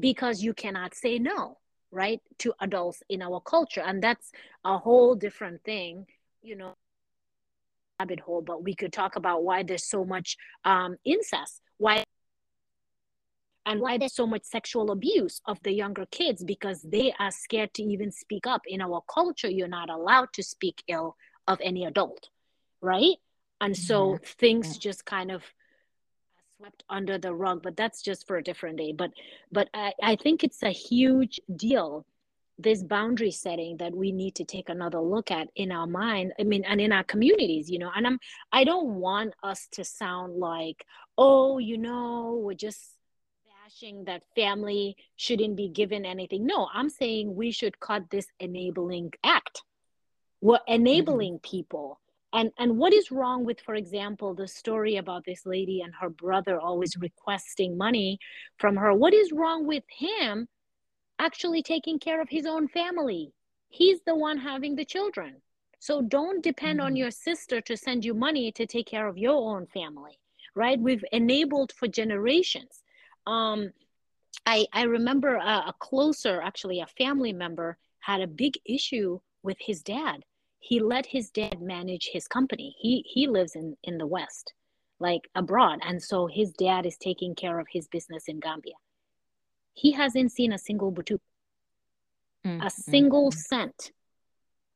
because 0.00 0.42
you 0.42 0.54
cannot 0.54 0.94
say 0.94 1.18
no 1.18 1.58
right 1.90 2.20
to 2.38 2.54
adults 2.60 3.02
in 3.08 3.20
our 3.22 3.40
culture 3.40 3.82
and 3.84 4.02
that's 4.02 4.32
a 4.64 4.78
whole 4.78 5.14
different 5.14 5.62
thing 5.62 6.06
you 6.42 6.56
know 6.56 6.74
rabbit 8.00 8.20
hole 8.20 8.42
but 8.42 8.62
we 8.62 8.74
could 8.74 8.92
talk 8.92 9.16
about 9.16 9.44
why 9.44 9.62
there's 9.62 9.88
so 9.88 10.04
much 10.04 10.36
um, 10.64 10.96
incest 11.04 11.60
why 11.78 12.04
and 13.66 13.80
why 13.80 13.96
there's 13.96 14.14
so 14.14 14.26
much 14.26 14.44
sexual 14.44 14.90
abuse 14.90 15.40
of 15.46 15.58
the 15.62 15.72
younger 15.72 16.06
kids 16.10 16.44
because 16.44 16.82
they 16.82 17.14
are 17.18 17.30
scared 17.30 17.72
to 17.74 17.82
even 17.82 18.10
speak 18.10 18.46
up. 18.46 18.60
In 18.66 18.82
our 18.82 19.02
culture 19.12 19.48
you're 19.48 19.68
not 19.68 19.88
allowed 19.90 20.32
to 20.34 20.42
speak 20.42 20.82
ill 20.88 21.16
of 21.46 21.58
any 21.62 21.84
adult 21.84 22.28
right? 22.80 23.16
And 23.60 23.74
so 23.74 24.18
things 24.38 24.76
just 24.76 25.06
kind 25.06 25.30
of 25.30 25.42
swept 26.58 26.84
under 26.90 27.16
the 27.16 27.34
rug 27.34 27.62
but 27.62 27.76
that's 27.76 28.02
just 28.02 28.26
for 28.26 28.36
a 28.36 28.42
different 28.42 28.78
day. 28.78 28.92
But 28.92 29.10
but 29.50 29.68
I, 29.72 29.92
I 30.02 30.16
think 30.16 30.44
it's 30.44 30.62
a 30.62 30.70
huge 30.70 31.40
deal 31.54 32.04
this 32.58 32.82
boundary 32.82 33.30
setting 33.30 33.76
that 33.78 33.94
we 33.94 34.12
need 34.12 34.34
to 34.36 34.44
take 34.44 34.68
another 34.68 35.00
look 35.00 35.30
at 35.30 35.48
in 35.56 35.72
our 35.72 35.86
mind 35.86 36.32
i 36.38 36.44
mean 36.44 36.64
and 36.64 36.80
in 36.80 36.92
our 36.92 37.02
communities 37.04 37.68
you 37.68 37.78
know 37.78 37.90
and 37.96 38.06
i'm 38.06 38.18
i 38.52 38.62
don't 38.62 38.94
want 38.94 39.34
us 39.42 39.66
to 39.72 39.82
sound 39.82 40.36
like 40.36 40.86
oh 41.18 41.58
you 41.58 41.76
know 41.76 42.40
we're 42.40 42.54
just 42.54 42.94
bashing 43.64 44.04
that 44.04 44.22
family 44.34 44.96
shouldn't 45.16 45.56
be 45.56 45.68
given 45.68 46.04
anything. 46.04 46.46
No 46.46 46.68
i'm 46.74 46.90
saying 46.90 47.34
we 47.34 47.50
should 47.50 47.80
cut 47.80 48.10
this 48.10 48.26
enabling 48.38 49.12
act. 49.24 49.62
We're 50.40 50.58
enabling 50.68 51.34
mm-hmm. 51.34 51.56
people. 51.56 52.00
And 52.32 52.50
and 52.58 52.76
what 52.76 52.92
is 52.92 53.10
wrong 53.10 53.44
with 53.44 53.60
for 53.60 53.74
example 53.74 54.34
the 54.34 54.48
story 54.48 54.96
about 54.96 55.24
this 55.24 55.46
lady 55.46 55.80
and 55.80 55.94
her 56.00 56.10
brother 56.10 56.60
always 56.60 56.96
requesting 56.98 57.78
money 57.78 58.18
from 58.58 58.76
her? 58.76 58.92
What 58.92 59.14
is 59.14 59.32
wrong 59.32 59.66
with 59.66 59.84
him 59.88 60.48
actually 61.18 61.62
taking 61.62 61.98
care 61.98 62.20
of 62.20 62.28
his 62.28 62.46
own 62.46 62.68
family 62.68 63.32
he's 63.68 64.00
the 64.06 64.14
one 64.14 64.38
having 64.38 64.74
the 64.74 64.84
children 64.84 65.36
so 65.80 66.00
don't 66.02 66.42
depend 66.42 66.78
mm-hmm. 66.78 66.86
on 66.86 66.96
your 66.96 67.10
sister 67.10 67.60
to 67.60 67.76
send 67.76 68.04
you 68.04 68.14
money 68.14 68.50
to 68.52 68.66
take 68.66 68.86
care 68.86 69.06
of 69.06 69.18
your 69.18 69.56
own 69.56 69.66
family 69.66 70.18
right 70.54 70.78
we've 70.80 71.04
enabled 71.12 71.72
for 71.72 71.88
generations 71.88 72.82
um 73.26 73.70
i 74.46 74.66
i 74.72 74.82
remember 74.82 75.36
a, 75.36 75.64
a 75.68 75.74
closer 75.78 76.40
actually 76.42 76.80
a 76.80 76.86
family 76.86 77.32
member 77.32 77.76
had 78.00 78.20
a 78.20 78.26
big 78.26 78.54
issue 78.66 79.18
with 79.42 79.56
his 79.60 79.82
dad 79.82 80.24
he 80.64 80.80
let 80.80 81.04
his 81.04 81.28
dad 81.30 81.60
manage 81.60 82.08
his 82.10 82.26
company. 82.26 82.74
He 82.78 83.04
he 83.06 83.26
lives 83.26 83.54
in 83.54 83.76
in 83.82 83.98
the 83.98 84.06
West, 84.06 84.54
like 84.98 85.28
abroad, 85.34 85.80
and 85.82 86.02
so 86.02 86.26
his 86.26 86.54
dad 86.54 86.86
is 86.86 86.96
taking 86.96 87.34
care 87.34 87.58
of 87.58 87.66
his 87.70 87.86
business 87.86 88.28
in 88.28 88.40
Gambia. 88.40 88.72
He 89.74 89.92
hasn't 89.92 90.32
seen 90.32 90.52
a 90.52 90.58
single 90.58 90.92
butut, 90.92 91.18
mm-hmm. 92.46 92.62
a 92.62 92.70
single 92.70 93.30
mm-hmm. 93.30 93.38
cent. 93.38 93.92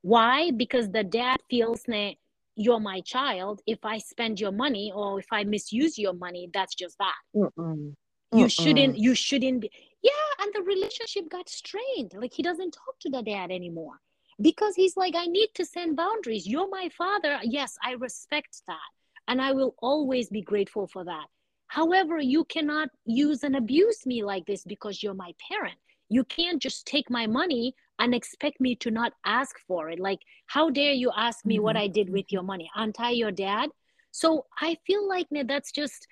Why? 0.02 0.50
Because 0.50 0.90
the 0.90 1.04
dad 1.04 1.38
feels 1.48 1.82
that 1.84 2.14
you're 2.54 2.80
my 2.80 3.00
child. 3.00 3.62
If 3.66 3.84
I 3.84 3.98
spend 3.98 4.40
your 4.40 4.52
money 4.52 4.92
or 4.94 5.20
if 5.20 5.26
I 5.32 5.44
misuse 5.44 5.98
your 5.98 6.12
money, 6.12 6.50
that's 6.52 6.74
just 6.74 6.98
that. 6.98 7.14
Mm-mm. 7.34 7.94
You 8.32 8.44
Mm-mm. 8.44 8.50
shouldn't. 8.50 8.98
You 8.98 9.14
shouldn't 9.14 9.60
be. 9.60 9.70
Yeah, 10.02 10.10
and 10.40 10.52
the 10.54 10.62
relationship 10.62 11.28
got 11.30 11.48
strained. 11.48 12.12
Like 12.14 12.34
he 12.34 12.42
doesn't 12.42 12.72
talk 12.72 12.98
to 13.00 13.10
the 13.10 13.22
dad 13.22 13.50
anymore 13.50 14.00
because 14.40 14.74
he's 14.74 14.96
like, 14.96 15.14
I 15.16 15.26
need 15.26 15.48
to 15.54 15.64
send 15.64 15.96
boundaries. 15.96 16.46
You're 16.46 16.68
my 16.68 16.88
father. 16.96 17.38
Yes, 17.42 17.76
I 17.82 17.92
respect 17.92 18.62
that. 18.66 18.90
And 19.26 19.40
I 19.42 19.52
will 19.52 19.74
always 19.80 20.28
be 20.30 20.42
grateful 20.42 20.86
for 20.86 21.04
that. 21.04 21.26
However, 21.68 22.18
you 22.18 22.44
cannot 22.44 22.88
use 23.04 23.44
and 23.44 23.56
abuse 23.56 24.04
me 24.06 24.24
like 24.24 24.46
this 24.46 24.64
because 24.64 25.02
you're 25.02 25.14
my 25.14 25.34
parent. 25.50 25.76
You 26.08 26.24
can't 26.24 26.60
just 26.60 26.86
take 26.86 27.10
my 27.10 27.26
money 27.26 27.74
and 27.98 28.14
expect 28.14 28.60
me 28.60 28.74
to 28.76 28.90
not 28.90 29.12
ask 29.24 29.56
for 29.66 29.90
it. 29.90 30.00
Like, 30.00 30.20
how 30.46 30.70
dare 30.70 30.92
you 30.92 31.10
ask 31.16 31.44
me 31.44 31.56
mm-hmm. 31.56 31.64
what 31.64 31.76
I 31.76 31.88
did 31.88 32.10
with 32.10 32.32
your 32.32 32.42
money? 32.42 32.70
I 32.74 33.10
your 33.10 33.30
dad? 33.30 33.70
So 34.10 34.46
I 34.60 34.78
feel 34.86 35.06
like 35.06 35.26
that's 35.30 35.70
just, 35.70 36.06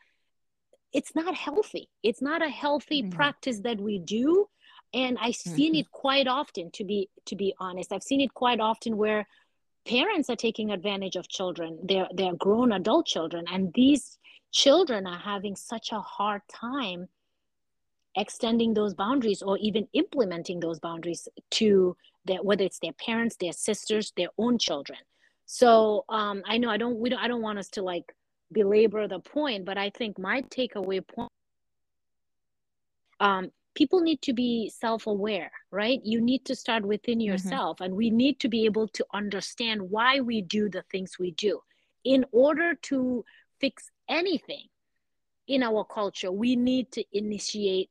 it's 0.93 1.15
not 1.15 1.35
healthy. 1.35 1.89
It's 2.03 2.21
not 2.21 2.43
a 2.43 2.51
healthy 2.51 3.03
mm-hmm. 3.03 3.17
practice 3.17 3.61
that 3.61 3.81
we 3.81 3.99
do 3.99 4.49
and 4.95 5.19
i've 5.21 5.35
seen 5.35 5.73
mm-hmm. 5.73 5.81
it 5.81 5.91
quite 5.91 6.27
often 6.27 6.71
to 6.71 6.85
be 6.85 7.09
to 7.25 7.37
be 7.37 7.55
honest 7.59 7.93
i've 7.93 8.03
seen 8.03 8.21
it 8.21 8.33
quite 8.35 8.61
often 8.61 8.97
where 8.97 9.27
parents 9.87 10.29
are 10.31 10.37
taking 10.37 10.71
advantage 10.71 11.17
of 11.17 11.29
children 11.29 11.79
they're 11.85 12.09
they're 12.15 12.35
grown 12.35 12.73
adult 12.73 13.07
children 13.07 13.45
and 13.53 13.73
these 13.75 14.19
children 14.53 15.07
are 15.07 15.19
having 15.19 15.57
such 15.57 15.93
a 15.93 16.01
hard 16.01 16.43
time 16.49 17.09
extending 18.17 18.73
those 18.73 18.95
boundaries 18.95 19.43
or 19.43 19.59
even 19.59 19.87
implementing 19.93 20.59
those 20.59 20.81
boundaries 20.81 21.29
to 21.51 21.97
their 22.25 22.43
whether 22.43 22.65
it's 22.65 22.79
their 22.81 22.95
parents 22.95 23.37
their 23.37 23.53
sisters 23.53 24.13
their 24.17 24.29
own 24.39 24.59
children 24.59 24.99
so 25.45 26.05
um, 26.09 26.43
i 26.47 26.57
know 26.57 26.71
i 26.71 26.77
don't 26.77 26.99
we 26.99 27.11
don't 27.11 27.21
i 27.21 27.29
don't 27.29 27.43
want 27.43 27.59
us 27.59 27.69
to 27.69 27.83
like 27.83 28.05
belabor 28.53 29.07
the 29.07 29.19
point 29.21 29.65
but 29.65 29.77
i 29.77 29.91
think 29.91 30.19
my 30.19 30.43
takeaway 30.43 31.07
point 31.07 31.31
um, 33.21 33.51
people 33.75 34.01
need 34.01 34.21
to 34.23 34.33
be 34.33 34.71
self-aware 34.75 35.51
right 35.71 36.01
you 36.05 36.21
need 36.21 36.45
to 36.45 36.55
start 36.55 36.85
within 36.85 37.19
mm-hmm. 37.19 37.33
yourself 37.33 37.77
mm-hmm. 37.77 37.85
and 37.85 37.95
we 37.95 38.11
need 38.11 38.41
to 38.41 38.49
be 38.49 38.65
able 38.65 38.89
to 38.89 39.05
understand 39.13 39.81
why 39.83 40.21
we 40.21 40.41
do 40.41 40.69
the 40.69 40.83
things 40.91 41.19
we 41.19 41.33
do 41.33 41.61
in 42.05 42.25
order 42.33 42.75
to 42.75 43.25
fix 43.61 43.91
anything 44.09 44.67
in 45.49 45.63
our 45.63 45.85
culture 45.85 46.33
we 46.33 46.57
need 46.57 46.91
to 46.93 47.05
initiate 47.13 47.91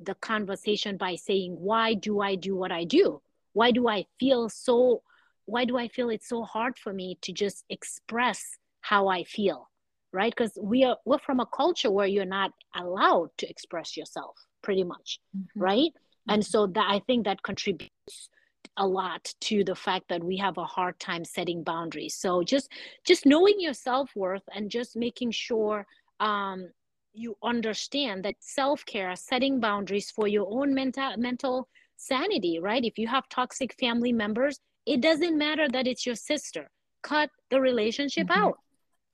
the 0.00 0.14
conversation 0.16 0.96
by 0.96 1.16
saying 1.16 1.56
why 1.58 1.94
do 1.94 2.20
i 2.20 2.34
do 2.34 2.54
what 2.54 2.70
i 2.70 2.84
do 2.84 3.20
why 3.52 3.70
do 3.70 3.88
i 3.88 4.04
feel 4.20 4.48
so 4.48 5.02
why 5.46 5.64
do 5.64 5.76
i 5.76 5.88
feel 5.88 6.10
it's 6.10 6.28
so 6.28 6.42
hard 6.42 6.78
for 6.78 6.92
me 6.92 7.18
to 7.20 7.32
just 7.32 7.64
express 7.68 8.56
how 8.80 9.08
i 9.08 9.24
feel 9.24 9.68
right 10.12 10.32
because 10.36 10.56
we 10.60 10.84
are 10.84 10.96
we're 11.04 11.18
from 11.18 11.40
a 11.40 11.46
culture 11.46 11.90
where 11.90 12.06
you're 12.06 12.24
not 12.24 12.52
allowed 12.76 13.28
to 13.36 13.48
express 13.48 13.96
yourself 13.96 14.36
pretty 14.62 14.84
much 14.84 15.18
mm-hmm. 15.36 15.60
right 15.60 15.92
mm-hmm. 15.92 16.34
and 16.34 16.46
so 16.46 16.66
that 16.66 16.86
i 16.88 17.00
think 17.00 17.24
that 17.24 17.42
contributes 17.42 18.30
a 18.78 18.86
lot 18.86 19.34
to 19.40 19.64
the 19.64 19.74
fact 19.74 20.08
that 20.08 20.22
we 20.22 20.36
have 20.36 20.56
a 20.58 20.64
hard 20.64 20.98
time 20.98 21.24
setting 21.24 21.62
boundaries 21.62 22.14
so 22.14 22.42
just 22.42 22.70
just 23.04 23.26
knowing 23.26 23.54
your 23.58 23.74
self-worth 23.74 24.42
and 24.54 24.70
just 24.70 24.96
making 24.96 25.30
sure 25.30 25.86
um, 26.20 26.70
you 27.12 27.36
understand 27.42 28.24
that 28.24 28.36
self-care 28.40 29.14
setting 29.16 29.60
boundaries 29.60 30.10
for 30.10 30.26
your 30.28 30.46
own 30.50 30.72
mental 30.74 31.16
mental 31.16 31.68
sanity 31.96 32.58
right 32.60 32.84
if 32.84 32.98
you 32.98 33.06
have 33.06 33.28
toxic 33.28 33.74
family 33.78 34.12
members 34.12 34.60
it 34.86 35.00
doesn't 35.00 35.36
matter 35.36 35.68
that 35.68 35.86
it's 35.86 36.06
your 36.06 36.14
sister 36.14 36.70
cut 37.02 37.30
the 37.50 37.60
relationship 37.60 38.28
mm-hmm. 38.28 38.44
out 38.44 38.58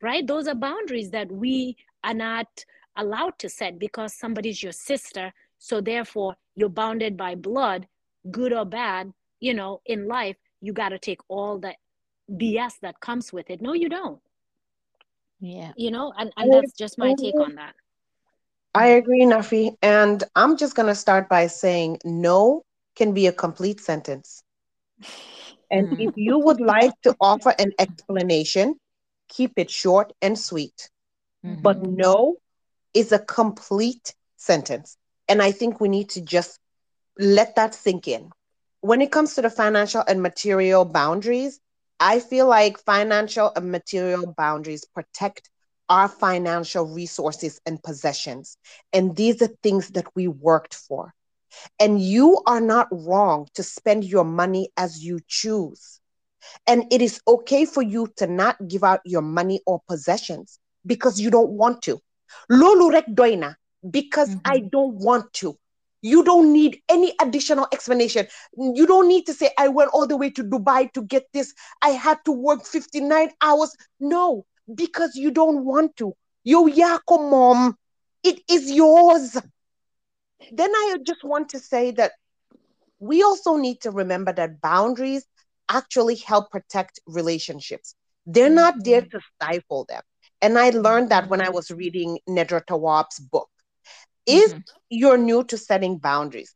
right 0.02 0.26
those 0.26 0.46
are 0.46 0.54
boundaries 0.54 1.10
that 1.10 1.30
we 1.32 1.76
are 2.04 2.14
not 2.14 2.46
allowed 2.96 3.38
to 3.38 3.48
set 3.48 3.78
because 3.78 4.14
somebody's 4.14 4.62
your 4.62 4.72
sister. 4.72 5.32
So 5.58 5.80
therefore, 5.80 6.36
you're 6.54 6.68
bounded 6.68 7.16
by 7.16 7.34
blood, 7.34 7.88
good 8.30 8.52
or 8.52 8.64
bad, 8.64 9.12
you 9.44 9.52
know, 9.52 9.82
in 9.84 10.08
life, 10.08 10.36
you 10.62 10.72
got 10.72 10.88
to 10.88 10.98
take 10.98 11.20
all 11.28 11.58
the 11.58 11.74
BS 12.30 12.80
that 12.80 12.98
comes 13.00 13.30
with 13.30 13.50
it. 13.50 13.60
No, 13.60 13.74
you 13.74 13.90
don't. 13.90 14.20
Yeah. 15.38 15.72
You 15.76 15.90
know, 15.90 16.14
and, 16.16 16.32
and 16.38 16.50
that's 16.50 16.72
just 16.72 16.96
my 16.96 17.14
take 17.18 17.38
on 17.38 17.56
that. 17.56 17.74
I 18.74 18.86
agree, 19.00 19.24
Nafi. 19.24 19.76
And 19.82 20.24
I'm 20.34 20.56
just 20.56 20.74
going 20.74 20.88
to 20.88 20.94
start 20.94 21.28
by 21.28 21.48
saying 21.48 21.98
no 22.04 22.64
can 22.96 23.12
be 23.12 23.26
a 23.26 23.32
complete 23.32 23.80
sentence. 23.80 24.42
And 25.70 25.88
mm. 25.88 26.08
if 26.08 26.14
you 26.16 26.38
would 26.38 26.60
like 26.60 26.98
to 27.02 27.14
offer 27.20 27.54
an 27.58 27.72
explanation, 27.78 28.76
keep 29.28 29.52
it 29.56 29.70
short 29.70 30.12
and 30.22 30.38
sweet. 30.38 30.88
Mm-hmm. 31.44 31.60
But 31.60 31.82
no 31.82 32.36
is 32.94 33.12
a 33.12 33.18
complete 33.18 34.14
sentence. 34.36 34.96
And 35.28 35.42
I 35.42 35.52
think 35.52 35.80
we 35.80 35.88
need 35.88 36.08
to 36.10 36.22
just 36.22 36.58
let 37.18 37.56
that 37.56 37.74
sink 37.74 38.08
in. 38.08 38.30
When 38.84 39.00
it 39.00 39.10
comes 39.10 39.34
to 39.34 39.40
the 39.40 39.48
financial 39.48 40.04
and 40.06 40.20
material 40.20 40.84
boundaries, 40.84 41.58
I 42.00 42.20
feel 42.20 42.46
like 42.46 42.76
financial 42.84 43.50
and 43.56 43.72
material 43.72 44.34
boundaries 44.36 44.84
protect 44.84 45.48
our 45.88 46.06
financial 46.06 46.84
resources 46.84 47.62
and 47.64 47.82
possessions. 47.82 48.58
And 48.92 49.16
these 49.16 49.40
are 49.40 49.48
things 49.62 49.88
that 49.92 50.04
we 50.14 50.28
worked 50.28 50.74
for. 50.74 51.14
And 51.80 51.98
you 51.98 52.42
are 52.44 52.60
not 52.60 52.88
wrong 52.90 53.48
to 53.54 53.62
spend 53.62 54.04
your 54.04 54.22
money 54.22 54.68
as 54.76 55.02
you 55.02 55.20
choose. 55.26 55.98
And 56.66 56.84
it 56.92 57.00
is 57.00 57.22
okay 57.26 57.64
for 57.64 57.80
you 57.80 58.12
to 58.18 58.26
not 58.26 58.68
give 58.68 58.84
out 58.84 59.00
your 59.06 59.22
money 59.22 59.62
or 59.64 59.80
possessions 59.88 60.58
because 60.84 61.18
you 61.18 61.30
don't 61.30 61.52
want 61.52 61.80
to. 61.84 62.02
Lulu 62.50 62.90
rek 62.92 63.06
doina 63.06 63.54
because 63.90 64.28
mm-hmm. 64.28 64.52
I 64.52 64.58
don't 64.70 64.96
want 64.96 65.32
to. 65.40 65.56
You 66.04 66.22
don't 66.22 66.52
need 66.52 66.82
any 66.90 67.14
additional 67.18 67.66
explanation. 67.72 68.26
You 68.58 68.86
don't 68.86 69.08
need 69.08 69.24
to 69.24 69.32
say, 69.32 69.48
I 69.56 69.68
went 69.68 69.88
all 69.94 70.06
the 70.06 70.18
way 70.18 70.28
to 70.32 70.44
Dubai 70.44 70.92
to 70.92 71.02
get 71.02 71.24
this. 71.32 71.54
I 71.80 71.88
had 71.88 72.18
to 72.26 72.32
work 72.32 72.66
59 72.66 73.30
hours. 73.40 73.74
No, 74.00 74.44
because 74.74 75.16
you 75.16 75.30
don't 75.30 75.64
want 75.64 75.96
to. 75.96 76.12
Yo, 76.42 76.68
Yako 76.68 77.30
mom, 77.30 77.78
it 78.22 78.38
is 78.50 78.70
yours. 78.70 79.38
Then 80.52 80.70
I 80.70 80.96
just 81.06 81.24
want 81.24 81.48
to 81.48 81.58
say 81.58 81.90
that 81.92 82.12
we 82.98 83.22
also 83.22 83.56
need 83.56 83.80
to 83.80 83.90
remember 83.90 84.34
that 84.34 84.60
boundaries 84.60 85.24
actually 85.70 86.16
help 86.16 86.50
protect 86.50 87.00
relationships. 87.06 87.94
They're 88.26 88.48
mm-hmm. 88.48 88.56
not 88.56 88.84
there 88.84 89.00
to 89.00 89.20
stifle 89.36 89.86
them. 89.88 90.02
And 90.42 90.58
I 90.58 90.68
learned 90.68 91.08
that 91.12 91.30
when 91.30 91.40
I 91.40 91.48
was 91.48 91.70
reading 91.70 92.18
Nedra 92.28 92.62
Tawwab's 92.62 93.20
book. 93.20 93.43
If 94.26 94.50
mm-hmm. 94.50 94.60
you're 94.90 95.18
new 95.18 95.44
to 95.44 95.58
setting 95.58 95.98
boundaries, 95.98 96.54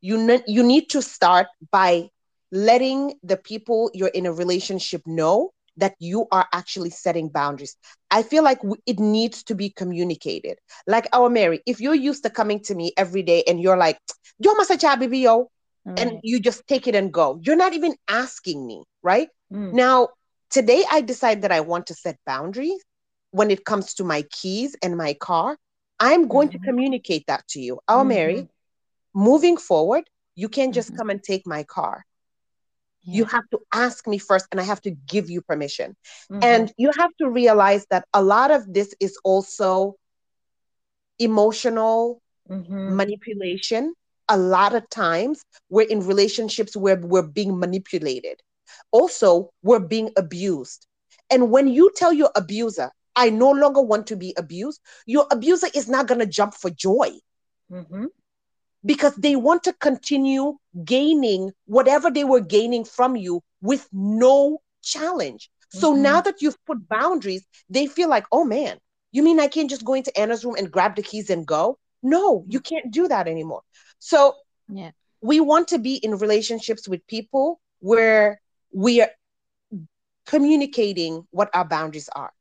you, 0.00 0.18
ne- 0.18 0.44
you 0.46 0.62
need 0.62 0.90
to 0.90 1.02
start 1.02 1.46
by 1.70 2.08
letting 2.50 3.14
the 3.22 3.36
people 3.36 3.90
you're 3.94 4.08
in 4.08 4.26
a 4.26 4.32
relationship 4.32 5.02
know 5.06 5.52
that 5.78 5.94
you 5.98 6.26
are 6.30 6.46
actually 6.52 6.90
setting 6.90 7.28
boundaries. 7.28 7.76
I 8.10 8.22
feel 8.22 8.42
like 8.42 8.60
it 8.86 8.98
needs 8.98 9.42
to 9.44 9.54
be 9.54 9.70
communicated. 9.70 10.58
Like 10.86 11.08
Awa 11.12 11.30
Mary, 11.30 11.62
if 11.66 11.80
you're 11.80 11.94
used 11.94 12.24
to 12.24 12.30
coming 12.30 12.60
to 12.64 12.74
me 12.74 12.92
every 12.96 13.22
day 13.22 13.42
and 13.48 13.60
you're 13.60 13.78
like, 13.78 13.98
yo 14.38 14.54
masa 14.54 14.78
yo, 15.22 15.48
and 15.96 16.20
you 16.22 16.40
just 16.40 16.66
take 16.66 16.86
it 16.86 16.94
and 16.94 17.12
go, 17.12 17.40
you're 17.42 17.56
not 17.56 17.72
even 17.72 17.96
asking 18.08 18.66
me, 18.66 18.84
right? 19.02 19.28
Mm. 19.52 19.72
Now, 19.72 20.08
today 20.50 20.84
I 20.90 21.00
decide 21.00 21.42
that 21.42 21.52
I 21.52 21.60
want 21.60 21.86
to 21.86 21.94
set 21.94 22.18
boundaries 22.26 22.82
when 23.30 23.50
it 23.50 23.64
comes 23.64 23.94
to 23.94 24.04
my 24.04 24.22
keys 24.30 24.76
and 24.82 24.96
my 24.96 25.14
car, 25.14 25.56
I'm 26.02 26.26
going 26.26 26.48
mm-hmm. 26.48 26.60
to 26.60 26.66
communicate 26.66 27.28
that 27.28 27.46
to 27.50 27.60
you. 27.60 27.78
Oh, 27.86 27.98
mm-hmm. 27.98 28.08
Mary, 28.08 28.48
moving 29.14 29.56
forward, 29.56 30.10
you 30.34 30.48
can't 30.48 30.74
just 30.74 30.88
mm-hmm. 30.88 30.98
come 30.98 31.10
and 31.10 31.22
take 31.22 31.46
my 31.46 31.62
car. 31.62 32.04
Yeah. 33.04 33.18
You 33.18 33.24
have 33.26 33.48
to 33.52 33.60
ask 33.72 34.08
me 34.08 34.18
first, 34.18 34.48
and 34.50 34.60
I 34.60 34.64
have 34.64 34.80
to 34.82 34.90
give 34.90 35.30
you 35.30 35.42
permission. 35.42 35.94
Mm-hmm. 36.30 36.42
And 36.42 36.72
you 36.76 36.90
have 36.98 37.10
to 37.18 37.30
realize 37.30 37.86
that 37.90 38.04
a 38.12 38.22
lot 38.22 38.50
of 38.50 38.72
this 38.72 38.92
is 38.98 39.16
also 39.22 39.94
emotional 41.20 42.20
mm-hmm. 42.50 42.96
manipulation. 42.96 43.94
A 44.28 44.36
lot 44.36 44.74
of 44.74 44.88
times, 44.90 45.44
we're 45.68 45.88
in 45.88 46.04
relationships 46.04 46.76
where 46.76 46.96
we're 46.96 47.22
being 47.22 47.60
manipulated. 47.60 48.40
Also, 48.90 49.50
we're 49.62 49.86
being 49.94 50.10
abused. 50.16 50.88
And 51.30 51.50
when 51.52 51.68
you 51.68 51.92
tell 51.94 52.12
your 52.12 52.30
abuser, 52.34 52.90
I 53.14 53.30
no 53.30 53.50
longer 53.50 53.82
want 53.82 54.06
to 54.08 54.16
be 54.16 54.34
abused, 54.36 54.80
your 55.06 55.26
abuser 55.30 55.68
is 55.74 55.88
not 55.88 56.06
going 56.06 56.20
to 56.20 56.26
jump 56.26 56.54
for 56.54 56.70
joy. 56.70 57.10
Mm-hmm. 57.70 58.06
Because 58.84 59.14
they 59.14 59.36
want 59.36 59.64
to 59.64 59.72
continue 59.74 60.56
gaining 60.84 61.52
whatever 61.66 62.10
they 62.10 62.24
were 62.24 62.40
gaining 62.40 62.84
from 62.84 63.16
you 63.16 63.42
with 63.60 63.88
no 63.92 64.60
challenge. 64.82 65.50
So 65.70 65.92
mm-hmm. 65.92 66.02
now 66.02 66.20
that 66.20 66.42
you've 66.42 66.62
put 66.66 66.88
boundaries, 66.88 67.46
they 67.70 67.86
feel 67.86 68.08
like, 68.08 68.26
oh 68.32 68.44
man, 68.44 68.78
you 69.12 69.22
mean 69.22 69.38
I 69.38 69.46
can't 69.46 69.70
just 69.70 69.84
go 69.84 69.94
into 69.94 70.16
Anna's 70.18 70.44
room 70.44 70.56
and 70.58 70.70
grab 70.70 70.96
the 70.96 71.02
keys 71.02 71.30
and 71.30 71.46
go? 71.46 71.78
No, 72.02 72.44
you 72.48 72.60
can't 72.60 72.90
do 72.90 73.06
that 73.08 73.28
anymore. 73.28 73.62
So 74.00 74.34
yeah, 74.68 74.90
we 75.20 75.38
want 75.38 75.68
to 75.68 75.78
be 75.78 75.94
in 75.94 76.18
relationships 76.18 76.88
with 76.88 77.06
people 77.06 77.60
where 77.78 78.40
we 78.72 79.00
are 79.00 79.10
communicating 80.26 81.26
what 81.30 81.50
our 81.54 81.64
boundaries 81.64 82.08
are. 82.14 82.32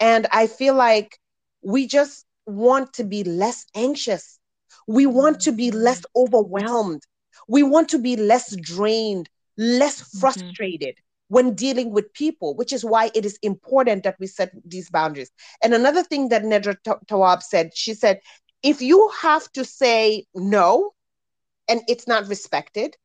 And 0.00 0.26
I 0.32 0.46
feel 0.46 0.74
like 0.74 1.18
we 1.62 1.86
just 1.86 2.24
want 2.46 2.94
to 2.94 3.04
be 3.04 3.22
less 3.22 3.66
anxious. 3.74 4.38
We 4.86 5.06
want 5.06 5.40
to 5.40 5.52
be 5.52 5.70
less 5.70 6.02
overwhelmed. 6.16 7.02
We 7.46 7.62
want 7.62 7.90
to 7.90 7.98
be 7.98 8.16
less 8.16 8.56
drained, 8.56 9.28
less 9.56 10.00
mm-hmm. 10.02 10.18
frustrated 10.18 10.94
mm-hmm. 10.96 11.34
when 11.34 11.54
dealing 11.54 11.90
with 11.92 12.12
people, 12.14 12.56
which 12.56 12.72
is 12.72 12.84
why 12.84 13.10
it 13.14 13.24
is 13.24 13.38
important 13.42 14.04
that 14.04 14.16
we 14.18 14.26
set 14.26 14.52
these 14.64 14.88
boundaries. 14.90 15.30
And 15.62 15.74
another 15.74 16.02
thing 16.02 16.30
that 16.30 16.42
Nedra 16.42 16.76
Tawwab 17.06 17.42
said, 17.42 17.70
she 17.74 17.94
said, 17.94 18.20
if 18.62 18.80
you 18.82 19.10
have 19.20 19.50
to 19.52 19.64
say 19.64 20.24
no 20.34 20.92
and 21.68 21.82
it's 21.88 22.08
not 22.08 22.26
respected, 22.26 22.96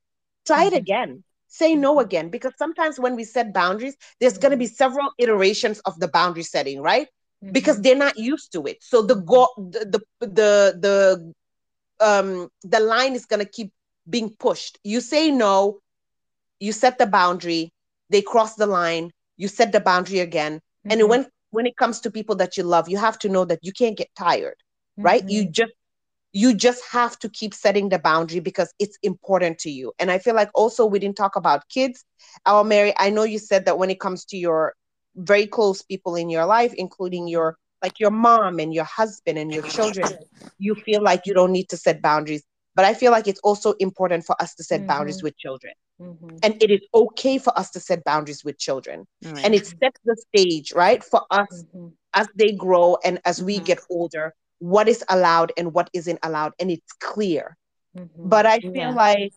try 0.46 0.66
mm-hmm. 0.66 0.76
it 0.76 0.78
again 0.78 1.24
say 1.56 1.76
no 1.76 1.92
mm-hmm. 1.92 2.06
again 2.06 2.30
because 2.30 2.54
sometimes 2.58 3.00
when 3.00 3.16
we 3.16 3.24
set 3.24 3.54
boundaries 3.54 3.96
there's 4.20 4.38
going 4.38 4.52
to 4.52 4.58
be 4.58 4.68
several 4.68 5.10
iterations 5.18 5.80
of 5.80 6.00
the 6.00 6.08
boundary 6.08 6.44
setting 6.44 6.82
right 6.82 7.08
mm-hmm. 7.08 7.52
because 7.52 7.82
they're 7.82 8.04
not 8.08 8.18
used 8.18 8.52
to 8.52 8.66
it 8.66 8.78
so 8.82 9.02
the 9.02 9.16
go 9.16 9.48
the 9.58 9.86
the 10.20 10.28
the, 10.40 10.54
the 10.86 11.34
um 12.06 12.50
the 12.64 12.80
line 12.80 13.14
is 13.14 13.26
going 13.26 13.40
to 13.40 13.52
keep 13.58 13.72
being 14.10 14.30
pushed 14.40 14.80
you 14.84 15.00
say 15.00 15.32
no 15.32 15.80
you 16.60 16.72
set 16.72 16.98
the 16.98 17.08
boundary 17.08 17.72
they 18.10 18.22
cross 18.22 18.56
the 18.56 18.68
line 18.68 19.12
you 19.38 19.48
set 19.48 19.72
the 19.72 19.80
boundary 19.80 20.20
again 20.20 20.56
mm-hmm. 20.56 20.92
and 20.92 21.10
when 21.10 21.26
when 21.52 21.66
it 21.66 21.78
comes 21.78 22.02
to 22.02 22.12
people 22.12 22.36
that 22.36 22.58
you 22.58 22.64
love 22.64 22.90
you 22.90 22.98
have 22.98 23.18
to 23.18 23.30
know 23.30 23.46
that 23.46 23.60
you 23.62 23.72
can't 23.72 23.98
get 23.98 24.10
tired 24.18 24.56
right 24.98 25.30
you 25.30 25.44
mm-hmm. 25.44 25.52
just 25.52 25.74
you 26.36 26.54
just 26.54 26.84
have 26.92 27.18
to 27.18 27.30
keep 27.30 27.54
setting 27.54 27.88
the 27.88 27.98
boundary 27.98 28.42
because 28.42 28.74
it's 28.78 28.98
important 29.04 29.58
to 29.58 29.72
you. 29.72 29.94
And 30.00 30.12
I 30.12 30.20
feel 30.20 30.36
like 30.36 30.50
also 30.54 30.86
we 30.86 31.00
didn't 31.00 31.16
talk 31.16 31.38
about 31.38 31.70
kids. 31.70 32.04
Awa 32.46 32.66
Mary, 32.66 32.94
I 32.98 33.10
know 33.10 33.24
you 33.24 33.40
said 33.40 33.64
that 33.66 33.78
when 33.78 33.90
it 33.90 34.02
comes 34.02 34.26
to 34.26 34.38
your 34.38 34.74
very 35.16 35.48
close 35.48 35.82
people 35.82 36.16
in 36.16 36.30
your 36.30 36.46
life, 36.46 36.74
including 36.74 37.30
your 37.30 37.58
like 37.82 38.02
your 38.02 38.12
mom 38.12 38.60
and 38.60 38.74
your 38.74 38.84
husband 38.84 39.38
and 39.38 39.54
your 39.54 39.64
children, 39.64 40.10
you 40.60 40.76
feel 40.76 41.02
like 41.02 41.22
you 41.26 41.34
don't 41.34 41.54
need 41.54 41.70
to 41.70 41.78
set 41.78 42.02
boundaries. 42.02 42.44
But 42.76 42.84
I 42.84 42.94
feel 42.94 43.14
like 43.14 43.30
it's 43.30 43.40
also 43.40 43.72
important 43.80 44.26
for 44.26 44.36
us 44.42 44.56
to 44.56 44.64
set 44.64 44.82
mm-hmm. 44.82 44.88
boundaries 44.88 45.24
with 45.24 45.38
children. 45.38 45.74
Mm-hmm. 46.02 46.38
And 46.44 46.62
it 46.62 46.70
is 46.70 46.82
okay 46.94 47.38
for 47.38 47.58
us 47.58 47.72
to 47.72 47.80
set 47.80 48.04
boundaries 48.04 48.44
with 48.44 48.58
children. 48.60 49.08
Right. 49.24 49.46
And 49.46 49.56
it 49.56 49.68
sets 49.68 50.02
the 50.04 50.18
stage, 50.28 50.74
right, 50.74 51.02
for 51.02 51.22
us 51.32 51.64
mm-hmm. 51.74 51.88
as 52.14 52.28
they 52.36 52.52
grow 52.52 52.98
and 53.06 53.22
as 53.24 53.42
we 53.42 53.56
mm-hmm. 53.56 53.64
get 53.64 53.80
older 53.90 54.34
what 54.60 54.88
is 54.88 55.04
allowed 55.10 55.52
and 55.58 55.74
what 55.74 55.90
isn't 55.94 56.20
allowed 56.24 56.54
and 56.60 56.72
it's 56.72 56.94
clear 56.94 57.58
mm-hmm. 57.98 58.30
but 58.30 58.46
i 58.46 58.60
feel 58.60 58.74
yeah. 58.76 58.90
like 58.90 59.34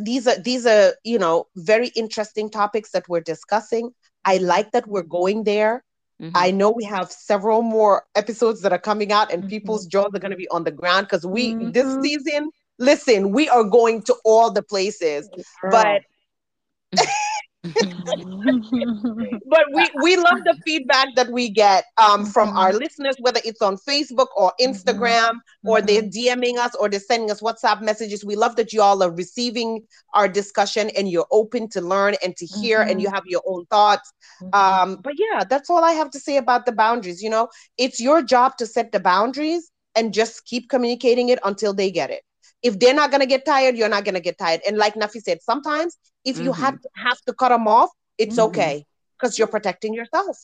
these 0.00 0.26
are 0.26 0.38
these 0.40 0.66
are 0.66 0.94
you 1.04 1.18
know 1.18 1.46
very 1.56 1.88
interesting 1.88 2.48
topics 2.50 2.90
that 2.92 3.08
we're 3.08 3.20
discussing 3.20 3.90
i 4.24 4.38
like 4.38 4.70
that 4.72 4.86
we're 4.86 5.02
going 5.02 5.44
there 5.44 5.84
mm-hmm. 6.20 6.34
i 6.34 6.50
know 6.50 6.70
we 6.70 6.84
have 6.84 7.10
several 7.12 7.62
more 7.62 8.04
episodes 8.14 8.62
that 8.62 8.72
are 8.72 8.78
coming 8.78 9.12
out 9.12 9.30
and 9.32 9.42
mm-hmm. 9.42 9.50
people's 9.50 9.86
jaws 9.86 10.10
are 10.14 10.18
going 10.18 10.30
to 10.30 10.36
be 10.36 10.48
on 10.48 10.64
the 10.64 10.70
ground 10.70 11.06
because 11.06 11.26
we 11.26 11.54
this 11.70 11.86
mm-hmm. 11.86 12.02
season 12.02 12.50
listen 12.78 13.32
we 13.32 13.48
are 13.48 13.64
going 13.64 14.02
to 14.02 14.14
all 14.24 14.50
the 14.50 14.62
places 14.62 15.28
but 15.70 16.02
but 17.64 17.76
we 19.72 19.88
we 20.02 20.16
love 20.16 20.42
the 20.44 20.58
feedback 20.64 21.14
that 21.14 21.30
we 21.30 21.48
get 21.48 21.84
um, 21.96 22.26
from 22.26 22.48
mm-hmm. 22.48 22.58
our 22.58 22.72
listeners, 22.72 23.14
whether 23.20 23.40
it's 23.44 23.62
on 23.62 23.76
Facebook 23.76 24.26
or 24.36 24.52
mm-hmm. 24.60 24.72
Instagram, 24.72 25.30
mm-hmm. 25.30 25.68
or 25.68 25.80
they're 25.80 26.02
DMing 26.02 26.56
us 26.58 26.74
or 26.74 26.88
they're 26.88 26.98
sending 26.98 27.30
us 27.30 27.40
WhatsApp 27.40 27.80
messages. 27.80 28.24
We 28.24 28.34
love 28.34 28.56
that 28.56 28.72
you 28.72 28.82
all 28.82 29.00
are 29.00 29.12
receiving 29.12 29.86
our 30.12 30.26
discussion 30.26 30.90
and 30.96 31.08
you're 31.08 31.28
open 31.30 31.68
to 31.68 31.80
learn 31.80 32.16
and 32.24 32.36
to 32.36 32.46
hear, 32.46 32.80
mm-hmm. 32.80 32.90
and 32.90 33.02
you 33.02 33.08
have 33.10 33.26
your 33.26 33.42
own 33.46 33.64
thoughts. 33.66 34.12
Mm-hmm. 34.42 34.54
Um, 34.54 34.98
but 35.00 35.14
yeah, 35.16 35.44
that's 35.48 35.70
all 35.70 35.84
I 35.84 35.92
have 35.92 36.10
to 36.10 36.18
say 36.18 36.38
about 36.38 36.66
the 36.66 36.72
boundaries. 36.72 37.22
You 37.22 37.30
know, 37.30 37.48
it's 37.78 38.00
your 38.00 38.22
job 38.22 38.56
to 38.56 38.66
set 38.66 38.90
the 38.90 38.98
boundaries 38.98 39.70
and 39.94 40.12
just 40.12 40.46
keep 40.46 40.68
communicating 40.68 41.28
it 41.28 41.38
until 41.44 41.74
they 41.74 41.92
get 41.92 42.10
it 42.10 42.22
if 42.62 42.78
they're 42.78 42.94
not 42.94 43.10
going 43.10 43.20
to 43.20 43.26
get 43.26 43.44
tired, 43.44 43.76
you're 43.76 43.88
not 43.88 44.04
going 44.04 44.14
to 44.14 44.20
get 44.20 44.38
tired. 44.38 44.60
And 44.66 44.76
like 44.76 44.94
Nafi 44.94 45.20
said, 45.22 45.42
sometimes 45.42 45.96
if 46.24 46.36
mm-hmm. 46.36 46.44
you 46.44 46.52
have 46.52 46.80
to, 46.80 46.88
have 46.94 47.20
to 47.22 47.32
cut 47.32 47.48
them 47.50 47.66
off, 47.66 47.90
it's 48.18 48.36
mm-hmm. 48.36 48.48
okay 48.48 48.86
because 49.18 49.38
you're 49.38 49.48
protecting 49.48 49.94
yourself. 49.94 50.38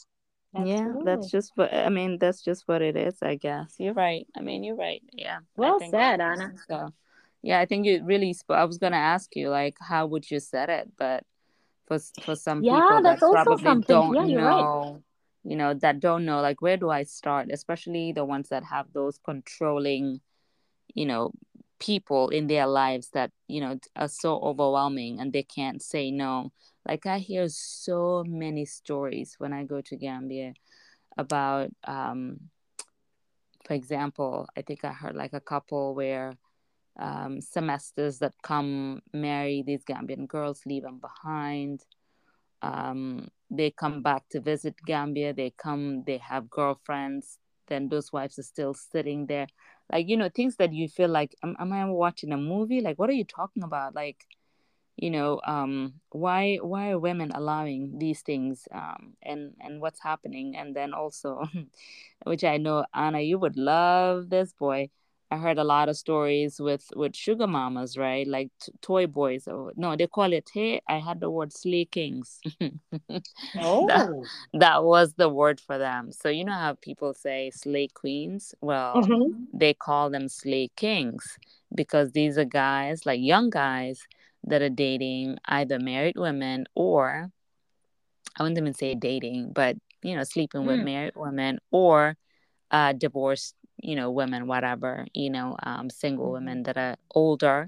Absolutely. 0.56 0.84
Yeah, 0.84 1.02
that's 1.04 1.30
just 1.30 1.52
what 1.56 1.72
I 1.72 1.90
mean. 1.90 2.18
That's 2.18 2.42
just 2.42 2.66
what 2.66 2.80
it 2.80 2.96
is, 2.96 3.18
I 3.22 3.34
guess. 3.34 3.74
You're 3.78 3.92
right. 3.92 4.26
I 4.36 4.40
mean, 4.40 4.64
you're 4.64 4.76
right. 4.76 5.02
Yeah. 5.12 5.38
Well 5.56 5.78
said, 5.78 6.20
Anna. 6.20 6.52
So, 6.66 6.88
yeah, 7.42 7.60
I 7.60 7.66
think 7.66 7.84
you 7.84 8.02
really. 8.02 8.32
Sp- 8.32 8.56
I 8.56 8.64
was 8.64 8.78
gonna 8.78 8.96
ask 8.96 9.36
you, 9.36 9.50
like, 9.50 9.76
how 9.78 10.06
would 10.06 10.30
you 10.30 10.40
set 10.40 10.70
it? 10.70 10.90
But 10.96 11.22
for 11.86 11.98
for 12.22 12.34
some 12.34 12.62
yeah, 12.64 12.80
people 12.80 13.02
that 13.02 13.18
probably 13.18 13.62
something. 13.62 13.94
don't 13.94 14.30
yeah, 14.30 14.36
know, 14.38 14.92
right. 14.94 15.02
you 15.44 15.56
know, 15.56 15.74
that 15.74 16.00
don't 16.00 16.24
know, 16.24 16.40
like, 16.40 16.62
where 16.62 16.78
do 16.78 16.88
I 16.88 17.02
start? 17.02 17.50
Especially 17.52 18.12
the 18.12 18.24
ones 18.24 18.48
that 18.48 18.64
have 18.64 18.86
those 18.94 19.18
controlling, 19.22 20.20
you 20.94 21.04
know, 21.04 21.32
people 21.78 22.28
in 22.30 22.46
their 22.46 22.66
lives 22.66 23.10
that 23.10 23.30
you 23.46 23.60
know 23.60 23.78
are 23.96 24.08
so 24.08 24.38
overwhelming 24.40 25.20
and 25.20 25.32
they 25.32 25.42
can't 25.42 25.82
say 25.82 26.10
no. 26.10 26.52
Like 26.86 27.06
i 27.06 27.18
hear 27.18 27.48
so 27.48 28.24
many 28.26 28.64
stories 28.64 29.34
when 29.38 29.52
i 29.52 29.64
go 29.64 29.82
to 29.82 29.96
gambia 29.96 30.54
about 31.18 31.70
um 31.84 32.40
for 33.66 33.74
example 33.74 34.48
i 34.56 34.62
think 34.62 34.84
i 34.84 34.92
heard 34.92 35.14
like 35.14 35.34
a 35.34 35.40
couple 35.40 35.94
where 35.94 36.32
um, 36.98 37.40
semesters 37.40 38.18
that 38.18 38.34
come 38.42 39.00
marry 39.12 39.62
these 39.62 39.84
gambian 39.84 40.26
girls 40.26 40.62
leave 40.66 40.82
them 40.82 41.00
behind. 41.00 41.84
Um, 42.60 43.28
they 43.50 43.70
come 43.70 44.02
back 44.02 44.28
to 44.30 44.40
visit 44.40 44.74
gambia. 44.84 45.32
They 45.32 45.52
come 45.56 46.02
they 46.06 46.18
have 46.18 46.50
girlfriends. 46.50 47.38
Then 47.68 47.88
those 47.88 48.12
wives 48.12 48.38
are 48.38 48.42
still 48.42 48.74
sitting 48.74 49.26
there 49.26 49.46
like 49.92 50.08
you 50.08 50.16
know 50.16 50.28
things 50.28 50.56
that 50.56 50.72
you 50.72 50.88
feel 50.88 51.08
like 51.08 51.34
am, 51.42 51.56
am 51.58 51.72
i 51.72 51.84
watching 51.86 52.32
a 52.32 52.36
movie? 52.38 52.80
Like 52.80 52.98
what 52.98 53.10
are 53.10 53.14
you 53.14 53.24
talking 53.24 53.62
about? 53.62 53.94
Like 53.94 54.26
you 54.96 55.10
know 55.10 55.40
um 55.46 55.94
why 56.10 56.56
why 56.62 56.90
are 56.90 56.98
women 56.98 57.30
allowing 57.34 57.98
these 57.98 58.22
things 58.22 58.68
um 58.72 59.14
and 59.22 59.54
and 59.60 59.80
what's 59.80 60.00
happening? 60.02 60.56
And 60.56 60.74
then 60.76 60.92
also 60.94 61.44
which 62.24 62.44
i 62.44 62.56
know 62.56 62.84
anna 62.94 63.20
you 63.20 63.38
would 63.38 63.56
love 63.56 64.30
this 64.30 64.52
boy 64.52 64.90
I 65.30 65.36
heard 65.36 65.58
a 65.58 65.64
lot 65.64 65.88
of 65.88 65.96
stories 65.96 66.58
with 66.58 66.86
with 66.96 67.14
sugar 67.14 67.46
mamas, 67.46 67.98
right? 67.98 68.26
Like 68.26 68.50
t- 68.60 68.72
toy 68.80 69.06
boys. 69.06 69.46
Or 69.46 69.72
no, 69.76 69.94
they 69.94 70.06
call 70.06 70.32
it. 70.32 70.50
Hey, 70.52 70.80
I 70.88 70.98
had 70.98 71.20
the 71.20 71.30
word 71.30 71.52
slay 71.52 71.84
kings. 71.84 72.40
oh, 73.60 73.86
that, 73.88 74.10
that, 74.54 74.84
was 74.84 75.14
the 75.14 75.28
word 75.28 75.60
for 75.60 75.76
them. 75.76 76.12
So 76.12 76.28
you 76.30 76.44
know 76.44 76.52
how 76.52 76.74
people 76.74 77.12
say 77.12 77.50
slay 77.50 77.88
queens? 77.88 78.54
Well, 78.60 78.94
mm-hmm. 78.94 79.44
they 79.52 79.74
call 79.74 80.08
them 80.08 80.28
slay 80.28 80.70
kings 80.76 81.38
because 81.74 82.12
these 82.12 82.38
are 82.38 82.46
guys, 82.46 83.04
like 83.04 83.20
young 83.20 83.50
guys, 83.50 84.06
that 84.44 84.62
are 84.62 84.70
dating 84.70 85.36
either 85.44 85.78
married 85.78 86.16
women 86.16 86.66
or 86.74 87.30
I 88.36 88.42
wouldn't 88.42 88.58
even 88.58 88.74
say 88.74 88.94
dating, 88.94 89.52
but 89.52 89.76
you 90.02 90.16
know, 90.16 90.22
sleeping 90.22 90.64
with 90.64 90.78
hmm. 90.78 90.84
married 90.84 91.14
women 91.16 91.58
or 91.70 92.16
uh, 92.70 92.92
divorced 92.92 93.54
you 93.78 93.96
know 93.96 94.10
women 94.10 94.46
whatever 94.46 95.06
you 95.14 95.30
know 95.30 95.56
um, 95.62 95.90
single 95.90 96.26
mm-hmm. 96.26 96.34
women 96.34 96.62
that 96.64 96.76
are 96.76 96.96
older 97.10 97.66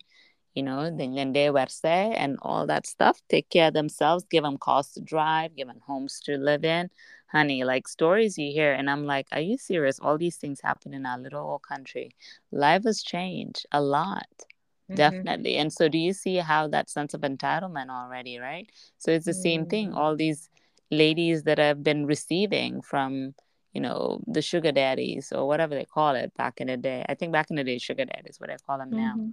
you 0.54 0.62
know 0.62 0.94
then 0.94 1.32
they 1.32 1.48
verse 1.48 1.80
and 1.84 2.36
all 2.42 2.66
that 2.66 2.86
stuff 2.86 3.20
take 3.28 3.48
care 3.48 3.68
of 3.68 3.74
themselves 3.74 4.24
give 4.30 4.42
them 4.42 4.58
cars 4.58 4.88
to 4.92 5.00
drive 5.00 5.54
give 5.54 5.68
them 5.68 5.80
homes 5.86 6.20
to 6.20 6.36
live 6.36 6.64
in 6.64 6.90
honey 7.28 7.62
like 7.62 7.86
stories 7.86 8.36
you 8.36 8.52
hear 8.52 8.72
and 8.72 8.90
i'm 8.90 9.04
like 9.04 9.26
are 9.32 9.40
you 9.40 9.56
serious 9.56 10.00
all 10.00 10.18
these 10.18 10.36
things 10.36 10.60
happen 10.60 10.92
in 10.92 11.06
our 11.06 11.18
little 11.18 11.40
old 11.40 11.62
country 11.62 12.10
life 12.50 12.82
has 12.84 13.02
changed 13.02 13.64
a 13.70 13.80
lot 13.80 14.26
mm-hmm. 14.38 14.96
definitely 14.96 15.56
and 15.56 15.72
so 15.72 15.88
do 15.88 15.98
you 15.98 16.12
see 16.12 16.36
how 16.36 16.66
that 16.66 16.90
sense 16.90 17.14
of 17.14 17.20
entitlement 17.20 17.88
already 17.88 18.38
right 18.38 18.68
so 18.98 19.12
it's 19.12 19.26
the 19.26 19.30
mm-hmm. 19.30 19.40
same 19.40 19.66
thing 19.66 19.88
mm-hmm. 19.90 19.98
all 19.98 20.16
these 20.16 20.50
ladies 20.90 21.44
that 21.44 21.58
have 21.58 21.84
been 21.84 22.04
receiving 22.04 22.82
from 22.82 23.32
you 23.72 23.80
know, 23.80 24.20
the 24.26 24.42
sugar 24.42 24.72
daddies 24.72 25.32
or 25.32 25.46
whatever 25.46 25.74
they 25.74 25.84
call 25.84 26.14
it 26.14 26.34
back 26.36 26.60
in 26.60 26.66
the 26.66 26.76
day. 26.76 27.04
I 27.08 27.14
think 27.14 27.32
back 27.32 27.50
in 27.50 27.56
the 27.56 27.64
day, 27.64 27.78
sugar 27.78 28.04
daddies, 28.04 28.36
what 28.38 28.50
I 28.50 28.56
call 28.66 28.78
them 28.78 28.90
now, 28.90 29.14
mm-hmm. 29.16 29.30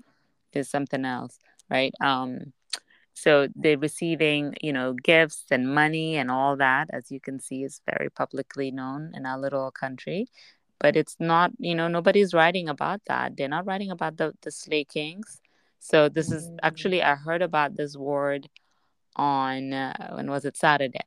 is 0.54 0.70
something 0.70 1.06
else, 1.06 1.40
right? 1.70 1.94
Um, 2.02 2.54
so 3.14 3.48
they're 3.56 3.80
receiving, 3.80 4.54
you 4.62 4.72
know, 4.72 4.94
gifts 4.94 5.46
and 5.50 5.74
money 5.74 6.18
and 6.18 6.30
all 6.30 6.56
that, 6.58 6.90
as 6.94 7.12
you 7.12 7.20
can 7.20 7.40
see, 7.40 7.64
is 7.64 7.82
very 7.92 8.12
publicly 8.12 8.70
known 8.70 9.12
in 9.16 9.26
our 9.26 9.40
little 9.40 9.72
country. 9.72 10.28
But 10.80 10.96
it's 10.96 11.16
not, 11.20 11.52
you 11.58 11.74
know, 11.74 11.88
nobody's 11.88 12.36
writing 12.36 12.70
about 12.70 13.02
that. 13.08 13.36
They're 13.36 13.48
not 13.48 13.66
writing 13.66 13.90
about 13.90 14.18
the 14.18 14.34
the 14.42 14.52
slay 14.52 14.84
kings. 14.84 15.42
So 15.80 16.10
this 16.10 16.32
is 16.32 16.46
mm-hmm. 16.46 16.58
actually 16.62 17.02
I 17.02 17.16
heard 17.16 17.42
about 17.42 17.76
this 17.76 17.98
word 17.98 18.48
on 19.16 19.74
uh, 19.74 20.14
when 20.14 20.30
was 20.30 20.46
it 20.46 20.56
Saturday? 20.56 21.00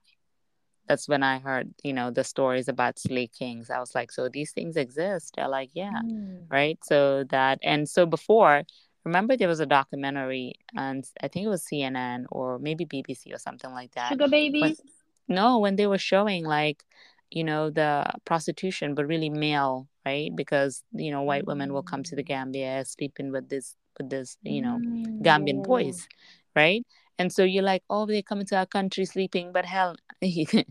That's 0.91 1.07
when 1.07 1.23
I 1.23 1.39
heard, 1.39 1.73
you 1.85 1.93
know, 1.93 2.11
the 2.11 2.25
stories 2.25 2.67
about 2.67 2.99
Slay 2.99 3.29
Kings. 3.29 3.71
I 3.71 3.79
was 3.79 3.95
like, 3.95 4.11
so 4.11 4.29
these 4.29 4.51
things 4.51 4.77
exist? 4.77 5.35
They're 5.37 5.47
like, 5.47 5.71
yeah, 5.73 6.01
mm. 6.05 6.51
right. 6.51 6.81
So 6.83 7.23
that 7.31 7.61
and 7.63 7.89
so 7.89 8.07
before, 8.07 8.65
remember 9.05 9.37
there 9.37 9.47
was 9.47 9.61
a 9.61 9.67
documentary 9.67 10.55
and 10.75 11.07
I 11.23 11.29
think 11.29 11.47
it 11.47 11.49
was 11.49 11.65
CNN 11.65 12.25
or 12.33 12.59
maybe 12.59 12.87
BBC 12.87 13.33
or 13.33 13.39
something 13.39 13.71
like 13.71 13.93
that. 13.93 14.09
Sugar 14.09 14.27
babies. 14.27 14.81
When, 15.27 15.37
no, 15.37 15.61
when 15.61 15.77
they 15.77 15.87
were 15.87 15.97
showing 15.97 16.45
like, 16.45 16.83
you 17.31 17.45
know, 17.45 17.71
the 17.71 18.13
prostitution, 18.25 18.97
but 18.97 19.07
really 19.07 19.31
male, 19.31 19.87
right? 20.05 20.35
Because 20.35 20.83
you 20.91 21.13
know, 21.13 21.23
white 21.23 21.47
women 21.47 21.73
will 21.73 21.85
come 21.85 22.03
to 22.03 22.17
the 22.17 22.25
mm. 22.25 22.33
Gambia 22.33 22.85
sleeping 22.85 23.31
with 23.31 23.49
this 23.49 23.77
with 23.97 24.11
this, 24.11 24.37
you 24.43 24.61
know, 24.61 24.81
mm, 24.83 25.23
Gambian 25.23 25.63
boys, 25.63 26.09
right? 26.57 26.85
And 27.21 27.31
so 27.31 27.45
you're 27.45 27.63
like, 27.63 27.83
oh, 27.91 28.07
they 28.07 28.23
come 28.23 28.41
into 28.41 28.57
our 28.57 28.65
country 28.65 29.05
sleeping, 29.05 29.53
but 29.53 29.67
hell, 29.67 29.97
eh, 30.23 30.65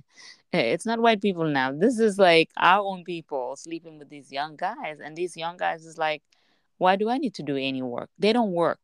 it's 0.52 0.86
not 0.86 1.00
white 1.00 1.22
people 1.22 1.46
now. 1.46 1.72
This 1.72 2.00
is 2.00 2.18
like 2.18 2.50
our 2.58 2.82
own 2.84 3.04
people 3.04 3.56
sleeping 3.56 4.00
with 4.00 4.10
these 4.10 4.32
young 4.32 4.56
guys, 4.56 4.98
and 5.00 5.16
these 5.16 5.38
young 5.38 5.58
guys 5.58 5.86
is 5.86 6.00
like, 6.00 6.24
why 6.80 6.96
do 6.96 7.08
I 7.08 7.20
need 7.20 7.36
to 7.36 7.44
do 7.44 7.56
any 7.56 7.84
work? 7.84 8.10
They 8.18 8.34
don't 8.34 8.52
work. 8.54 8.80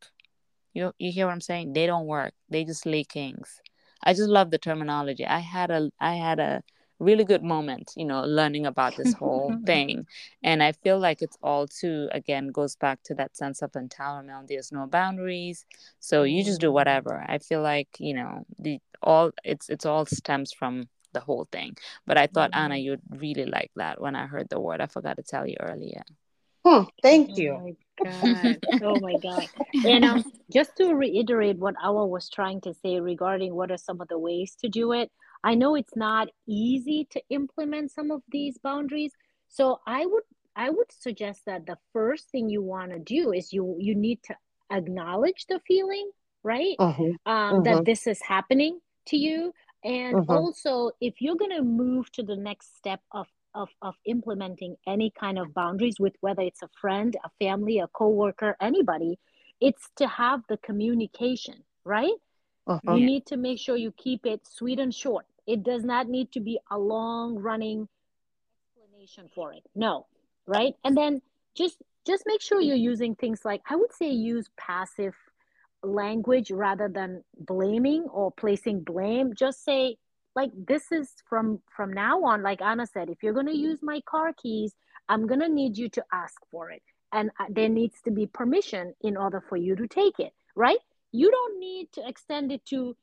You 0.74 0.92
you 1.00 1.10
hear 1.10 1.26
what 1.26 1.32
I'm 1.32 1.40
saying? 1.40 1.72
They 1.72 1.86
don't 1.86 2.06
work. 2.06 2.34
They 2.48 2.64
just 2.64 2.86
lay 2.86 3.02
kings. 3.02 3.60
I 4.04 4.12
just 4.14 4.28
love 4.28 4.52
the 4.52 4.58
terminology. 4.58 5.26
I 5.26 5.40
had 5.40 5.72
a 5.72 5.90
I 5.98 6.14
had 6.14 6.38
a 6.38 6.62
really 6.98 7.24
good 7.24 7.42
moment, 7.42 7.92
you 7.96 8.04
know, 8.04 8.22
learning 8.24 8.66
about 8.66 8.96
this 8.96 9.12
whole 9.12 9.56
thing. 9.66 10.06
And 10.42 10.62
I 10.62 10.72
feel 10.72 10.98
like 10.98 11.22
it's 11.22 11.36
all 11.42 11.66
too, 11.66 12.08
again, 12.12 12.48
goes 12.48 12.76
back 12.76 13.02
to 13.04 13.14
that 13.14 13.36
sense 13.36 13.62
of 13.62 13.72
empowerment. 13.72 14.48
There's 14.48 14.72
no 14.72 14.86
boundaries. 14.86 15.64
So 16.00 16.22
you 16.22 16.42
just 16.44 16.60
do 16.60 16.72
whatever. 16.72 17.24
I 17.28 17.38
feel 17.38 17.62
like, 17.62 17.88
you 17.98 18.14
know, 18.14 18.44
the 18.58 18.80
all 19.02 19.30
it's 19.44 19.68
it's 19.68 19.86
all 19.86 20.06
stems 20.06 20.52
from 20.52 20.88
the 21.12 21.20
whole 21.20 21.46
thing. 21.50 21.76
But 22.06 22.18
I 22.18 22.26
thought 22.26 22.50
Anna, 22.52 22.76
you'd 22.76 23.00
really 23.10 23.46
like 23.46 23.70
that 23.76 24.00
when 24.00 24.14
I 24.14 24.26
heard 24.26 24.48
the 24.48 24.60
word. 24.60 24.80
I 24.80 24.86
forgot 24.86 25.16
to 25.16 25.22
tell 25.22 25.46
you 25.46 25.56
earlier. 25.60 26.02
Hmm, 26.66 26.84
thank 27.02 27.38
you. 27.38 27.52
Oh 28.04 28.26
my 28.26 28.50
god. 28.50 28.60
oh 28.82 29.00
my 29.00 29.14
god. 29.22 29.48
And 29.84 30.04
um, 30.04 30.24
just 30.52 30.76
to 30.76 30.94
reiterate 30.94 31.58
what 31.58 31.74
Awa 31.82 32.06
was 32.06 32.28
trying 32.28 32.60
to 32.62 32.74
say 32.74 33.00
regarding 33.00 33.54
what 33.54 33.70
are 33.70 33.78
some 33.78 34.00
of 34.00 34.08
the 34.08 34.18
ways 34.18 34.56
to 34.60 34.68
do 34.68 34.92
it. 34.92 35.10
I 35.44 35.54
know 35.54 35.74
it's 35.74 35.96
not 35.96 36.28
easy 36.46 37.06
to 37.10 37.22
implement 37.30 37.92
some 37.92 38.10
of 38.10 38.22
these 38.30 38.58
boundaries. 38.58 39.12
So 39.48 39.80
I 39.86 40.06
would 40.06 40.24
I 40.54 40.70
would 40.70 40.90
suggest 40.90 41.42
that 41.46 41.66
the 41.66 41.76
first 41.92 42.30
thing 42.30 42.48
you 42.48 42.62
want 42.62 42.92
to 42.92 42.98
do 42.98 43.32
is 43.32 43.52
you 43.52 43.76
you 43.78 43.94
need 43.94 44.22
to 44.24 44.34
acknowledge 44.70 45.46
the 45.48 45.60
feeling, 45.66 46.10
right? 46.42 46.76
Uh-huh. 46.78 47.02
Um, 47.02 47.16
uh-huh. 47.26 47.60
That 47.62 47.84
this 47.84 48.06
is 48.06 48.20
happening 48.22 48.80
to 49.06 49.16
you. 49.16 49.52
And 49.84 50.16
uh-huh. 50.16 50.36
also, 50.36 50.90
if 51.00 51.20
you're 51.20 51.36
going 51.36 51.56
to 51.56 51.62
move 51.62 52.10
to 52.12 52.22
the 52.22 52.36
next 52.36 52.76
step 52.76 53.00
of, 53.12 53.28
of, 53.54 53.68
of 53.82 53.94
implementing 54.04 54.76
any 54.86 55.12
kind 55.18 55.38
of 55.38 55.54
boundaries 55.54 56.00
with 56.00 56.14
whether 56.20 56.42
it's 56.42 56.62
a 56.62 56.68
friend, 56.80 57.16
a 57.24 57.30
family, 57.38 57.78
a 57.78 57.86
coworker, 57.88 58.56
anybody, 58.60 59.18
it's 59.60 59.88
to 59.96 60.08
have 60.08 60.40
the 60.48 60.56
communication, 60.58 61.62
right? 61.84 62.14
Uh-huh. 62.66 62.94
You 62.94 63.06
need 63.06 63.26
to 63.26 63.36
make 63.36 63.58
sure 63.58 63.76
you 63.76 63.92
keep 63.92 64.26
it 64.26 64.46
sweet 64.46 64.78
and 64.78 64.94
short. 64.94 65.26
It 65.46 65.62
does 65.62 65.84
not 65.84 66.08
need 66.08 66.32
to 66.32 66.40
be 66.40 66.58
a 66.70 66.78
long 66.78 67.36
running 67.36 67.88
explanation 68.74 69.30
for 69.34 69.52
it. 69.52 69.62
No, 69.74 70.06
right? 70.46 70.74
And 70.84 70.96
then 70.96 71.22
just 71.56 71.78
just 72.06 72.24
make 72.26 72.40
sure 72.40 72.60
you're 72.60 72.76
using 72.76 73.14
things 73.14 73.44
like 73.44 73.62
I 73.68 73.76
would 73.76 73.92
say 73.92 74.10
use 74.10 74.48
passive 74.56 75.14
language 75.82 76.50
rather 76.50 76.88
than 76.88 77.22
blaming 77.38 78.04
or 78.04 78.32
placing 78.32 78.80
blame. 78.80 79.34
Just 79.34 79.64
say 79.64 79.96
like 80.34 80.50
this 80.66 80.90
is 80.90 81.10
from 81.28 81.60
from 81.74 81.92
now 81.92 82.24
on 82.24 82.42
like 82.42 82.60
Anna 82.60 82.86
said 82.86 83.10
if 83.10 83.22
you're 83.22 83.32
going 83.32 83.46
to 83.46 83.56
use 83.56 83.78
my 83.82 84.00
car 84.06 84.32
keys, 84.32 84.74
I'm 85.08 85.26
going 85.26 85.40
to 85.40 85.48
need 85.48 85.78
you 85.78 85.88
to 85.90 86.04
ask 86.12 86.36
for 86.50 86.70
it 86.70 86.82
and 87.12 87.30
uh, 87.38 87.44
there 87.48 87.68
needs 87.68 88.00
to 88.04 88.10
be 88.10 88.26
permission 88.26 88.94
in 89.02 89.16
order 89.16 89.42
for 89.48 89.56
you 89.56 89.76
to 89.76 89.86
take 89.86 90.18
it, 90.18 90.32
right? 90.54 90.78
You 91.16 91.30
don't 91.30 91.58
need 91.58 91.90
to 91.92 92.06
extend 92.06 92.52
it 92.52 92.62
to 92.66 92.94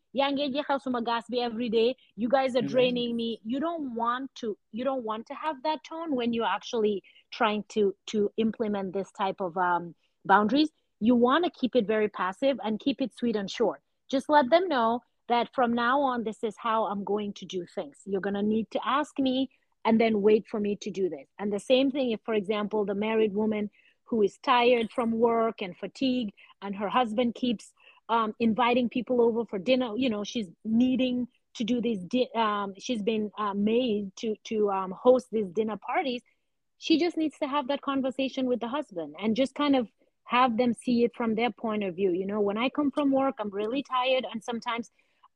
every 1.41 1.69
day. 1.69 1.95
You 2.15 2.29
guys 2.29 2.55
are 2.55 2.61
draining 2.61 3.15
me. 3.15 3.39
You 3.43 3.59
don't 3.59 3.95
want 3.95 4.29
to. 4.35 4.55
You 4.71 4.83
don't 4.83 5.03
want 5.03 5.25
to 5.27 5.33
have 5.33 5.63
that 5.63 5.83
tone 5.83 6.15
when 6.15 6.31
you're 6.31 6.53
actually 6.57 7.01
trying 7.31 7.63
to 7.69 7.95
to 8.11 8.31
implement 8.37 8.93
this 8.93 9.11
type 9.17 9.41
of 9.41 9.57
um, 9.57 9.95
boundaries. 10.25 10.69
You 10.99 11.15
want 11.15 11.43
to 11.45 11.51
keep 11.59 11.75
it 11.75 11.87
very 11.87 12.07
passive 12.07 12.59
and 12.63 12.79
keep 12.79 13.01
it 13.01 13.17
sweet 13.17 13.35
and 13.35 13.49
short. 13.49 13.81
Just 14.11 14.29
let 14.29 14.47
them 14.51 14.67
know 14.67 15.01
that 15.27 15.49
from 15.55 15.73
now 15.73 15.99
on, 16.01 16.23
this 16.23 16.43
is 16.43 16.55
how 16.57 16.85
I'm 16.85 17.03
going 17.03 17.33
to 17.33 17.45
do 17.45 17.65
things. 17.73 17.97
You're 18.05 18.21
gonna 18.21 18.43
need 18.43 18.67
to 18.71 18.79
ask 18.85 19.17
me 19.17 19.49
and 19.85 19.99
then 19.99 20.21
wait 20.21 20.45
for 20.47 20.59
me 20.59 20.75
to 20.81 20.91
do 20.91 21.09
this. 21.09 21.27
And 21.39 21.51
the 21.51 21.59
same 21.59 21.89
thing 21.89 22.11
if, 22.11 22.19
for 22.23 22.35
example, 22.35 22.85
the 22.85 22.93
married 22.93 23.33
woman 23.33 23.71
who 24.03 24.21
is 24.21 24.37
tired 24.43 24.91
from 24.91 25.11
work 25.11 25.63
and 25.63 25.75
fatigued, 25.75 26.33
and 26.61 26.75
her 26.75 26.89
husband 26.89 27.33
keeps 27.33 27.73
um, 28.09 28.33
inviting 28.39 28.89
people 28.89 29.21
over 29.21 29.45
for 29.45 29.59
dinner. 29.59 29.91
You 29.95 30.09
know, 30.09 30.23
she's 30.23 30.47
needing 30.65 31.27
to 31.55 31.63
do 31.63 31.81
these. 31.81 31.99
Di- 31.99 32.29
um, 32.35 32.73
she's 32.77 33.01
been 33.01 33.31
uh, 33.37 33.53
made 33.53 34.15
to 34.17 34.35
to 34.45 34.69
um, 34.71 34.91
host 34.91 35.27
these 35.31 35.49
dinner 35.51 35.77
parties. 35.77 36.21
She 36.77 36.99
just 36.99 37.15
needs 37.17 37.37
to 37.39 37.47
have 37.47 37.67
that 37.69 37.81
conversation 37.81 38.45
with 38.45 38.59
the 38.59 38.67
husband 38.67 39.15
and 39.21 39.35
just 39.35 39.55
kind 39.55 39.75
of 39.75 39.87
have 40.25 40.57
them 40.57 40.73
see 40.73 41.03
it 41.03 41.11
from 41.15 41.35
their 41.35 41.51
point 41.51 41.83
of 41.83 41.95
view. 41.95 42.11
You 42.11 42.25
know, 42.25 42.41
when 42.41 42.57
I 42.57 42.69
come 42.69 42.91
from 42.91 43.11
work, 43.11 43.35
I'm 43.39 43.49
really 43.49 43.83
tired, 43.83 44.25
and 44.31 44.43
sometimes 44.43 44.91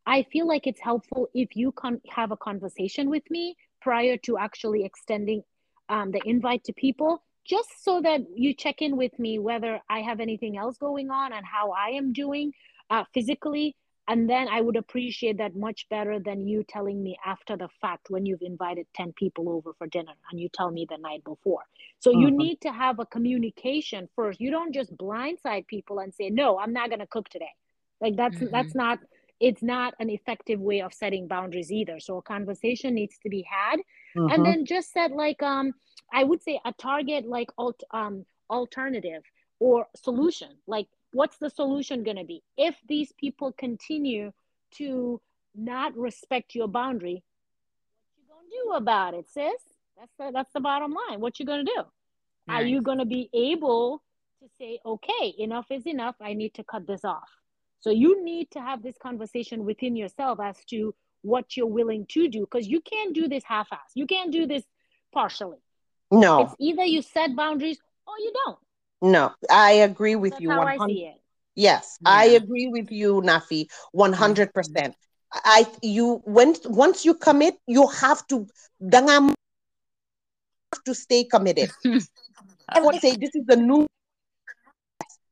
I 0.06 0.24
feel 0.32 0.48
like 0.48 0.68
it's 0.68 0.80
helpful 0.80 1.30
if 1.34 1.56
you 1.56 1.72
can 1.74 2.02
have 2.10 2.32
a 2.32 2.38
conversation 2.38 3.10
with 3.10 3.24
me 3.30 3.56
prior 3.82 4.18
to 4.18 4.38
actually 4.38 4.86
extending 4.86 5.44
um, 5.90 6.12
the 6.12 6.22
invite 6.26 6.64
to 6.66 6.74
people 6.74 7.24
just 7.48 7.84
so 7.84 8.02
that 8.02 8.22
you 8.36 8.54
check 8.54 8.82
in 8.82 8.98
with 8.98 9.18
me 9.18 9.40
whether 9.40 9.80
I 9.90 10.02
have 10.02 10.20
anything 10.20 10.58
else 10.58 10.78
going 10.78 11.10
on 11.10 11.34
and 11.34 11.46
how 11.46 11.72
I 11.72 11.92
am 11.92 12.14
doing 12.14 12.54
uh, 12.90 13.06
physically. 13.14 13.76
And 14.10 14.30
then 14.30 14.48
I 14.48 14.62
would 14.62 14.78
appreciate 14.78 15.38
that 15.40 15.56
much 15.56 15.88
better 15.90 16.18
than 16.20 16.48
you 16.48 16.64
telling 16.64 17.04
me 17.04 17.18
after 17.26 17.58
the 17.58 17.68
fact 17.82 18.10
when 18.10 18.26
you've 18.26 18.42
invited 18.42 18.88
10 18.96 19.14
people 19.14 19.50
over 19.50 19.74
for 19.74 19.88
dinner 19.88 20.14
and 20.32 20.40
you 20.40 20.48
tell 20.54 20.72
me 20.72 20.86
the 20.90 20.98
night 20.98 21.24
before. 21.26 21.64
So 22.00 22.12
you 22.12 22.28
mm-hmm. 22.28 22.38
need 22.38 22.62
to 22.62 22.72
have 22.72 23.00
a 23.00 23.06
communication 23.06 24.08
first. 24.16 24.40
You 24.40 24.50
don't 24.50 24.74
just 24.74 24.96
blindside 24.96 25.68
people 25.68 26.00
and 26.00 26.14
say, 26.14 26.30
no, 26.30 26.58
I'm 26.58 26.72
not 26.72 26.90
going 26.90 27.00
to 27.00 27.08
cook 27.08 27.28
today. 27.28 27.52
Like 28.00 28.16
that's, 28.16 28.38
mm-hmm. 28.38 28.52
that's 28.52 28.76
not, 28.76 29.00
it's 29.42 29.62
not 29.62 29.94
an 30.00 30.10
effective 30.10 30.62
way 30.62 30.82
of 30.82 30.94
setting 30.94 31.28
boundaries 31.28 31.72
either. 31.72 32.00
So 32.00 32.18
a 32.18 32.22
conversation 32.22 32.94
needs 32.94 33.18
to 33.24 33.30
be 33.30 33.46
had. 33.50 33.80
Mm-hmm. 34.16 34.32
And 34.32 34.46
then 34.46 34.66
just 34.66 34.94
set 34.94 35.12
like, 35.12 35.44
um, 35.44 35.74
I 36.12 36.24
would 36.24 36.42
say 36.42 36.60
a 36.66 36.74
target 36.74 37.28
like 37.28 37.50
alt, 37.58 37.82
um, 37.92 38.26
alternative 38.50 39.24
or 39.60 39.88
solution. 39.96 40.50
Like, 40.68 40.88
what's 41.14 41.38
the 41.38 41.50
solution 41.50 42.04
going 42.04 42.18
to 42.18 42.24
be? 42.24 42.44
If 42.58 42.76
these 42.88 43.12
people 43.14 43.52
continue 43.52 44.32
to 44.76 45.22
not 45.56 45.98
respect 45.98 46.56
your 46.56 46.68
boundary, 46.68 47.24
what 48.28 48.44
you 48.52 48.64
gonna 48.64 48.80
do 48.80 48.84
about 48.84 49.14
it, 49.14 49.28
sis? 49.30 49.62
That's 49.98 50.14
the, 50.20 50.32
that's 50.32 50.54
the 50.54 50.60
bottom 50.60 50.94
line. 50.94 51.20
What 51.20 51.40
you 51.40 51.46
gonna 51.46 51.64
do? 51.64 51.84
Nice. 52.48 52.62
Are 52.62 52.66
you 52.66 52.82
gonna 52.82 53.06
be 53.06 53.30
able 53.34 54.04
to 54.42 54.50
say, 54.58 54.80
okay, 54.86 55.34
enough 55.40 55.66
is 55.72 55.88
enough. 55.88 56.16
I 56.22 56.34
need 56.34 56.54
to 56.56 56.64
cut 56.64 56.86
this 56.86 57.04
off. 57.04 57.30
So 57.80 57.90
you 57.90 58.24
need 58.24 58.52
to 58.52 58.60
have 58.60 58.84
this 58.84 58.96
conversation 59.02 59.66
within 59.66 59.96
yourself 59.96 60.40
as 60.40 60.64
to 60.66 60.94
what 61.22 61.58
you're 61.58 61.66
willing 61.68 62.06
to 62.10 62.28
do 62.28 62.42
because 62.42 62.68
you 62.68 62.82
can't 62.82 63.14
do 63.14 63.28
this 63.28 63.44
half-ass. 63.44 63.92
You 63.96 64.06
can't 64.06 64.32
do 64.32 64.46
this 64.46 64.64
partially. 65.14 65.58
No. 66.12 66.42
It's 66.44 66.56
either 66.60 66.84
you 66.86 67.02
set 67.02 67.36
boundaries 67.36 67.80
or 68.08 68.14
you 68.20 68.32
don't. 68.46 68.58
No, 69.02 69.32
I 69.50 69.72
agree 69.72 70.16
with 70.16 70.34
That's 70.34 70.42
you. 70.44 70.50
How 70.52 70.60
100 70.60 70.84
I 70.84 70.88
see 70.88 71.06
it. 71.06 71.22
Yes, 71.56 71.98
yeah. 72.02 72.10
I 72.10 72.26
agree 72.26 72.68
with 72.68 72.92
you, 72.92 73.22
Nafi, 73.22 73.68
one 73.92 74.14
hundred 74.14 74.54
percent. 74.54 74.96
I 75.34 75.66
you 75.82 76.22
when 76.26 76.56
once 76.66 77.04
you 77.06 77.14
commit, 77.16 77.56
you 77.68 77.88
have 77.88 78.26
to 78.28 78.48
Dangam, 78.82 79.34
have 80.74 80.84
to 80.86 80.94
stay 80.94 81.24
committed. 81.24 81.72
I 82.70 82.80
would 82.80 82.96
say 82.96 83.16
this 83.16 83.32
is 83.34 83.44
the 83.48 83.56
new. 83.56 83.88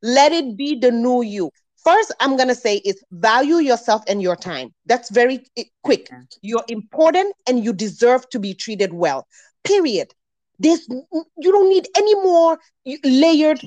Let 0.02 0.32
it 0.32 0.56
be 0.56 0.78
the 0.78 0.90
new 0.90 1.22
you. 1.22 1.50
First, 1.76 2.12
I'm 2.20 2.36
gonna 2.36 2.54
say 2.54 2.76
is 2.78 3.02
value 3.12 3.56
yourself 3.56 4.02
and 4.08 4.20
your 4.20 4.36
time. 4.36 4.74
That's 4.86 5.10
very 5.10 5.46
eh, 5.56 5.64
quick. 5.84 6.10
You're 6.42 6.64
important 6.68 7.34
and 7.48 7.64
you 7.64 7.72
deserve 7.72 8.28
to 8.30 8.38
be 8.40 8.54
treated 8.54 8.92
well. 8.92 9.26
Period. 9.64 10.12
There's 10.58 10.86
you 10.88 11.52
don't 11.52 11.68
need 11.68 11.88
any 11.96 12.14
more 12.16 12.58
layered 13.04 13.60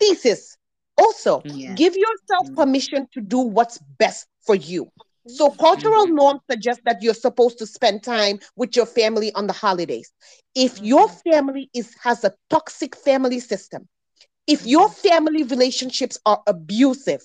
thesis. 0.00 0.56
Also, 0.96 1.42
yeah. 1.44 1.74
give 1.74 1.96
yourself 1.96 2.48
mm. 2.48 2.56
permission 2.56 3.08
to 3.12 3.20
do 3.20 3.38
what's 3.38 3.78
best 3.98 4.28
for 4.46 4.54
you. 4.54 4.88
So 5.26 5.50
cultural 5.50 6.04
mm-hmm. 6.04 6.16
norms 6.16 6.40
suggest 6.50 6.80
that 6.84 7.02
you're 7.02 7.14
supposed 7.14 7.58
to 7.58 7.66
spend 7.66 8.02
time 8.02 8.38
with 8.56 8.76
your 8.76 8.84
family 8.84 9.32
on 9.34 9.46
the 9.46 9.54
holidays. 9.54 10.12
If 10.54 10.76
mm-hmm. 10.76 10.84
your 10.84 11.08
family 11.08 11.70
is 11.72 11.94
has 12.02 12.24
a 12.24 12.34
toxic 12.50 12.94
family 12.94 13.40
system, 13.40 13.88
if 14.46 14.60
mm-hmm. 14.60 14.68
your 14.68 14.88
family 14.90 15.42
relationships 15.44 16.18
are 16.26 16.42
abusive, 16.46 17.22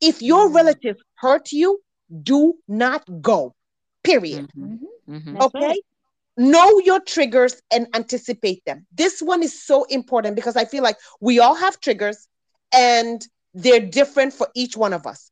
if 0.00 0.22
your 0.22 0.46
mm-hmm. 0.46 0.56
relatives 0.56 1.02
hurt 1.16 1.52
you, 1.52 1.80
do 2.22 2.54
not 2.66 3.04
go. 3.20 3.54
Period. 4.02 4.50
Mm-hmm. 4.56 5.14
Mm-hmm. 5.14 5.36
Okay. 5.42 5.66
right. 5.66 5.80
Know 6.36 6.78
your 6.80 7.00
triggers 7.00 7.60
and 7.72 7.86
anticipate 7.94 8.64
them. 8.64 8.86
This 8.92 9.20
one 9.20 9.42
is 9.42 9.62
so 9.64 9.84
important 9.84 10.36
because 10.36 10.56
I 10.56 10.64
feel 10.64 10.82
like 10.82 10.96
we 11.20 11.38
all 11.38 11.54
have 11.54 11.80
triggers 11.80 12.28
and 12.72 13.26
they're 13.54 13.80
different 13.80 14.32
for 14.32 14.48
each 14.54 14.76
one 14.76 14.92
of 14.92 15.06
us. 15.06 15.30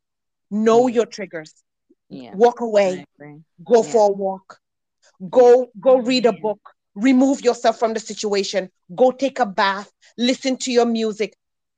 Know 0.51 0.87
your 0.87 1.07
triggers. 1.07 1.55
Yeah. 2.09 2.35
Walk 2.35 2.61
away. 2.61 3.05
Go 3.65 3.83
Yeah. 3.83 3.91
for 3.91 4.09
a 4.11 4.13
walk. 4.13 4.59
Go 5.31 5.71
go 5.81 5.97
read 5.99 6.27
a 6.27 6.33
book. 6.33 6.61
Remove 6.95 7.43
yourself 7.43 7.79
from 7.79 7.95
the 7.95 8.01
situation. 8.01 8.71
Go 8.95 9.11
take 9.13 9.39
a 9.39 9.47
bath. 9.47 9.93
Listen 10.19 10.57
to 10.59 10.73
your 10.73 10.87
music. 10.87 11.37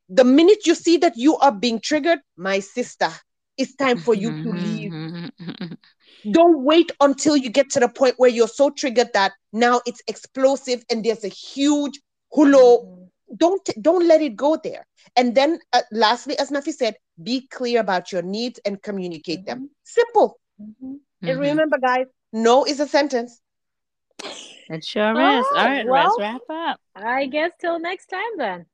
The 0.09 0.25
minute 0.25 0.67
you 0.67 0.75
see 0.75 0.97
that 0.99 1.17
you 1.17 1.37
are 1.39 1.53
being 1.53 1.81
triggered, 1.81 2.21
my 2.37 2.61
sister, 2.61 3.11
it's 3.57 3.75
time 3.75 3.99
for 3.99 4.15
you 4.15 4.33
to 4.43 4.53
leave. 4.53 4.95
Mm-hmm. 6.25 6.33
Don't 6.33 6.65
wait 6.65 6.91
until 7.01 7.37
you 7.37 7.51
get 7.51 7.71
to 7.71 7.81
the 7.81 7.89
point 7.89 8.15
where 8.19 8.31
you're 8.31 8.49
so 8.49 8.71
triggered 8.71 9.13
that 9.13 9.33
now 9.53 9.81
it's 9.87 10.03
explosive 10.09 10.85
and 10.91 11.05
there's 11.05 11.25
a 11.25 11.29
huge 11.29 12.01
hulo. 12.35 12.85
Mhm. 12.87 13.11
Don't 13.37 13.69
don't 13.81 14.07
let 14.07 14.23
it 14.23 14.37
go 14.37 14.57
there. 14.63 14.87
And 15.17 15.35
then, 15.35 15.59
uh, 15.73 15.83
lastly, 15.93 16.39
as 16.39 16.51
Nafi 16.51 16.73
said, 16.73 16.97
be 17.23 17.47
clear 17.49 17.81
about 17.81 18.13
your 18.13 18.23
needs 18.23 18.59
and 18.65 18.81
communicate 18.83 19.45
them. 19.45 19.71
Simple. 19.83 20.39
And 20.59 21.01
Mhm. 21.23 21.41
remember, 21.41 21.79
guys, 21.79 22.07
no 22.33 22.65
is 22.65 22.81
a 22.81 22.87
sentence. 22.87 23.41
It 24.69 24.85
sure 24.85 25.21
is. 25.21 25.47
All 25.53 25.59
All 25.59 25.65
right, 25.65 25.87
right, 25.87 25.87
let's 25.87 26.19
wrap 26.19 26.43
up. 26.51 26.81
I 26.95 27.27
guess 27.27 27.53
till 27.61 27.79
next 27.79 28.07
time 28.07 28.37
then. 28.37 28.67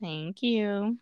Thank 0.00 0.42
you. 0.42 0.98